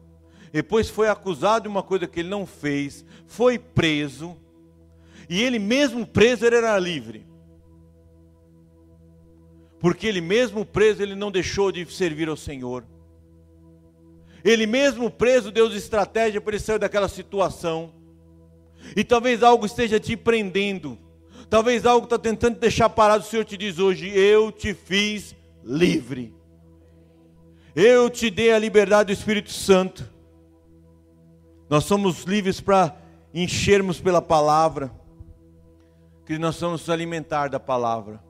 depois 0.52 0.88
foi 0.88 1.08
acusado 1.08 1.64
de 1.64 1.68
uma 1.68 1.82
coisa 1.82 2.06
que 2.06 2.20
ele 2.20 2.28
não 2.28 2.46
fez, 2.46 3.04
foi 3.26 3.58
preso, 3.58 4.36
e 5.28 5.42
ele 5.42 5.58
mesmo 5.58 6.06
preso 6.06 6.44
ele 6.44 6.56
era 6.56 6.78
livre. 6.78 7.26
Porque 9.78 10.06
ele 10.06 10.20
mesmo 10.20 10.64
preso 10.64 11.02
ele 11.02 11.14
não 11.14 11.30
deixou 11.30 11.72
de 11.72 11.84
servir 11.86 12.28
ao 12.28 12.36
Senhor. 12.36 12.84
Ele 14.44 14.66
mesmo 14.66 15.10
preso 15.10 15.50
deu 15.50 15.74
estratégia 15.74 16.40
para 16.40 16.54
ele 16.54 16.62
sair 16.62 16.78
daquela 16.78 17.08
situação. 17.08 17.92
E 18.96 19.04
talvez 19.04 19.42
algo 19.42 19.64
esteja 19.64 19.98
te 19.98 20.16
prendendo. 20.16 20.98
Talvez 21.50 21.84
algo 21.84 22.04
está 22.04 22.16
tentando 22.18 22.54
te 22.54 22.60
deixar 22.60 22.88
parado. 22.88 23.24
O 23.24 23.26
Senhor 23.26 23.44
te 23.44 23.56
diz 23.56 23.78
hoje: 23.78 24.08
Eu 24.08 24.52
te 24.52 24.72
fiz 24.72 25.34
livre. 25.64 26.32
Eu 27.74 28.08
te 28.08 28.30
dei 28.30 28.52
a 28.52 28.58
liberdade 28.58 29.08
do 29.08 29.18
Espírito 29.18 29.50
Santo. 29.50 30.08
Nós 31.68 31.84
somos 31.84 32.22
livres 32.22 32.60
para 32.60 32.96
enchermos 33.34 34.00
pela 34.00 34.22
palavra. 34.22 34.92
Que 36.24 36.38
nós 36.38 36.54
somos 36.54 36.82
nos 36.82 36.90
alimentar 36.90 37.48
da 37.48 37.58
palavra. 37.58 38.22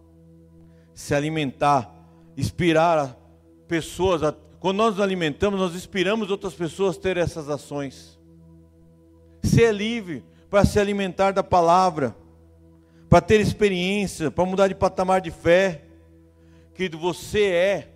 Se 0.95 1.15
alimentar, 1.15 1.95
inspirar 2.37 3.17
pessoas 3.69 4.23
a 4.23 4.35
quando 4.61 4.77
nós 4.77 4.91
nos 4.97 5.01
alimentamos, 5.01 5.59
nós 5.59 5.75
inspiramos 5.75 6.31
outras 6.31 6.53
pessoas 6.53 6.97
a 6.97 7.01
ter 7.01 7.17
essas 7.17 7.49
ações. 7.49 8.21
Ser 9.43 9.73
livre 9.73 10.23
para 10.51 10.67
se 10.67 10.79
alimentar 10.79 11.33
da 11.33 11.43
palavra, 11.43 12.15
para 13.11 13.21
ter 13.21 13.41
experiência, 13.41 14.31
para 14.31 14.45
mudar 14.45 14.69
de 14.69 14.75
patamar 14.77 15.21
de 15.21 15.33
fé. 15.33 15.83
Querido, 16.73 16.97
você 16.97 17.43
é 17.47 17.93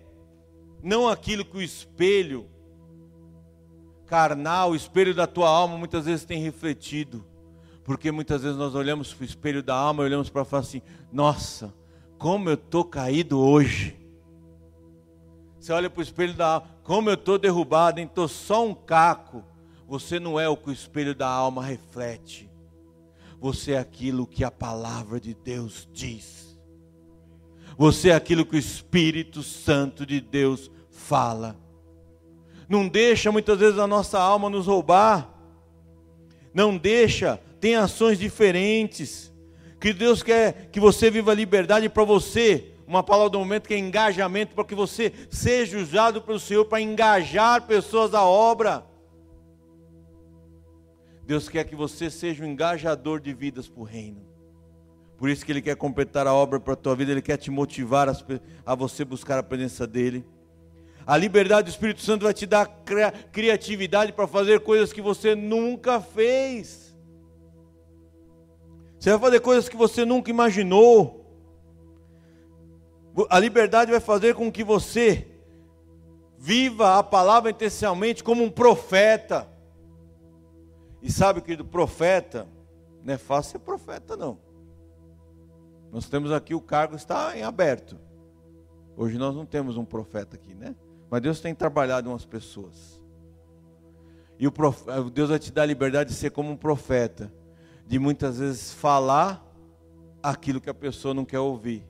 não 0.83 1.07
aquilo 1.07 1.45
que 1.45 1.55
o 1.55 1.61
espelho 1.61 2.45
carnal, 4.05 4.71
o 4.71 4.75
espelho 4.75 5.15
da 5.15 5.25
tua 5.25 5.49
alma 5.49 5.77
muitas 5.77 6.05
vezes 6.05 6.25
tem 6.25 6.43
refletido. 6.43 7.25
Porque 7.85 8.11
muitas 8.11 8.41
vezes 8.43 8.57
nós 8.57 8.75
olhamos 8.75 9.13
para 9.13 9.23
o 9.23 9.25
espelho 9.25 9.63
da 9.63 9.73
alma 9.73 10.03
e 10.03 10.07
olhamos 10.07 10.29
para 10.29 10.43
falar 10.43 10.63
assim: 10.63 10.81
nossa, 11.13 11.73
como 12.17 12.49
eu 12.49 12.55
estou 12.55 12.83
caído 12.83 13.39
hoje. 13.39 13.95
Você 15.57 15.71
olha 15.71 15.89
para 15.89 15.99
o 15.99 16.03
espelho 16.03 16.33
da 16.33 16.45
alma, 16.55 16.67
como 16.83 17.09
eu 17.09 17.13
estou 17.13 17.39
derrubado, 17.39 18.01
estou 18.01 18.27
só 18.27 18.65
um 18.67 18.73
caco. 18.73 19.43
Você 19.87 20.19
não 20.19 20.37
é 20.37 20.49
o 20.49 20.57
que 20.57 20.69
o 20.69 20.73
espelho 20.73 21.15
da 21.15 21.27
alma 21.27 21.63
reflete. 21.63 22.49
Você 23.45 23.73
é 23.73 23.77
aquilo 23.77 24.25
que 24.25 24.43
a 24.43 24.49
palavra 24.49 25.19
de 25.19 25.35
Deus 25.35 25.87
diz. 25.93 26.57
Você 27.77 28.09
é 28.09 28.15
aquilo 28.15 28.43
que 28.43 28.55
o 28.55 28.57
Espírito 28.57 29.43
Santo 29.43 30.03
de 30.03 30.19
Deus 30.19 30.71
fala. 30.89 31.55
Não 32.67 32.87
deixa 32.87 33.31
muitas 33.31 33.59
vezes 33.59 33.77
a 33.77 33.85
nossa 33.85 34.17
alma 34.17 34.49
nos 34.49 34.65
roubar. 34.65 35.31
Não 36.55 36.75
deixa, 36.75 37.39
tem 37.59 37.75
ações 37.75 38.17
diferentes. 38.17 39.31
Que 39.79 39.93
Deus 39.93 40.23
quer 40.23 40.71
que 40.71 40.79
você 40.79 41.11
viva 41.11 41.31
liberdade 41.31 41.87
para 41.87 42.03
você 42.03 42.71
uma 42.87 43.03
palavra 43.03 43.29
do 43.29 43.37
momento 43.37 43.67
que 43.67 43.75
é 43.75 43.77
engajamento, 43.77 44.55
para 44.55 44.65
que 44.65 44.73
você 44.73 45.13
seja 45.29 45.77
usado 45.77 46.19
pelo 46.19 46.39
Senhor 46.39 46.65
para 46.65 46.81
engajar 46.81 47.67
pessoas 47.67 48.15
à 48.15 48.23
obra. 48.23 48.83
Deus 51.25 51.49
quer 51.49 51.63
que 51.63 51.75
você 51.75 52.09
seja 52.09 52.43
um 52.43 52.47
engajador 52.47 53.19
de 53.19 53.33
vidas 53.33 53.67
para 53.67 53.81
o 53.81 53.83
reino. 53.83 54.21
Por 55.17 55.29
isso 55.29 55.45
que 55.45 55.51
Ele 55.51 55.61
quer 55.61 55.75
completar 55.75 56.27
a 56.27 56.33
obra 56.33 56.59
para 56.59 56.73
a 56.73 56.77
tua 56.77 56.95
vida, 56.95 57.11
Ele 57.11 57.21
quer 57.21 57.37
te 57.37 57.49
motivar 57.49 58.07
a 58.65 58.75
você 58.75 59.03
buscar 59.03 59.39
a 59.39 59.43
presença 59.43 59.87
dEle. 59.87 60.25
A 61.07 61.17
liberdade 61.17 61.65
do 61.65 61.71
Espírito 61.71 62.01
Santo 62.01 62.23
vai 62.23 62.33
te 62.33 62.45
dar 62.45 62.67
criatividade 63.31 64.11
para 64.11 64.27
fazer 64.27 64.59
coisas 64.59 64.91
que 64.91 65.01
você 65.01 65.35
nunca 65.35 66.01
fez. 66.01 66.95
Você 68.99 69.11
vai 69.11 69.19
fazer 69.19 69.39
coisas 69.39 69.69
que 69.69 69.75
você 69.75 70.03
nunca 70.03 70.29
imaginou. 70.29 71.25
A 73.29 73.39
liberdade 73.39 73.91
vai 73.91 73.99
fazer 73.99 74.35
com 74.35 74.51
que 74.51 74.63
você 74.63 75.27
viva 76.37 76.97
a 76.97 77.03
palavra 77.03 77.51
intencionalmente 77.51 78.23
como 78.23 78.43
um 78.43 78.49
profeta. 78.49 79.54
E 81.05 81.11
sabe, 81.11 81.39
querido, 81.39 81.63
profeta, 81.63 82.47
não 83.03 83.13
é 83.13 83.17
fácil 83.17 83.53
ser 83.53 83.59
profeta, 83.59 84.17
não. 84.17 84.39
Nós 85.91 86.09
temos 86.09 86.31
aqui 86.31 86.55
o 86.55 86.59
cargo 86.59 86.95
está 86.95 87.37
em 87.37 87.43
aberto. 87.43 87.97
Hoje 88.97 89.17
nós 89.17 89.35
não 89.35 89.45
temos 89.45 89.77
um 89.77 89.85
profeta 89.85 90.35
aqui, 90.35 90.55
né? 90.55 90.75
Mas 91.09 91.21
Deus 91.21 91.39
tem 91.39 91.53
trabalhado 91.53 92.09
umas 92.09 92.25
pessoas. 92.25 92.99
E 94.39 94.47
o 94.47 94.51
prof... 94.51 94.83
Deus 95.13 95.29
vai 95.29 95.37
te 95.37 95.51
dar 95.51 95.61
a 95.61 95.67
liberdade 95.67 96.09
de 96.09 96.15
ser 96.15 96.31
como 96.31 96.49
um 96.51 96.57
profeta, 96.57 97.31
de 97.85 97.99
muitas 97.99 98.39
vezes 98.39 98.73
falar 98.73 99.45
aquilo 100.23 100.59
que 100.59 100.69
a 100.69 100.73
pessoa 100.73 101.13
não 101.13 101.23
quer 101.23 101.39
ouvir 101.39 101.87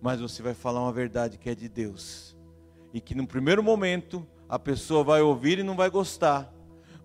mas 0.00 0.20
você 0.20 0.42
vai 0.42 0.54
falar 0.54 0.82
uma 0.82 0.92
verdade 0.92 1.38
que 1.38 1.50
é 1.50 1.54
de 1.54 1.68
Deus. 1.68 2.36
E 2.92 3.00
que 3.00 3.14
no 3.14 3.26
primeiro 3.26 3.62
momento 3.62 4.26
a 4.48 4.58
pessoa 4.58 5.02
vai 5.02 5.20
ouvir 5.20 5.58
e 5.58 5.62
não 5.64 5.74
vai 5.74 5.90
gostar, 5.90 6.52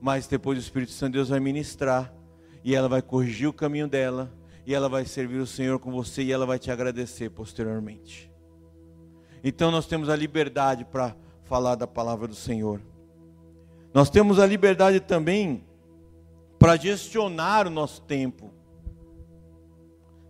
mas 0.01 0.25
depois 0.25 0.57
o 0.57 0.61
Espírito 0.61 0.91
Santo 0.91 1.11
de 1.11 1.19
Deus 1.19 1.29
vai 1.29 1.39
ministrar 1.39 2.11
e 2.63 2.75
ela 2.75 2.89
vai 2.89 3.01
corrigir 3.01 3.47
o 3.47 3.53
caminho 3.53 3.87
dela 3.87 4.33
e 4.65 4.73
ela 4.73 4.89
vai 4.89 5.05
servir 5.05 5.37
o 5.37 5.45
Senhor 5.45 5.79
com 5.79 5.91
você 5.91 6.23
e 6.23 6.31
ela 6.31 6.45
vai 6.45 6.57
te 6.57 6.71
agradecer 6.71 7.29
posteriormente. 7.29 8.29
Então 9.43 9.69
nós 9.69 9.85
temos 9.85 10.09
a 10.09 10.15
liberdade 10.15 10.83
para 10.83 11.15
falar 11.43 11.75
da 11.75 11.85
palavra 11.85 12.27
do 12.27 12.35
Senhor. 12.35 12.81
Nós 13.93 14.09
temos 14.09 14.39
a 14.39 14.45
liberdade 14.45 14.99
também 14.99 15.63
para 16.57 16.75
gestionar 16.75 17.67
o 17.67 17.71
nosso 17.71 18.01
tempo. 18.01 18.51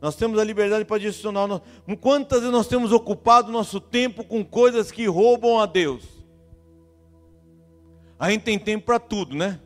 Nós 0.01 0.15
temos 0.15 0.39
a 0.39 0.43
liberdade 0.43 0.83
para 0.83 0.97
direcionar. 0.97 1.61
Quantas 2.01 2.39
vezes 2.39 2.51
nós 2.51 2.67
temos 2.67 2.91
ocupado 2.91 3.49
o 3.49 3.51
nosso 3.51 3.79
tempo 3.79 4.23
com 4.23 4.43
coisas 4.43 4.91
que 4.91 5.05
roubam 5.05 5.59
a 5.59 5.65
Deus? 5.65 6.20
A 8.21 8.29
gente 8.29 8.43
tem 8.43 8.59
tempo 8.59 8.85
para 8.85 8.99
tudo, 8.99 9.35
né? 9.35 9.59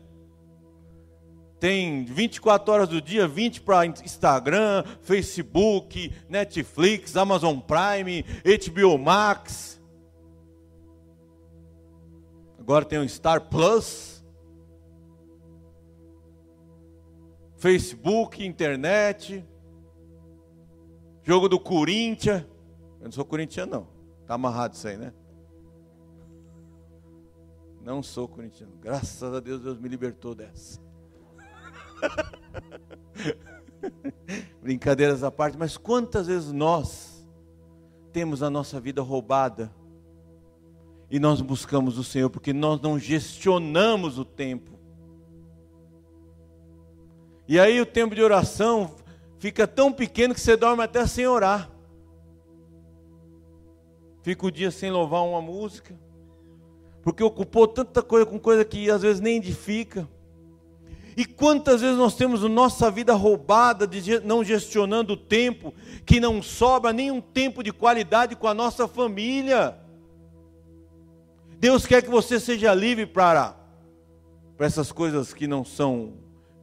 Tem 1.59 2.05
24 2.05 2.71
horas 2.71 2.87
do 2.87 3.01
dia, 3.01 3.27
20 3.27 3.59
para 3.59 3.85
Instagram, 3.85 4.81
Facebook, 5.01 6.09
Netflix, 6.29 7.17
Amazon 7.17 7.59
Prime, 7.59 8.23
HBO 8.23 8.97
Max. 8.97 9.83
Agora 12.57 12.85
tem 12.85 12.97
o 12.97 13.09
Star 13.09 13.41
Plus. 13.49 14.25
Facebook, 17.57 18.41
internet. 18.41 19.45
Jogo 21.23 21.49
do 21.49 21.59
Corinthians. 21.59 22.45
Eu 23.01 23.05
não 23.05 23.11
sou 23.11 23.25
corintiano, 23.25 23.71
não. 23.73 23.87
Está 24.21 24.35
amarrado 24.35 24.75
isso 24.75 24.87
aí, 24.87 24.95
né? 24.95 25.11
Não 27.85 28.01
sou 28.01 28.27
corintiano. 28.27 28.73
Graças 28.81 29.31
a 29.31 29.39
Deus, 29.39 29.61
Deus 29.61 29.77
me 29.77 29.87
libertou 29.87 30.33
dessa. 30.33 30.81
Brincadeiras 34.59 35.23
à 35.23 35.29
parte, 35.29 35.55
mas 35.55 35.77
quantas 35.77 36.25
vezes 36.25 36.51
nós 36.51 37.23
temos 38.11 38.41
a 38.41 38.49
nossa 38.49 38.79
vida 38.79 39.03
roubada 39.03 39.71
e 41.11 41.19
nós 41.19 41.41
buscamos 41.41 41.99
o 41.99 42.03
Senhor 42.03 42.31
porque 42.31 42.51
nós 42.51 42.81
não 42.81 42.97
gestionamos 42.97 44.17
o 44.17 44.25
tempo. 44.25 44.79
E 47.47 47.59
aí 47.59 47.79
o 47.79 47.85
tempo 47.85 48.15
de 48.15 48.23
oração 48.23 48.95
fica 49.37 49.67
tão 49.67 49.93
pequeno 49.93 50.33
que 50.33 50.41
você 50.41 50.57
dorme 50.57 50.81
até 50.81 51.05
sem 51.05 51.27
orar. 51.27 51.69
Fica 54.23 54.47
o 54.47 54.51
dia 54.51 54.71
sem 54.71 54.89
louvar 54.89 55.21
uma 55.21 55.39
música, 55.39 55.95
porque 57.05 57.23
ocupou 57.23 57.67
tanta 57.67 58.01
coisa 58.01 58.25
com 58.25 58.39
coisa 58.39 58.65
que 58.65 58.89
às 58.89 59.03
vezes 59.03 59.21
nem 59.21 59.37
edifica. 59.37 60.09
E 61.15 61.23
quantas 61.23 61.81
vezes 61.81 61.97
nós 61.97 62.15
temos 62.15 62.43
a 62.43 62.49
nossa 62.49 62.89
vida 62.89 63.13
roubada, 63.13 63.85
de 63.85 64.19
não 64.21 64.43
gestionando 64.43 65.13
o 65.13 65.17
tempo, 65.17 65.71
que 66.03 66.19
não 66.19 66.41
sobra 66.41 66.91
nenhum 66.91 67.21
tempo 67.21 67.61
de 67.61 67.71
qualidade 67.71 68.35
com 68.35 68.47
a 68.47 68.55
nossa 68.55 68.87
família. 68.87 69.77
Deus 71.59 71.85
quer 71.85 72.01
que 72.01 72.09
você 72.09 72.39
seja 72.39 72.73
livre 72.73 73.05
para, 73.05 73.55
para 74.57 74.65
essas 74.65 74.91
coisas 74.91 75.31
que 75.31 75.45
não 75.45 75.63
são, 75.63 76.13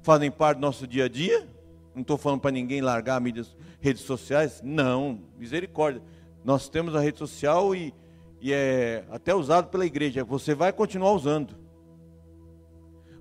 fazem 0.02 0.28
parte 0.28 0.58
do 0.58 0.62
nosso 0.62 0.88
dia 0.88 1.04
a 1.04 1.08
dia. 1.08 1.48
Não 1.94 2.02
estou 2.02 2.18
falando 2.18 2.40
para 2.40 2.50
ninguém 2.50 2.80
largar 2.80 3.20
mídias, 3.20 3.56
redes 3.80 4.02
sociais. 4.02 4.60
Não, 4.60 5.20
misericórdia. 5.38 6.02
Nós 6.44 6.68
temos 6.68 6.96
a 6.96 7.00
rede 7.00 7.18
social 7.18 7.72
e, 7.76 7.94
e 8.42 8.52
é 8.52 9.04
até 9.08 9.32
usado 9.32 9.68
pela 9.68 9.86
igreja. 9.86 10.24
Você 10.24 10.52
vai 10.52 10.72
continuar 10.72 11.12
usando. 11.12 11.56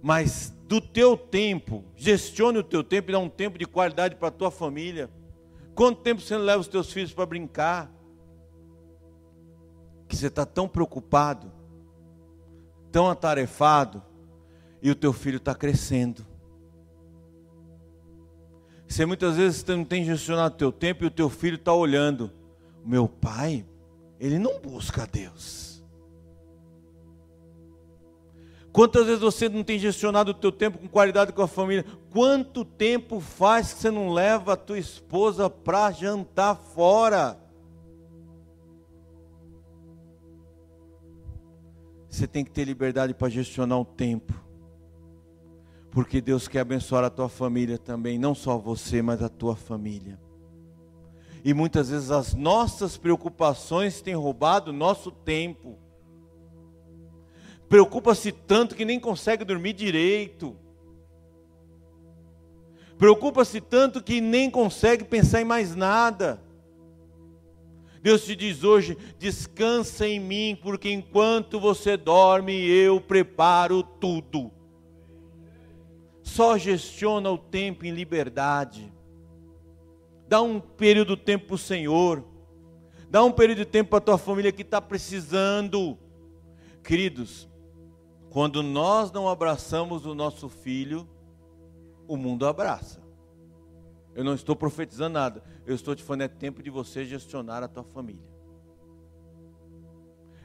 Mas 0.01 0.49
do 0.67 0.81
teu 0.81 1.15
tempo, 1.15 1.85
gestione 1.95 2.57
o 2.57 2.63
teu 2.63 2.83
tempo 2.83 3.11
e 3.11 3.13
dá 3.13 3.19
um 3.19 3.29
tempo 3.29 3.59
de 3.59 3.67
qualidade 3.67 4.15
para 4.15 4.29
a 4.29 4.31
tua 4.31 4.49
família. 4.49 5.11
Quanto 5.75 6.01
tempo 6.01 6.21
você 6.21 6.35
leva 6.35 6.59
os 6.59 6.67
teus 6.67 6.91
filhos 6.91 7.13
para 7.13 7.27
brincar? 7.27 7.91
Que 10.07 10.15
você 10.15 10.25
está 10.25 10.43
tão 10.43 10.67
preocupado, 10.67 11.51
tão 12.91 13.07
atarefado, 13.07 14.01
e 14.81 14.89
o 14.89 14.95
teu 14.95 15.13
filho 15.13 15.37
está 15.37 15.53
crescendo. 15.53 16.25
Você 18.87 19.05
muitas 19.05 19.37
vezes 19.37 19.63
não 19.65 19.85
tem 19.85 20.03
gestionado 20.03 20.55
o 20.55 20.57
teu 20.57 20.71
tempo 20.71 21.03
e 21.03 21.07
o 21.07 21.11
teu 21.11 21.29
filho 21.29 21.55
está 21.55 21.73
olhando. 21.73 22.31
Meu 22.83 23.07
pai, 23.07 23.63
ele 24.21 24.37
não 24.37 24.59
busca 24.59 25.07
Deus. 25.07 25.83
Quantas 28.71 29.07
vezes 29.07 29.19
você 29.19 29.49
não 29.49 29.63
tem 29.63 29.79
gestionado 29.79 30.29
o 30.29 30.33
teu 30.35 30.51
tempo 30.51 30.77
com 30.77 30.87
qualidade 30.87 31.33
com 31.33 31.41
a 31.41 31.47
família? 31.47 31.83
Quanto 32.11 32.63
tempo 32.63 33.19
faz 33.19 33.73
que 33.73 33.79
você 33.79 33.89
não 33.89 34.13
leva 34.13 34.53
a 34.53 34.57
tua 34.57 34.77
esposa 34.77 35.49
para 35.49 35.91
jantar 35.91 36.55
fora? 36.55 37.35
Você 42.07 42.27
tem 42.27 42.45
que 42.45 42.51
ter 42.51 42.63
liberdade 42.63 43.15
para 43.15 43.27
gestionar 43.27 43.79
o 43.79 43.85
tempo. 43.85 44.33
Porque 45.89 46.21
Deus 46.21 46.47
quer 46.47 46.59
abençoar 46.59 47.03
a 47.03 47.09
tua 47.09 47.27
família 47.27 47.77
também, 47.77 48.19
não 48.19 48.35
só 48.35 48.57
você, 48.57 49.01
mas 49.01 49.23
a 49.23 49.27
tua 49.27 49.55
família. 49.55 50.19
E 51.43 51.53
muitas 51.53 51.89
vezes 51.89 52.11
as 52.11 52.33
nossas 52.33 52.97
preocupações 52.97 54.01
têm 54.01 54.15
roubado 54.15 54.71
nosso 54.71 55.11
tempo 55.11 55.77
preocupa-se 57.71 58.33
tanto 58.33 58.75
que 58.75 58.83
nem 58.83 58.99
consegue 58.99 59.45
dormir 59.45 59.71
direito. 59.71 60.57
Preocupa-se 62.97 63.61
tanto 63.61 64.03
que 64.03 64.19
nem 64.19 64.51
consegue 64.51 65.05
pensar 65.05 65.39
em 65.41 65.45
mais 65.45 65.73
nada. 65.73 66.43
Deus 68.01 68.25
te 68.25 68.35
diz 68.35 68.65
hoje: 68.65 68.97
descansa 69.17 70.05
em 70.05 70.19
mim, 70.19 70.59
porque 70.61 70.91
enquanto 70.91 71.61
você 71.61 71.95
dorme, 71.95 72.53
eu 72.53 72.99
preparo 72.99 73.83
tudo. 73.83 74.51
Só 76.21 76.57
gestiona 76.57 77.31
o 77.31 77.37
tempo 77.37 77.85
em 77.85 77.91
liberdade. 77.91 78.90
Dá 80.31 80.41
um 80.41 80.61
período 80.61 81.17
de 81.17 81.23
tempo 81.23 81.47
para 81.47 81.55
o 81.55 81.57
Senhor. 81.57 82.23
Dá 83.09 83.21
um 83.21 83.33
período 83.33 83.57
de 83.57 83.65
tempo 83.65 83.89
para 83.89 83.97
a 83.97 84.01
tua 84.01 84.17
família 84.17 84.49
que 84.49 84.61
está 84.61 84.81
precisando. 84.81 85.97
Queridos, 86.81 87.49
quando 88.29 88.63
nós 88.63 89.11
não 89.11 89.27
abraçamos 89.27 90.05
o 90.05 90.15
nosso 90.15 90.47
filho, 90.47 91.05
o 92.07 92.15
mundo 92.15 92.47
abraça. 92.47 93.03
Eu 94.15 94.23
não 94.23 94.33
estou 94.33 94.55
profetizando 94.55 95.15
nada. 95.15 95.43
Eu 95.65 95.75
estou 95.75 95.93
te 95.97 96.01
falando, 96.01 96.21
é 96.21 96.27
tempo 96.29 96.63
de 96.63 96.69
você 96.69 97.03
gestionar 97.03 97.61
a 97.61 97.67
tua 97.67 97.83
família. 97.83 98.23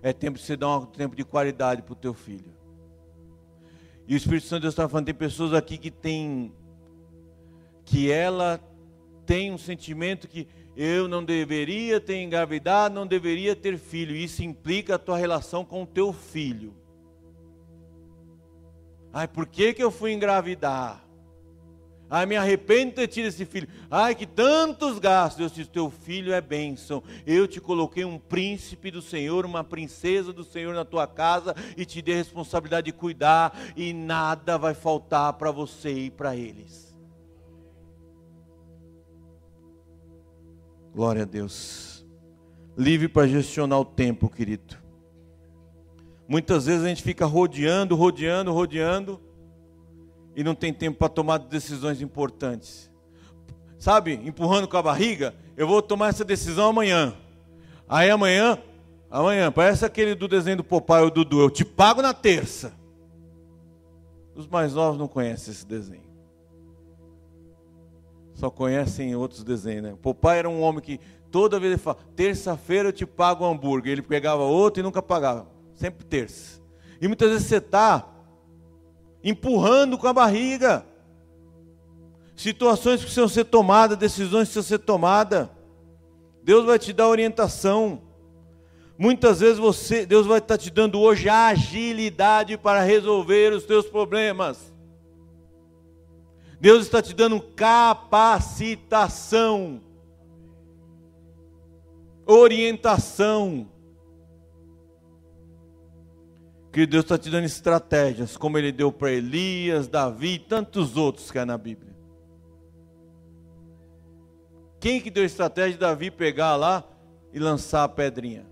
É 0.03 0.13
tempo 0.13 0.37
de 0.37 0.45
você 0.45 0.57
dar 0.57 0.79
um 0.79 0.87
tempo 0.87 1.15
de 1.15 1.25
qualidade 1.25 1.83
para 1.83 1.93
o 1.93 1.97
teu 1.97 2.13
filho. 2.13 2.53
E 4.05 4.15
o 4.15 4.17
Espírito 4.17 4.49
Santo 4.49 4.63
Deus 4.63 4.75
está 4.75 4.89
falando, 4.89 5.07
tem 5.07 5.15
pessoas 5.15 5.55
aqui 5.55 5.79
que 5.79 5.93
tem 5.93 6.53
que 7.85 8.11
ela 8.11 8.61
tem 9.27 9.53
um 9.53 9.59
sentimento 9.59 10.29
que 10.29 10.47
eu 10.77 11.09
não 11.09 11.25
deveria 11.25 12.01
ter 12.01 12.23
engravidado, 12.23 12.95
não 12.95 13.07
deveria 13.07 13.57
ter 13.57 13.77
filho. 13.79 14.15
Isso 14.15 14.45
implica 14.45 14.95
a 14.95 14.99
tua 14.99 15.17
relação 15.17 15.65
com 15.65 15.83
o 15.83 15.87
teu 15.87 16.13
filho. 16.13 16.75
Ai, 19.13 19.27
por 19.27 19.47
que, 19.47 19.75
que 19.75 19.83
eu 19.83 19.91
fui 19.91 20.13
engravidar? 20.13 21.03
Ai, 22.09 22.25
me 22.25 22.37
arrependo 22.37 22.91
de 22.91 22.97
ter 22.97 23.09
tido 23.09 23.27
esse 23.27 23.45
filho. 23.45 23.67
Ai, 23.91 24.15
que 24.15 24.27
tantos 24.27 24.99
gastos. 24.99 25.39
Deus 25.39 25.53
disse: 25.53 25.71
Teu 25.71 25.91
filho 25.91 26.33
é 26.33 26.41
bênção. 26.41 27.03
Eu 27.27 27.49
te 27.49 27.61
coloquei 27.61 28.05
um 28.05 28.19
príncipe 28.19 28.91
do 28.91 29.03
Senhor, 29.03 29.45
uma 29.45 29.65
princesa 29.65 30.33
do 30.33 30.45
Senhor 30.45 30.73
na 30.73 30.85
tua 30.85 31.07
casa 31.07 31.55
e 31.77 31.85
te 31.85 32.01
dei 32.01 32.15
a 32.15 32.19
responsabilidade 32.19 32.85
de 32.85 32.93
cuidar, 32.93 33.59
e 33.75 33.93
nada 33.93 34.57
vai 34.57 34.75
faltar 34.75 35.33
para 35.33 35.51
você 35.51 35.93
e 35.93 36.11
para 36.11 36.37
eles. 36.37 36.86
Glória 40.97 41.25
a 41.25 41.27
Deus. 41.27 42.07
Livre 42.75 43.07
para 43.07 43.29
gestionar 43.29 43.79
o 43.79 43.85
tempo, 43.85 44.31
querido. 44.31 44.79
Muitas 46.27 46.65
vezes 46.65 46.83
a 46.87 46.89
gente 46.89 47.03
fica 47.03 47.27
rodeando, 47.27 47.95
rodeando, 47.95 48.51
rodeando 48.51 49.21
e 50.35 50.43
não 50.43 50.55
tem 50.55 50.73
tempo 50.73 50.97
para 50.97 51.11
tomar 51.11 51.37
decisões 51.37 52.01
importantes. 52.01 52.91
Sabe, 53.79 54.15
empurrando 54.25 54.67
com 54.67 54.77
a 54.79 54.83
barriga, 54.83 55.35
eu 55.55 55.69
vou 55.69 55.83
tomar 55.83 56.09
essa 56.09 56.25
decisão 56.25 56.71
amanhã. 56.71 57.15
Aí 57.87 58.09
amanhã, 58.09 58.59
amanhã, 59.11 59.53
parece 59.53 59.85
aquele 59.85 60.15
do 60.15 60.27
desenho 60.27 60.57
do 60.57 60.65
Popeye, 60.65 61.05
o 61.05 61.11
Dudu, 61.11 61.43
eu 61.43 61.51
te 61.51 61.63
pago 61.63 62.01
na 62.01 62.15
terça. 62.15 62.73
Os 64.35 64.47
mais 64.47 64.73
novos 64.73 64.99
não 64.99 65.07
conhecem 65.07 65.53
esse 65.53 65.67
desenho. 65.67 66.06
Só 68.37 68.51
conhecem 68.51 69.17
outros 69.17 69.43
desenhos, 69.43 69.83
né? 69.83 69.95
Popeye 70.01 70.39
era 70.39 70.49
um 70.49 70.61
homem 70.61 70.83
que 70.83 71.01
toda 71.31 71.59
vez 71.59 71.73
ele 71.73 71.83
fala, 71.83 71.97
terça-feira 72.15 72.91
eu 72.91 72.93
te 72.93 73.07
pago 73.07 73.45
um 73.45 73.51
hambúrguer. 73.51 73.93
Ele 73.93 74.03
pegava 74.03 74.43
outro 74.43 74.81
e 74.81 74.83
nunca 74.83 75.03
pagava 75.03 75.49
sempre 75.75 76.05
terça. 76.05 76.61
E 77.01 77.09
muitas 77.09 77.31
vezes 77.31 77.47
você 77.47 77.57
está 77.57 78.07
empurrando 79.25 79.97
com 79.97 80.07
a 80.07 80.13
barriga. 80.13 80.85
Situações 82.37 82.97
que 82.97 83.07
precisam 83.07 83.29
ser 83.29 83.45
tomadas, 83.45 83.97
decisões 83.97 84.49
que 84.49 84.55
precisam 84.55 84.79
ser 84.79 84.85
tomadas. 84.85 85.49
Deus 86.43 86.67
vai 86.67 86.79
te 86.79 86.93
dar 86.93 87.09
orientação. 87.09 88.03
Muitas 88.99 89.41
vezes 89.41 89.59
você, 89.59 90.05
Deus 90.05 90.27
vai 90.27 90.39
estar 90.39 90.59
te 90.59 90.71
dando 90.71 91.01
hoje 91.01 91.27
a 91.29 91.47
agilidade 91.47 92.59
para 92.59 92.83
resolver 92.83 93.55
os 93.55 93.65
teus 93.65 93.87
problemas. 93.87 94.76
Deus 96.61 96.85
está 96.85 97.03
te 97.03 97.15
dando 97.15 97.41
capacitação, 97.41 99.81
orientação. 102.27 103.71
que 106.77 106.87
Deus 106.87 107.05
está 107.05 107.17
te 107.17 107.31
dando 107.31 107.47
estratégias, 107.47 108.37
como 108.37 108.59
Ele 108.59 108.71
deu 108.71 108.93
para 108.93 109.11
Elias, 109.11 109.89
Davi 109.89 110.35
e 110.35 110.39
tantos 110.39 110.95
outros 110.95 111.31
que 111.31 111.39
há 111.39 111.47
na 111.47 111.57
Bíblia. 111.57 111.97
Quem 114.79 115.01
que 115.01 115.11
deu 115.11 115.25
estratégia 115.25 115.73
de 115.73 115.79
Davi 115.79 116.11
pegar 116.11 116.55
lá 116.55 116.85
e 117.33 117.39
lançar 117.39 117.83
a 117.83 117.89
pedrinha? 117.89 118.45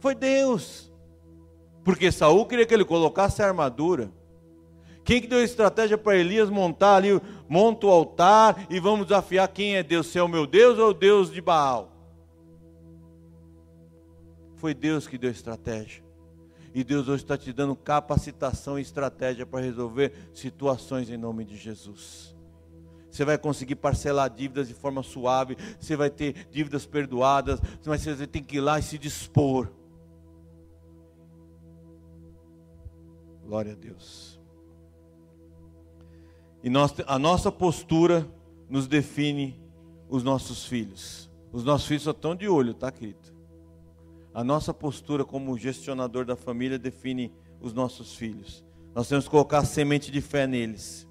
Foi 0.00 0.12
Deus. 0.12 0.92
Porque 1.84 2.10
Saul 2.10 2.46
queria 2.46 2.66
que 2.66 2.74
ele 2.74 2.84
colocasse 2.84 3.40
a 3.40 3.46
armadura. 3.46 4.10
Quem 5.04 5.20
que 5.20 5.26
deu 5.26 5.42
estratégia 5.42 5.98
para 5.98 6.16
Elias 6.16 6.48
montar 6.48 6.96
ali, 6.96 7.20
monta 7.48 7.86
o 7.86 7.90
altar 7.90 8.66
e 8.70 8.78
vamos 8.78 9.06
desafiar 9.06 9.48
quem 9.48 9.76
é 9.76 9.82
Deus, 9.82 10.06
se 10.06 10.18
é 10.18 10.22
o 10.22 10.28
meu 10.28 10.46
Deus 10.46 10.78
ou 10.78 10.90
o 10.90 10.94
Deus 10.94 11.30
de 11.32 11.40
Baal? 11.40 11.90
Foi 14.56 14.72
Deus 14.72 15.08
que 15.08 15.18
deu 15.18 15.30
estratégia. 15.30 16.04
E 16.74 16.82
Deus 16.84 17.08
hoje 17.08 17.24
está 17.24 17.36
te 17.36 17.52
dando 17.52 17.74
capacitação 17.74 18.78
e 18.78 18.82
estratégia 18.82 19.44
para 19.44 19.60
resolver 19.60 20.12
situações 20.32 21.10
em 21.10 21.16
nome 21.16 21.44
de 21.44 21.56
Jesus. 21.56 22.34
Você 23.10 23.26
vai 23.26 23.36
conseguir 23.36 23.74
parcelar 23.74 24.30
dívidas 24.30 24.68
de 24.68 24.74
forma 24.74 25.02
suave, 25.02 25.56
você 25.78 25.94
vai 25.94 26.08
ter 26.08 26.46
dívidas 26.50 26.86
perdoadas, 26.86 27.60
mas 27.84 28.02
você 28.02 28.26
tem 28.26 28.42
que 28.42 28.56
ir 28.56 28.60
lá 28.60 28.78
e 28.78 28.82
se 28.82 28.96
dispor. 28.96 29.68
Glória 33.44 33.72
a 33.72 33.76
Deus. 33.76 34.31
E 36.62 36.70
nós, 36.70 36.94
a 37.06 37.18
nossa 37.18 37.50
postura 37.50 38.26
nos 38.68 38.86
define 38.86 39.60
os 40.08 40.22
nossos 40.22 40.64
filhos. 40.64 41.30
Os 41.52 41.64
nossos 41.64 41.86
filhos 41.86 42.04
só 42.04 42.12
estão 42.12 42.34
de 42.34 42.48
olho, 42.48 42.72
tá, 42.72 42.90
querido? 42.90 43.32
A 44.32 44.42
nossa 44.42 44.72
postura 44.72 45.24
como 45.24 45.58
gestionador 45.58 46.24
da 46.24 46.36
família 46.36 46.78
define 46.78 47.32
os 47.60 47.72
nossos 47.72 48.14
filhos. 48.14 48.64
Nós 48.94 49.08
temos 49.08 49.24
que 49.24 49.30
colocar 49.30 49.58
a 49.58 49.64
semente 49.64 50.10
de 50.10 50.20
fé 50.20 50.46
neles. 50.46 51.06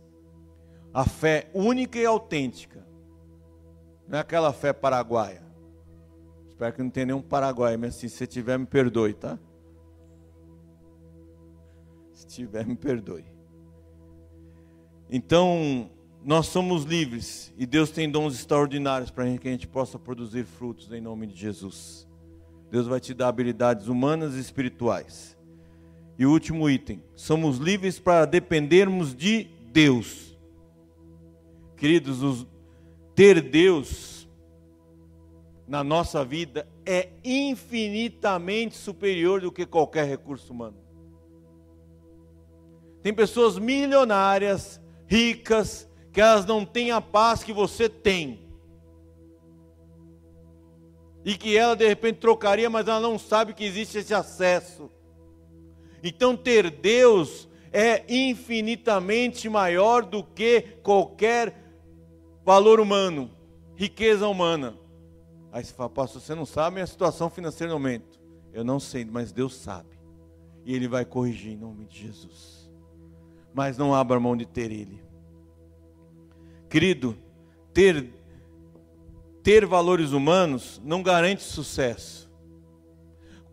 A 0.94 1.06
fé 1.06 1.50
única 1.54 2.00
e 2.00 2.06
autêntica. 2.06 2.86
Não 4.08 4.18
é 4.18 4.22
aquela 4.22 4.52
fé 4.52 4.74
paraguaia. 4.74 5.44
Espero 6.50 6.74
que 6.74 6.84
não 6.84 6.90
tenha 6.90 7.08
nenhum 7.08 7.22
paraguaio, 7.22 7.80
mas 7.80 7.96
assim, 7.96 8.08
se 8.08 8.28
tiver, 8.28 8.58
me 8.58 8.66
perdoe, 8.66 9.14
tá? 9.14 9.40
Se 12.14 12.28
tiver, 12.28 12.66
me 12.66 12.76
perdoe. 12.76 13.26
Então, 15.12 15.92
nós 16.24 16.48
somos 16.48 16.86
livres 16.86 17.54
e 17.58 17.66
Deus 17.66 17.92
tem 17.92 18.10
dons 18.10 18.34
extraordinários 18.34 19.12
para 19.12 19.26
que 19.38 19.48
a 19.48 19.52
gente 19.52 19.68
possa 19.68 20.00
produzir 20.00 20.46
frutos 20.46 20.90
em 20.94 21.02
nome 21.02 21.28
de 21.28 21.36
Jesus. 21.36 22.08
Deus 22.72 22.88
vai 22.88 23.02
te 23.02 23.14
dar 23.14 23.28
habilidades 23.28 23.88
humanas 23.88 24.36
e 24.36 24.40
espirituais. 24.40 25.38
E 26.18 26.26
o 26.26 26.32
último 26.32 26.70
item: 26.70 27.04
somos 27.14 27.58
livres 27.58 28.00
para 28.00 28.26
dependermos 28.26 29.14
de 29.14 29.50
Deus. 29.74 30.38
Queridos, 31.76 32.22
os, 32.24 32.48
ter 33.14 33.42
Deus 33.42 34.30
na 35.68 35.84
nossa 35.84 36.24
vida 36.24 36.68
é 36.86 37.10
infinitamente 37.24 38.78
superior 38.78 39.42
do 39.42 39.52
que 39.52 39.66
qualquer 39.66 40.06
recurso 40.06 40.54
humano. 40.54 40.78
Tem 43.02 43.14
pessoas 43.14 43.58
milionárias, 43.58 44.80
ricas, 45.12 45.90
que 46.14 46.22
elas 46.22 46.46
não 46.46 46.66
têm 46.66 46.92
a 46.92 47.02
paz 47.02 47.44
que 47.44 47.52
você 47.52 47.90
tem 47.90 48.50
e 51.26 51.36
que 51.36 51.58
ela 51.58 51.76
de 51.76 51.86
repente 51.86 52.20
trocaria, 52.20 52.70
mas 52.70 52.88
ela 52.88 53.02
não 53.02 53.20
sabe 53.20 53.54
que 53.54 53.66
existe 53.66 53.98
esse 53.98 54.14
acesso. 54.14 54.90
Então, 56.02 56.38
ter 56.38 56.72
Deus 56.72 57.50
é 57.74 58.06
infinitamente 58.08 59.50
maior 59.50 60.06
do 60.06 60.24
que 60.24 60.62
qualquer 60.82 61.62
valor 62.46 62.80
humano, 62.80 63.30
riqueza 63.76 64.26
humana. 64.30 64.78
Aí 65.52 65.62
você 65.62 65.74
fala, 65.74 65.90
pastor, 65.90 66.22
você 66.22 66.34
não 66.34 66.46
sabe 66.46 66.76
minha 66.76 66.88
situação 66.88 67.30
financeira 67.30 67.74
no 67.74 67.78
momento. 67.78 68.18
Eu 68.54 68.64
não 68.64 68.80
sei, 68.80 69.04
mas 69.04 69.34
Deus 69.34 69.56
sabe. 69.58 70.00
E 70.64 70.74
Ele 70.74 70.88
vai 70.88 71.04
corrigir 71.04 71.52
em 71.52 71.58
nome 71.58 71.86
de 71.86 72.00
Jesus. 72.00 72.61
Mas 73.54 73.78
não 73.78 73.94
abra 73.94 74.20
mão 74.20 74.36
de 74.36 74.46
ter 74.46 74.72
Ele. 74.72 75.02
Querido, 76.70 77.18
ter 77.74 78.22
ter 79.44 79.66
valores 79.66 80.12
humanos 80.12 80.80
não 80.84 81.02
garante 81.02 81.44
sucesso. 81.44 82.30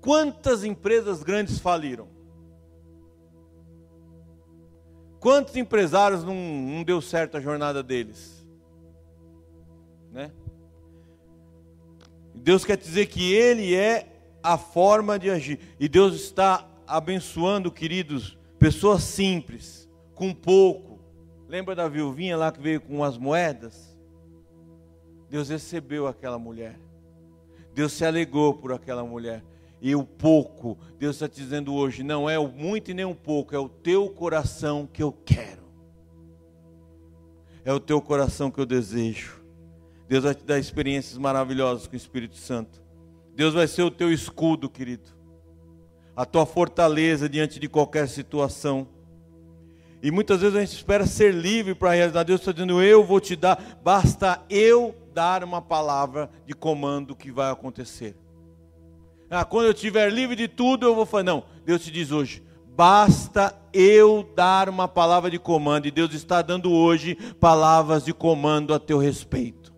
Quantas 0.01 0.65
empresas 0.65 1.23
grandes 1.23 1.59
faliram? 1.59 2.09
Quantos 5.19 5.57
empresários 5.57 6.23
não, 6.23 6.35
não 6.35 6.85
deu 6.85 7.01
certo 7.01 7.37
a 7.37 7.41
jornada 7.41 7.83
deles? 7.83 8.47
Né? 10.13 10.31
Deus 12.35 12.65
quer 12.65 12.77
dizer 12.77 13.07
que 13.07 13.33
Ele 13.33 13.75
é 13.75 14.07
a 14.43 14.57
forma 14.57 15.19
de 15.19 15.29
agir. 15.31 15.59
E 15.81 15.89
Deus 15.89 16.15
está 16.15 16.67
abençoando, 16.87 17.73
queridos, 17.73 18.39
pessoas 18.59 19.03
simples, 19.03 19.88
com 20.19 20.35
pouco. 20.35 20.99
Lembra 21.49 21.75
da 21.75 21.89
viuvinha 21.89 22.37
lá 22.37 22.51
que 22.51 22.61
veio 22.61 22.81
com 22.81 23.05
as 23.05 23.16
moedas? 23.16 23.97
Deus 25.31 25.49
recebeu 25.49 26.09
aquela 26.09 26.39
mulher. 26.39 26.79
Deus 27.73 27.93
se 27.93 28.05
alegou 28.05 28.53
por 28.53 28.73
aquela 28.73 29.05
mulher. 29.05 29.45
E 29.81 29.95
o 29.95 30.03
pouco, 30.03 30.77
Deus 30.99 31.14
está 31.16 31.29
te 31.29 31.41
dizendo 31.41 31.73
hoje, 31.73 32.03
não 32.03 32.29
é 32.29 32.37
o 32.37 32.49
muito 32.49 32.91
e 32.91 32.95
nem 32.95 33.05
um 33.05 33.14
pouco, 33.14 33.55
é 33.55 33.59
o 33.59 33.69
teu 33.69 34.11
coração 34.11 34.89
que 34.93 35.01
eu 35.01 35.12
quero. 35.12 35.62
É 37.64 37.73
o 37.73 37.79
teu 37.79 38.03
coração 38.03 38.51
que 38.51 38.59
eu 38.59 38.66
desejo. 38.66 39.41
Deus 40.09 40.25
vai 40.25 40.35
te 40.35 40.45
dar 40.45 40.59
experiências 40.59 41.16
maravilhosas 41.16 41.87
com 41.87 41.93
o 41.93 41.97
Espírito 41.97 42.37
Santo. 42.37 42.83
Deus 43.37 43.55
vai 43.55 43.69
ser 43.69 43.83
o 43.83 43.91
teu 43.91 44.12
escudo, 44.12 44.69
querido. 44.69 45.11
A 46.16 46.25
tua 46.25 46.45
fortaleza 46.45 47.29
diante 47.29 47.61
de 47.61 47.69
qualquer 47.69 48.09
situação. 48.09 48.89
E 50.03 50.11
muitas 50.11 50.41
vezes 50.41 50.57
a 50.57 50.61
gente 50.61 50.75
espera 50.75 51.07
ser 51.07 51.35
livre 51.35 51.75
para 51.75 51.93
realizar. 51.93 52.23
Deus 52.23 52.41
está 52.41 52.53
dizendo, 52.53 52.83
eu 52.83 53.05
vou 53.05 53.21
te 53.21 53.35
dar, 53.35 53.61
basta 53.83 54.41
eu 54.49 54.95
dar 55.13 55.43
uma 55.43 55.61
palavra 55.61 56.31
de 56.47 56.55
comando 56.55 57.17
que 57.17 57.33
vai 57.33 57.51
acontecer. 57.51 58.17
Ah, 59.31 59.45
quando 59.45 59.67
eu 59.67 59.73
estiver 59.73 60.11
livre 60.11 60.37
de 60.37 60.49
tudo, 60.49 60.87
eu 60.87 60.95
vou 60.95 61.05
falar. 61.05 61.25
Não, 61.25 61.45
Deus 61.65 61.85
te 61.85 61.91
diz 61.91 62.11
hoje: 62.11 62.43
basta 62.67 63.55
eu 63.73 64.27
dar 64.35 64.69
uma 64.69 64.89
palavra 64.89 65.31
de 65.31 65.39
comando, 65.39 65.87
e 65.87 65.91
Deus 65.91 66.15
está 66.15 66.41
dando 66.41 66.73
hoje 66.73 67.15
palavras 67.39 68.05
de 68.05 68.15
comando 68.15 68.73
a 68.73 68.79
teu 68.79 68.99
respeito. 68.99 69.78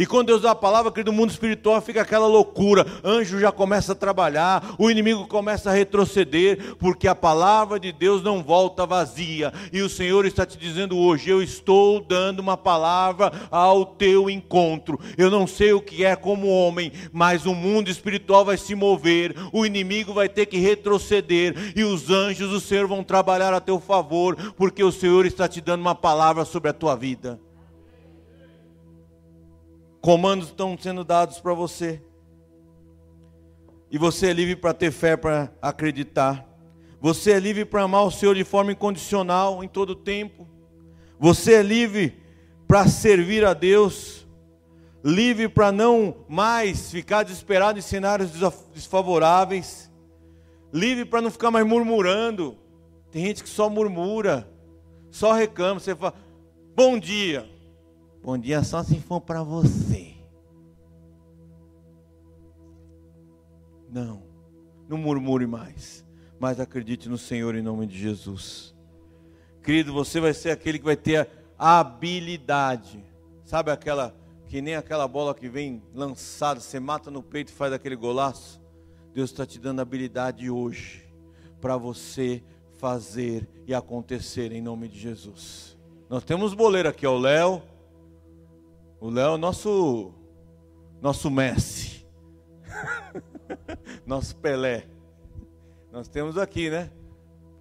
E 0.00 0.06
quando 0.06 0.28
Deus 0.28 0.40
dá 0.40 0.52
a 0.52 0.54
palavra, 0.54 0.90
querido, 0.90 1.12
mundo 1.12 1.28
espiritual 1.28 1.78
fica 1.82 2.00
aquela 2.00 2.26
loucura. 2.26 2.86
Anjo 3.04 3.38
já 3.38 3.52
começa 3.52 3.92
a 3.92 3.94
trabalhar, 3.94 4.74
o 4.78 4.90
inimigo 4.90 5.28
começa 5.28 5.68
a 5.68 5.74
retroceder, 5.74 6.74
porque 6.76 7.06
a 7.06 7.14
palavra 7.14 7.78
de 7.78 7.92
Deus 7.92 8.22
não 8.22 8.42
volta 8.42 8.86
vazia. 8.86 9.52
E 9.70 9.82
o 9.82 9.90
Senhor 9.90 10.24
está 10.24 10.46
te 10.46 10.56
dizendo 10.56 10.96
hoje: 10.96 11.28
eu 11.28 11.42
estou 11.42 12.00
dando 12.00 12.40
uma 12.40 12.56
palavra 12.56 13.30
ao 13.50 13.84
teu 13.84 14.30
encontro. 14.30 14.98
Eu 15.18 15.30
não 15.30 15.46
sei 15.46 15.74
o 15.74 15.82
que 15.82 16.02
é 16.02 16.16
como 16.16 16.48
homem, 16.48 16.92
mas 17.12 17.44
o 17.44 17.54
mundo 17.54 17.90
espiritual 17.90 18.42
vai 18.42 18.56
se 18.56 18.74
mover, 18.74 19.36
o 19.52 19.66
inimigo 19.66 20.14
vai 20.14 20.30
ter 20.30 20.46
que 20.46 20.56
retroceder, 20.56 21.74
e 21.76 21.84
os 21.84 22.08
anjos 22.08 22.48
do 22.48 22.58
Senhor 22.58 22.88
vão 22.88 23.04
trabalhar 23.04 23.52
a 23.52 23.60
teu 23.60 23.78
favor, 23.78 24.34
porque 24.56 24.82
o 24.82 24.90
Senhor 24.90 25.26
está 25.26 25.46
te 25.46 25.60
dando 25.60 25.82
uma 25.82 25.94
palavra 25.94 26.46
sobre 26.46 26.70
a 26.70 26.72
tua 26.72 26.96
vida. 26.96 27.38
Comandos 30.00 30.48
estão 30.48 30.78
sendo 30.78 31.04
dados 31.04 31.40
para 31.40 31.52
você. 31.52 32.02
E 33.90 33.98
você 33.98 34.28
é 34.28 34.32
livre 34.32 34.56
para 34.56 34.72
ter 34.72 34.90
fé, 34.90 35.16
para 35.16 35.52
acreditar. 35.60 36.48
Você 37.00 37.32
é 37.32 37.40
livre 37.40 37.64
para 37.64 37.82
amar 37.82 38.04
o 38.04 38.10
Senhor 38.10 38.34
de 38.34 38.44
forma 38.44 38.72
incondicional 38.72 39.62
em 39.64 39.68
todo 39.68 39.94
tempo. 39.94 40.46
Você 41.18 41.54
é 41.54 41.62
livre 41.62 42.22
para 42.66 42.86
servir 42.86 43.44
a 43.44 43.52
Deus. 43.52 44.26
Livre 45.04 45.48
para 45.48 45.72
não 45.72 46.24
mais 46.28 46.90
ficar 46.90 47.22
desesperado 47.22 47.78
em 47.78 47.82
cenários 47.82 48.30
desfavoráveis. 48.72 49.90
Livre 50.72 51.04
para 51.04 51.20
não 51.20 51.30
ficar 51.30 51.50
mais 51.50 51.66
murmurando. 51.66 52.56
Tem 53.10 53.26
gente 53.26 53.42
que 53.42 53.48
só 53.48 53.68
murmura, 53.68 54.48
só 55.10 55.32
reclama. 55.32 55.80
Você 55.80 55.96
fala, 55.96 56.14
bom 56.74 56.98
dia. 56.98 57.59
Bom 58.22 58.36
dia 58.36 58.62
só 58.62 58.82
se 58.82 59.00
for 59.00 59.20
para 59.20 59.42
você. 59.42 60.14
Não, 63.88 64.22
não 64.88 64.98
murmure 64.98 65.46
mais, 65.46 66.04
mas 66.38 66.60
acredite 66.60 67.08
no 67.08 67.16
Senhor 67.16 67.54
em 67.54 67.62
nome 67.62 67.86
de 67.86 67.98
Jesus. 67.98 68.74
Querido, 69.62 69.92
você 69.92 70.20
vai 70.20 70.34
ser 70.34 70.50
aquele 70.50 70.78
que 70.78 70.84
vai 70.84 70.96
ter 70.96 71.28
a 71.58 71.80
habilidade. 71.80 73.02
Sabe 73.44 73.70
aquela 73.70 74.14
que 74.46 74.60
nem 74.60 74.74
aquela 74.74 75.08
bola 75.08 75.34
que 75.34 75.48
vem 75.48 75.82
lançada, 75.94 76.60
você 76.60 76.78
mata 76.78 77.10
no 77.10 77.22
peito 77.22 77.48
e 77.48 77.54
faz 77.54 77.72
aquele 77.72 77.96
golaço? 77.96 78.60
Deus 79.14 79.30
está 79.30 79.46
te 79.46 79.58
dando 79.58 79.80
habilidade 79.80 80.50
hoje 80.50 81.08
para 81.60 81.76
você 81.76 82.42
fazer 82.78 83.48
e 83.66 83.74
acontecer 83.74 84.52
em 84.52 84.60
nome 84.60 84.88
de 84.88 84.98
Jesus. 84.98 85.76
Nós 86.08 86.24
temos 86.24 86.54
boleiro 86.54 86.88
aqui, 86.88 87.06
ó, 87.06 87.14
o 87.14 87.18
Léo, 87.18 87.62
o 89.00 89.08
Léo 89.08 89.34
é 89.34 89.36
nosso, 89.38 90.12
nosso 91.00 91.30
Messi. 91.30 92.06
nosso 94.06 94.36
Pelé. 94.36 94.86
Nós 95.90 96.06
temos 96.06 96.36
aqui, 96.36 96.68
né? 96.68 96.90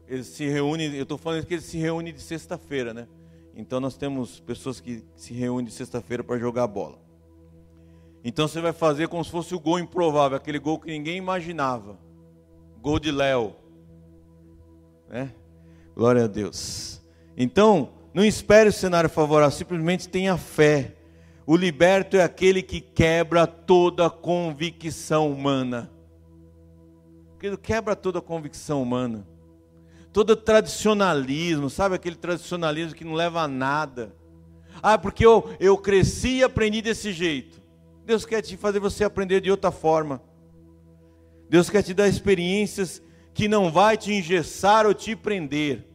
Ele 0.08 0.24
se 0.24 0.48
reúne, 0.48 0.96
eu 0.96 1.04
estou 1.04 1.18
falando 1.18 1.46
que 1.46 1.54
ele 1.54 1.62
se 1.62 1.78
reúne 1.78 2.12
de 2.12 2.22
sexta-feira, 2.22 2.94
né? 2.94 3.08
Então 3.56 3.80
nós 3.80 3.96
temos 3.96 4.40
pessoas 4.40 4.80
que 4.80 5.04
se 5.16 5.34
reúnem 5.34 5.66
de 5.66 5.72
sexta-feira 5.72 6.24
para 6.24 6.38
jogar 6.38 6.68
bola. 6.68 7.00
Então 8.24 8.48
você 8.48 8.60
vai 8.60 8.74
fazer 8.74 9.08
como 9.08 9.24
se 9.24 9.32
fosse 9.32 9.56
o 9.56 9.60
gol 9.60 9.80
improvável, 9.80 10.36
aquele 10.36 10.60
gol 10.60 10.80
que 10.80 10.92
ninguém 10.92 11.18
imaginava. 11.18 11.98
Gol 12.82 13.00
de 13.00 13.12
Léo. 13.12 13.56
Né? 15.08 15.34
Glória 15.96 16.26
a 16.26 16.28
Deus. 16.28 17.02
Então, 17.36 17.90
não 18.14 18.24
espere 18.24 18.70
o 18.70 18.74
cenário 18.74 19.10
favorável, 19.10 19.56
simplesmente 19.56 20.10
tenha 20.10 20.38
fé. 20.38 20.96
O 21.50 21.58
liberto 21.58 22.16
é 22.16 22.22
aquele 22.22 22.62
que 22.62 22.80
quebra 22.80 23.48
toda 23.48 24.08
convicção 24.08 25.32
humana. 25.32 25.90
Ele 27.42 27.58
quebra 27.58 27.96
toda 27.96 28.22
convicção 28.22 28.84
humana. 28.84 29.28
Todo 30.14 30.36
tradicionalismo, 30.36 31.68
sabe 31.68 31.96
aquele 31.96 32.18
tradicionalismo 32.18 32.94
que 32.94 33.04
não 33.04 33.16
leva 33.16 33.42
a 33.42 33.48
nada. 33.48 34.16
Ah, 34.80 34.96
porque 34.96 35.26
eu, 35.26 35.50
eu 35.60 35.76
cresci 35.76 36.36
e 36.36 36.44
aprendi 36.44 36.84
desse 36.84 37.12
jeito. 37.12 37.60
Deus 38.06 38.28
quer 38.28 38.44
te 38.44 38.56
fazer 38.56 38.80
você 38.80 39.04
aprender 39.04 39.42
de 39.42 39.50
outra 39.50 39.72
forma. 39.72 40.22
Deus 41.50 41.68
quer 41.68 41.82
te 41.82 41.96
dar 41.96 42.08
experiências 42.08 43.02
que 43.34 43.48
não 43.48 43.72
vai 43.72 43.98
te 43.98 44.14
engessar 44.14 44.86
ou 44.86 44.94
te 44.94 45.16
prender. 45.16 45.89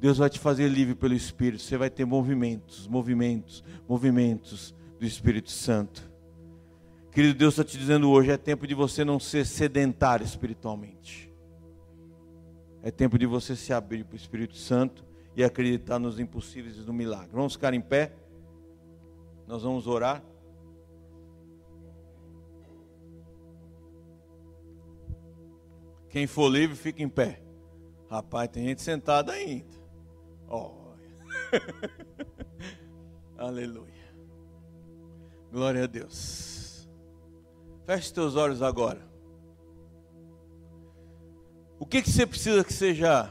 Deus 0.00 0.18
vai 0.18 0.28
te 0.28 0.38
fazer 0.38 0.68
livre 0.68 0.94
pelo 0.94 1.14
Espírito. 1.14 1.62
Você 1.62 1.76
vai 1.76 1.90
ter 1.90 2.04
movimentos, 2.04 2.86
movimentos, 2.86 3.64
movimentos 3.88 4.74
do 4.98 5.06
Espírito 5.06 5.50
Santo. 5.50 6.10
Querido 7.10 7.38
Deus 7.38 7.54
está 7.54 7.64
te 7.64 7.78
dizendo 7.78 8.10
hoje: 8.10 8.30
é 8.30 8.36
tempo 8.36 8.66
de 8.66 8.74
você 8.74 9.04
não 9.04 9.20
ser 9.20 9.46
sedentário 9.46 10.24
espiritualmente. 10.24 11.32
É 12.82 12.90
tempo 12.90 13.18
de 13.18 13.24
você 13.24 13.56
se 13.56 13.72
abrir 13.72 14.04
para 14.04 14.14
o 14.14 14.16
Espírito 14.16 14.56
Santo 14.56 15.04
e 15.34 15.42
acreditar 15.42 15.98
nos 15.98 16.18
impossíveis 16.18 16.76
e 16.76 16.80
no 16.80 16.92
milagre. 16.92 17.30
Vamos 17.32 17.54
ficar 17.54 17.72
em 17.72 17.80
pé? 17.80 18.12
Nós 19.46 19.62
vamos 19.62 19.86
orar. 19.86 20.22
Quem 26.10 26.26
for 26.26 26.48
livre, 26.48 26.76
fica 26.76 27.02
em 27.02 27.08
pé. 27.08 27.42
Rapaz, 28.08 28.48
tem 28.48 28.66
gente 28.66 28.82
sentada 28.82 29.32
ainda. 29.32 29.83
Oh. 30.48 30.72
Aleluia. 33.36 33.92
Glória 35.52 35.84
a 35.84 35.86
Deus. 35.86 36.88
Feche 37.86 38.12
teus 38.12 38.34
olhos 38.34 38.62
agora. 38.62 39.06
O 41.78 41.86
que, 41.86 42.02
que 42.02 42.10
você 42.10 42.26
precisa 42.26 42.64
que 42.64 42.72
seja 42.72 43.30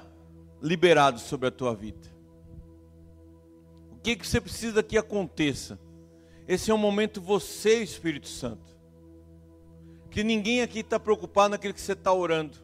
liberado 0.61 1.19
sobre 1.19 1.47
a 1.47 1.51
tua 1.51 1.73
vida? 1.73 2.07
O 3.91 3.95
que, 3.97 4.15
que 4.15 4.27
você 4.27 4.39
precisa 4.39 4.83
que 4.83 4.97
aconteça? 4.97 5.79
Esse 6.47 6.69
é 6.69 6.73
um 6.73 6.77
momento 6.77 7.21
você, 7.21 7.81
Espírito 7.81 8.27
Santo. 8.27 8.73
Que 10.09 10.23
ninguém 10.23 10.61
aqui 10.61 10.79
está 10.79 10.99
preocupado 10.99 11.51
naquilo 11.51 11.73
que 11.73 11.81
você 11.81 11.93
está 11.93 12.13
orando. 12.13 12.57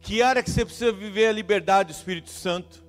Que 0.00 0.20
área 0.20 0.42
que 0.42 0.50
você 0.50 0.64
precisa 0.64 0.90
viver 0.90 1.26
a 1.28 1.32
liberdade 1.32 1.92
Espírito 1.92 2.30
Santo? 2.30 2.81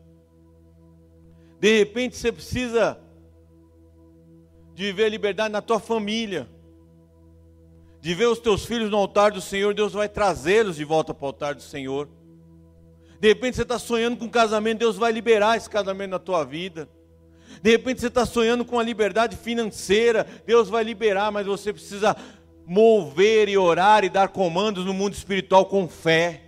De 1.63 1.77
repente 1.77 2.17
você 2.17 2.29
precisa 2.29 2.99
de 4.75 4.83
viver 4.83 5.05
a 5.05 5.09
liberdade 5.09 5.49
na 5.49 5.61
tua 5.61 5.79
família. 5.79 6.45
De 8.01 8.13
ver 8.13 8.25
os 8.25 8.37
teus 8.37 8.65
filhos 8.65 8.91
no 8.91 8.97
altar 8.97 9.31
do 9.31 9.39
Senhor, 9.39 9.73
Deus 9.73 9.93
vai 9.93 10.09
trazê-los 10.09 10.75
de 10.75 10.83
volta 10.83 11.13
para 11.13 11.23
o 11.23 11.27
altar 11.27 11.55
do 11.55 11.61
Senhor. 11.61 12.09
De 13.17 13.29
repente 13.29 13.55
você 13.55 13.61
está 13.61 13.79
sonhando 13.79 14.17
com 14.17 14.25
um 14.25 14.29
casamento, 14.29 14.79
Deus 14.79 14.97
vai 14.97 15.13
liberar 15.13 15.55
esse 15.55 15.69
casamento 15.69 16.11
na 16.11 16.19
tua 16.19 16.43
vida. 16.43 16.89
De 17.61 17.71
repente 17.71 18.01
você 18.01 18.07
está 18.07 18.25
sonhando 18.25 18.65
com 18.65 18.77
a 18.77 18.83
liberdade 18.83 19.37
financeira, 19.37 20.27
Deus 20.45 20.67
vai 20.67 20.83
liberar, 20.83 21.31
mas 21.31 21.45
você 21.45 21.71
precisa 21.71 22.13
mover 22.65 23.47
e 23.47 23.57
orar 23.57 24.03
e 24.03 24.09
dar 24.09 24.27
comandos 24.27 24.83
no 24.83 24.93
mundo 24.93 25.13
espiritual 25.13 25.65
com 25.65 25.87
fé. 25.87 26.43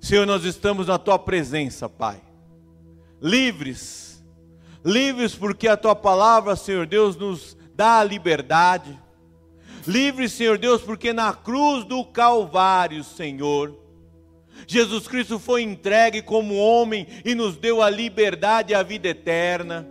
Senhor, 0.00 0.24
nós 0.24 0.42
estamos 0.42 0.86
na 0.86 0.98
tua 0.98 1.18
presença, 1.18 1.86
Pai. 1.86 2.29
Livres, 3.22 4.22
livres 4.84 5.34
porque 5.34 5.68
a 5.68 5.76
tua 5.76 5.94
palavra, 5.94 6.56
Senhor 6.56 6.86
Deus, 6.86 7.16
nos 7.16 7.56
dá 7.74 7.98
a 7.98 8.04
liberdade. 8.04 8.98
Livres, 9.86 10.32
Senhor 10.32 10.58
Deus, 10.58 10.82
porque 10.82 11.12
na 11.12 11.32
cruz 11.32 11.84
do 11.84 12.04
Calvário, 12.04 13.02
Senhor, 13.02 13.78
Jesus 14.66 15.08
Cristo 15.08 15.38
foi 15.38 15.62
entregue 15.62 16.22
como 16.22 16.56
homem 16.56 17.06
e 17.24 17.34
nos 17.34 17.56
deu 17.56 17.82
a 17.82 17.90
liberdade 17.90 18.72
e 18.72 18.74
a 18.74 18.82
vida 18.82 19.08
eterna. 19.08 19.86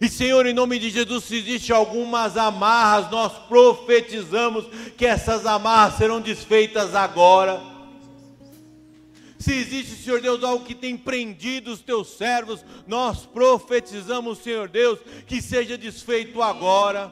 E 0.00 0.08
Senhor, 0.08 0.46
em 0.46 0.54
nome 0.54 0.78
de 0.78 0.88
Jesus, 0.88 1.24
se 1.24 1.36
existe 1.36 1.72
algumas 1.72 2.36
amarras, 2.36 3.10
nós 3.10 3.32
profetizamos 3.48 4.66
que 4.96 5.04
essas 5.04 5.44
amarras 5.46 5.96
serão 5.96 6.20
desfeitas 6.20 6.94
agora. 6.94 7.69
Se 9.40 9.54
existe, 9.54 9.96
Senhor 9.96 10.20
Deus, 10.20 10.44
algo 10.44 10.66
que 10.66 10.74
tem 10.74 10.98
prendido 10.98 11.72
os 11.72 11.80
teus 11.80 12.08
servos, 12.08 12.62
nós 12.86 13.24
profetizamos, 13.24 14.36
Senhor 14.40 14.68
Deus, 14.68 14.98
que 15.26 15.40
seja 15.40 15.78
desfeito 15.78 16.42
agora. 16.42 17.10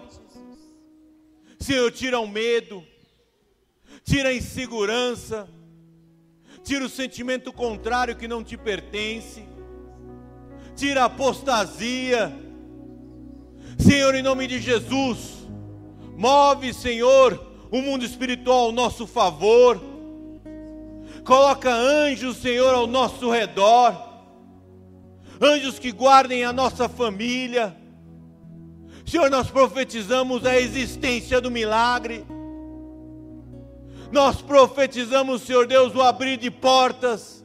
Senhor, 1.58 1.90
tira 1.90 2.20
o 2.20 2.28
medo, 2.28 2.84
tira 4.04 4.28
a 4.28 4.34
insegurança, 4.34 5.48
tira 6.62 6.84
o 6.84 6.88
sentimento 6.90 7.50
contrário 7.50 8.14
que 8.14 8.28
não 8.28 8.44
te 8.44 8.58
pertence, 8.58 9.42
tira 10.76 11.04
a 11.04 11.06
apostasia. 11.06 12.30
Senhor, 13.78 14.14
em 14.14 14.22
nome 14.22 14.46
de 14.46 14.60
Jesus, 14.60 15.48
move, 16.14 16.74
Senhor, 16.74 17.42
o 17.70 17.80
mundo 17.80 18.04
espiritual 18.04 18.66
ao 18.66 18.72
nosso 18.72 19.06
favor 19.06 19.87
Coloca 21.28 21.70
anjos, 21.70 22.38
Senhor, 22.38 22.74
ao 22.74 22.86
nosso 22.86 23.30
redor. 23.30 23.94
Anjos 25.38 25.78
que 25.78 25.92
guardem 25.92 26.42
a 26.42 26.54
nossa 26.54 26.88
família. 26.88 27.76
Senhor, 29.04 29.28
nós 29.28 29.50
profetizamos 29.50 30.46
a 30.46 30.58
existência 30.58 31.38
do 31.38 31.50
milagre. 31.50 32.24
Nós 34.10 34.40
profetizamos, 34.40 35.42
Senhor 35.42 35.66
Deus, 35.66 35.94
o 35.94 36.00
abrir 36.00 36.38
de 36.38 36.50
portas. 36.50 37.44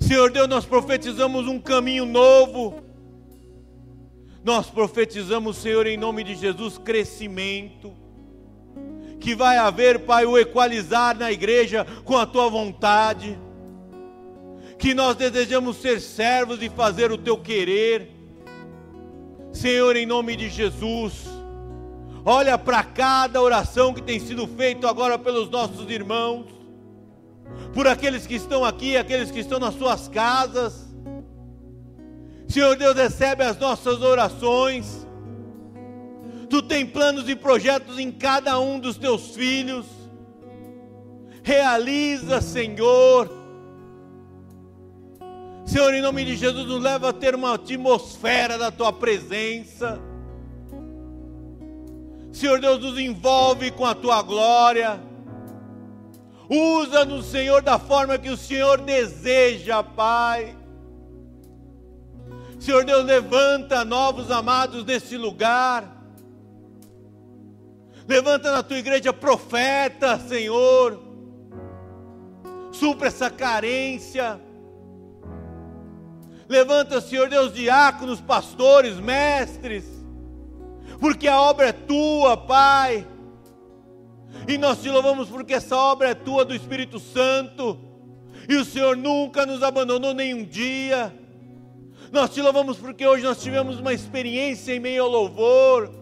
Senhor 0.00 0.28
Deus, 0.32 0.48
nós 0.48 0.64
profetizamos 0.64 1.46
um 1.46 1.60
caminho 1.60 2.04
novo. 2.04 2.82
Nós 4.42 4.68
profetizamos, 4.68 5.58
Senhor, 5.58 5.86
em 5.86 5.96
nome 5.96 6.24
de 6.24 6.34
Jesus, 6.34 6.76
crescimento 6.76 8.05
que 9.20 9.34
vai 9.34 9.56
haver, 9.56 10.00
Pai, 10.00 10.24
o 10.26 10.38
equalizar 10.38 11.16
na 11.16 11.32
igreja 11.32 11.86
com 12.04 12.16
a 12.16 12.26
tua 12.26 12.48
vontade, 12.48 13.38
que 14.78 14.94
nós 14.94 15.16
desejamos 15.16 15.76
ser 15.78 16.00
servos 16.00 16.62
e 16.62 16.68
fazer 16.68 17.10
o 17.10 17.18
teu 17.18 17.36
querer, 17.38 18.10
Senhor, 19.52 19.96
em 19.96 20.04
nome 20.04 20.36
de 20.36 20.50
Jesus, 20.50 21.24
olha 22.24 22.58
para 22.58 22.82
cada 22.82 23.40
oração 23.40 23.94
que 23.94 24.02
tem 24.02 24.20
sido 24.20 24.46
feita 24.46 24.88
agora 24.88 25.18
pelos 25.18 25.48
nossos 25.48 25.90
irmãos, 25.90 26.46
por 27.72 27.86
aqueles 27.86 28.26
que 28.26 28.34
estão 28.34 28.64
aqui, 28.64 28.96
aqueles 28.96 29.30
que 29.30 29.40
estão 29.40 29.58
nas 29.58 29.74
suas 29.74 30.08
casas, 30.08 30.86
Senhor 32.48 32.76
Deus, 32.76 32.96
recebe 32.96 33.42
as 33.42 33.58
nossas 33.58 34.00
orações, 34.02 35.05
Tu 36.48 36.62
tem 36.62 36.86
planos 36.86 37.28
e 37.28 37.34
projetos 37.34 37.98
em 37.98 38.10
cada 38.12 38.58
um 38.60 38.78
dos 38.78 38.96
teus 38.96 39.34
filhos. 39.34 39.86
Realiza, 41.42 42.40
Senhor. 42.40 43.30
Senhor, 45.64 45.92
em 45.94 46.00
nome 46.00 46.24
de 46.24 46.36
Jesus, 46.36 46.66
nos 46.66 46.80
leva 46.80 47.10
a 47.10 47.12
ter 47.12 47.34
uma 47.34 47.54
atmosfera 47.54 48.56
da 48.56 48.70
tua 48.70 48.92
presença. 48.92 50.00
Senhor 52.32 52.60
Deus, 52.60 52.80
nos 52.80 52.98
envolve 52.98 53.70
com 53.70 53.84
a 53.84 53.94
tua 53.94 54.22
glória. 54.22 55.00
Usa-nos, 56.48 57.26
Senhor, 57.26 57.62
da 57.62 57.78
forma 57.78 58.18
que 58.18 58.30
o 58.30 58.36
Senhor 58.36 58.80
deseja, 58.80 59.82
Pai. 59.82 60.56
Senhor 62.60 62.84
Deus, 62.84 63.04
levanta 63.04 63.84
novos 63.84 64.30
amados 64.30 64.84
nesse 64.84 65.16
lugar. 65.16 65.95
Levanta 68.08 68.52
na 68.52 68.62
tua 68.62 68.78
igreja 68.78 69.12
profeta, 69.12 70.18
Senhor. 70.18 71.00
Supra 72.70 73.08
essa 73.08 73.28
carência. 73.28 74.40
Levanta, 76.48 77.00
Senhor 77.00 77.28
Deus, 77.28 77.52
diáconos, 77.52 78.20
pastores, 78.20 79.00
mestres. 79.00 79.84
Porque 81.00 81.26
a 81.26 81.40
obra 81.40 81.68
é 81.68 81.72
tua, 81.72 82.36
Pai. 82.36 83.06
E 84.46 84.56
nós 84.56 84.80
te 84.80 84.88
louvamos 84.88 85.28
porque 85.28 85.54
essa 85.54 85.76
obra 85.76 86.10
é 86.10 86.14
tua 86.14 86.44
do 86.44 86.54
Espírito 86.54 87.00
Santo. 87.00 87.76
E 88.48 88.54
o 88.54 88.64
Senhor 88.64 88.96
nunca 88.96 89.44
nos 89.44 89.64
abandonou 89.64 90.14
nenhum 90.14 90.44
dia. 90.44 91.12
Nós 92.12 92.30
te 92.30 92.40
louvamos 92.40 92.76
porque 92.76 93.04
hoje 93.04 93.24
nós 93.24 93.42
tivemos 93.42 93.80
uma 93.80 93.92
experiência 93.92 94.72
em 94.72 94.78
meio 94.78 95.02
ao 95.02 95.10
louvor 95.10 95.95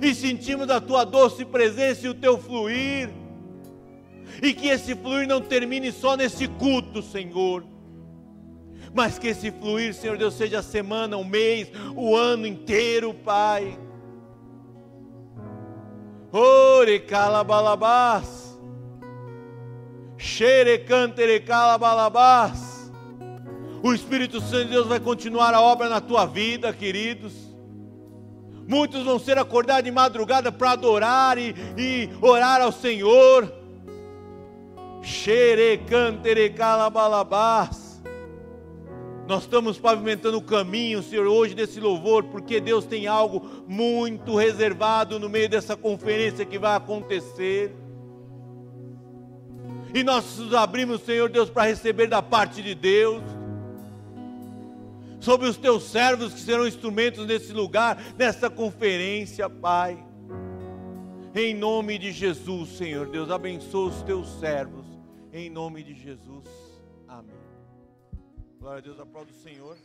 e 0.00 0.14
sentimos 0.14 0.70
a 0.70 0.80
tua 0.80 1.04
doce 1.04 1.44
presença 1.44 2.06
e 2.06 2.08
o 2.08 2.14
teu 2.14 2.38
fluir. 2.38 3.10
E 4.42 4.54
que 4.54 4.68
esse 4.68 4.94
fluir 4.94 5.28
não 5.28 5.40
termine 5.40 5.92
só 5.92 6.16
nesse 6.16 6.48
culto, 6.48 7.02
Senhor. 7.02 7.64
Mas 8.94 9.18
que 9.18 9.28
esse 9.28 9.50
fluir, 9.50 9.94
Senhor 9.94 10.16
Deus, 10.16 10.34
seja 10.34 10.60
a 10.60 10.62
semana, 10.62 11.16
o 11.16 11.24
mês, 11.24 11.70
o 11.94 12.16
ano 12.16 12.46
inteiro, 12.46 13.12
Pai. 13.12 13.78
Ore 16.32 17.00
calabalabás. 17.00 18.58
Xere 20.16 20.78
cantere 20.78 21.40
calabalabás. 21.40 22.90
O 23.82 23.92
Espírito 23.92 24.40
Santo 24.40 24.64
de 24.64 24.70
Deus 24.70 24.86
vai 24.86 25.00
continuar 25.00 25.54
a 25.54 25.60
obra 25.60 25.88
na 25.88 26.00
tua 26.00 26.26
vida, 26.26 26.72
queridos. 26.72 27.49
Muitos 28.70 29.02
vão 29.02 29.18
ser 29.18 29.36
acordados 29.36 29.82
de 29.82 29.90
madrugada 29.90 30.52
para 30.52 30.70
adorar 30.70 31.36
e, 31.36 31.52
e, 31.76 32.08
orar 32.22 32.60
ao 32.60 32.70
Senhor. 32.70 33.52
Nós 39.26 39.42
estamos 39.42 39.76
pavimentando 39.76 40.38
o 40.38 40.42
caminho, 40.42 41.02
Senhor, 41.02 41.26
hoje 41.26 41.52
desse 41.52 41.80
louvor, 41.80 42.22
porque 42.22 42.60
Deus 42.60 42.84
tem 42.84 43.08
algo 43.08 43.44
muito 43.66 44.36
reservado 44.36 45.18
no 45.18 45.28
meio 45.28 45.48
dessa 45.48 45.76
conferência 45.76 46.46
que 46.46 46.56
vai 46.56 46.76
acontecer. 46.76 47.74
E 49.92 50.04
nós 50.04 50.38
nos 50.38 50.54
abrimos, 50.54 51.00
Senhor 51.00 51.28
Deus, 51.28 51.50
para 51.50 51.64
receber 51.64 52.06
da 52.06 52.22
parte 52.22 52.62
de 52.62 52.76
Deus. 52.76 53.39
Sobre 55.20 55.48
os 55.48 55.56
teus 55.56 55.84
servos 55.84 56.32
que 56.32 56.40
serão 56.40 56.66
instrumentos 56.66 57.26
nesse 57.26 57.52
lugar, 57.52 58.02
nessa 58.16 58.48
conferência, 58.48 59.48
Pai. 59.48 60.02
Em 61.34 61.54
nome 61.54 61.98
de 61.98 62.10
Jesus, 62.10 62.70
Senhor 62.70 63.08
Deus, 63.08 63.30
abençoa 63.30 63.90
os 63.90 64.02
teus 64.02 64.28
servos. 64.40 64.86
Em 65.32 65.48
nome 65.48 65.84
de 65.84 65.94
Jesus. 65.94 66.70
Glória 68.60 68.78
a 68.78 68.82
Deus, 68.82 69.00
aplaudo 69.00 69.30
o 69.30 69.34
Senhor. 69.34 69.76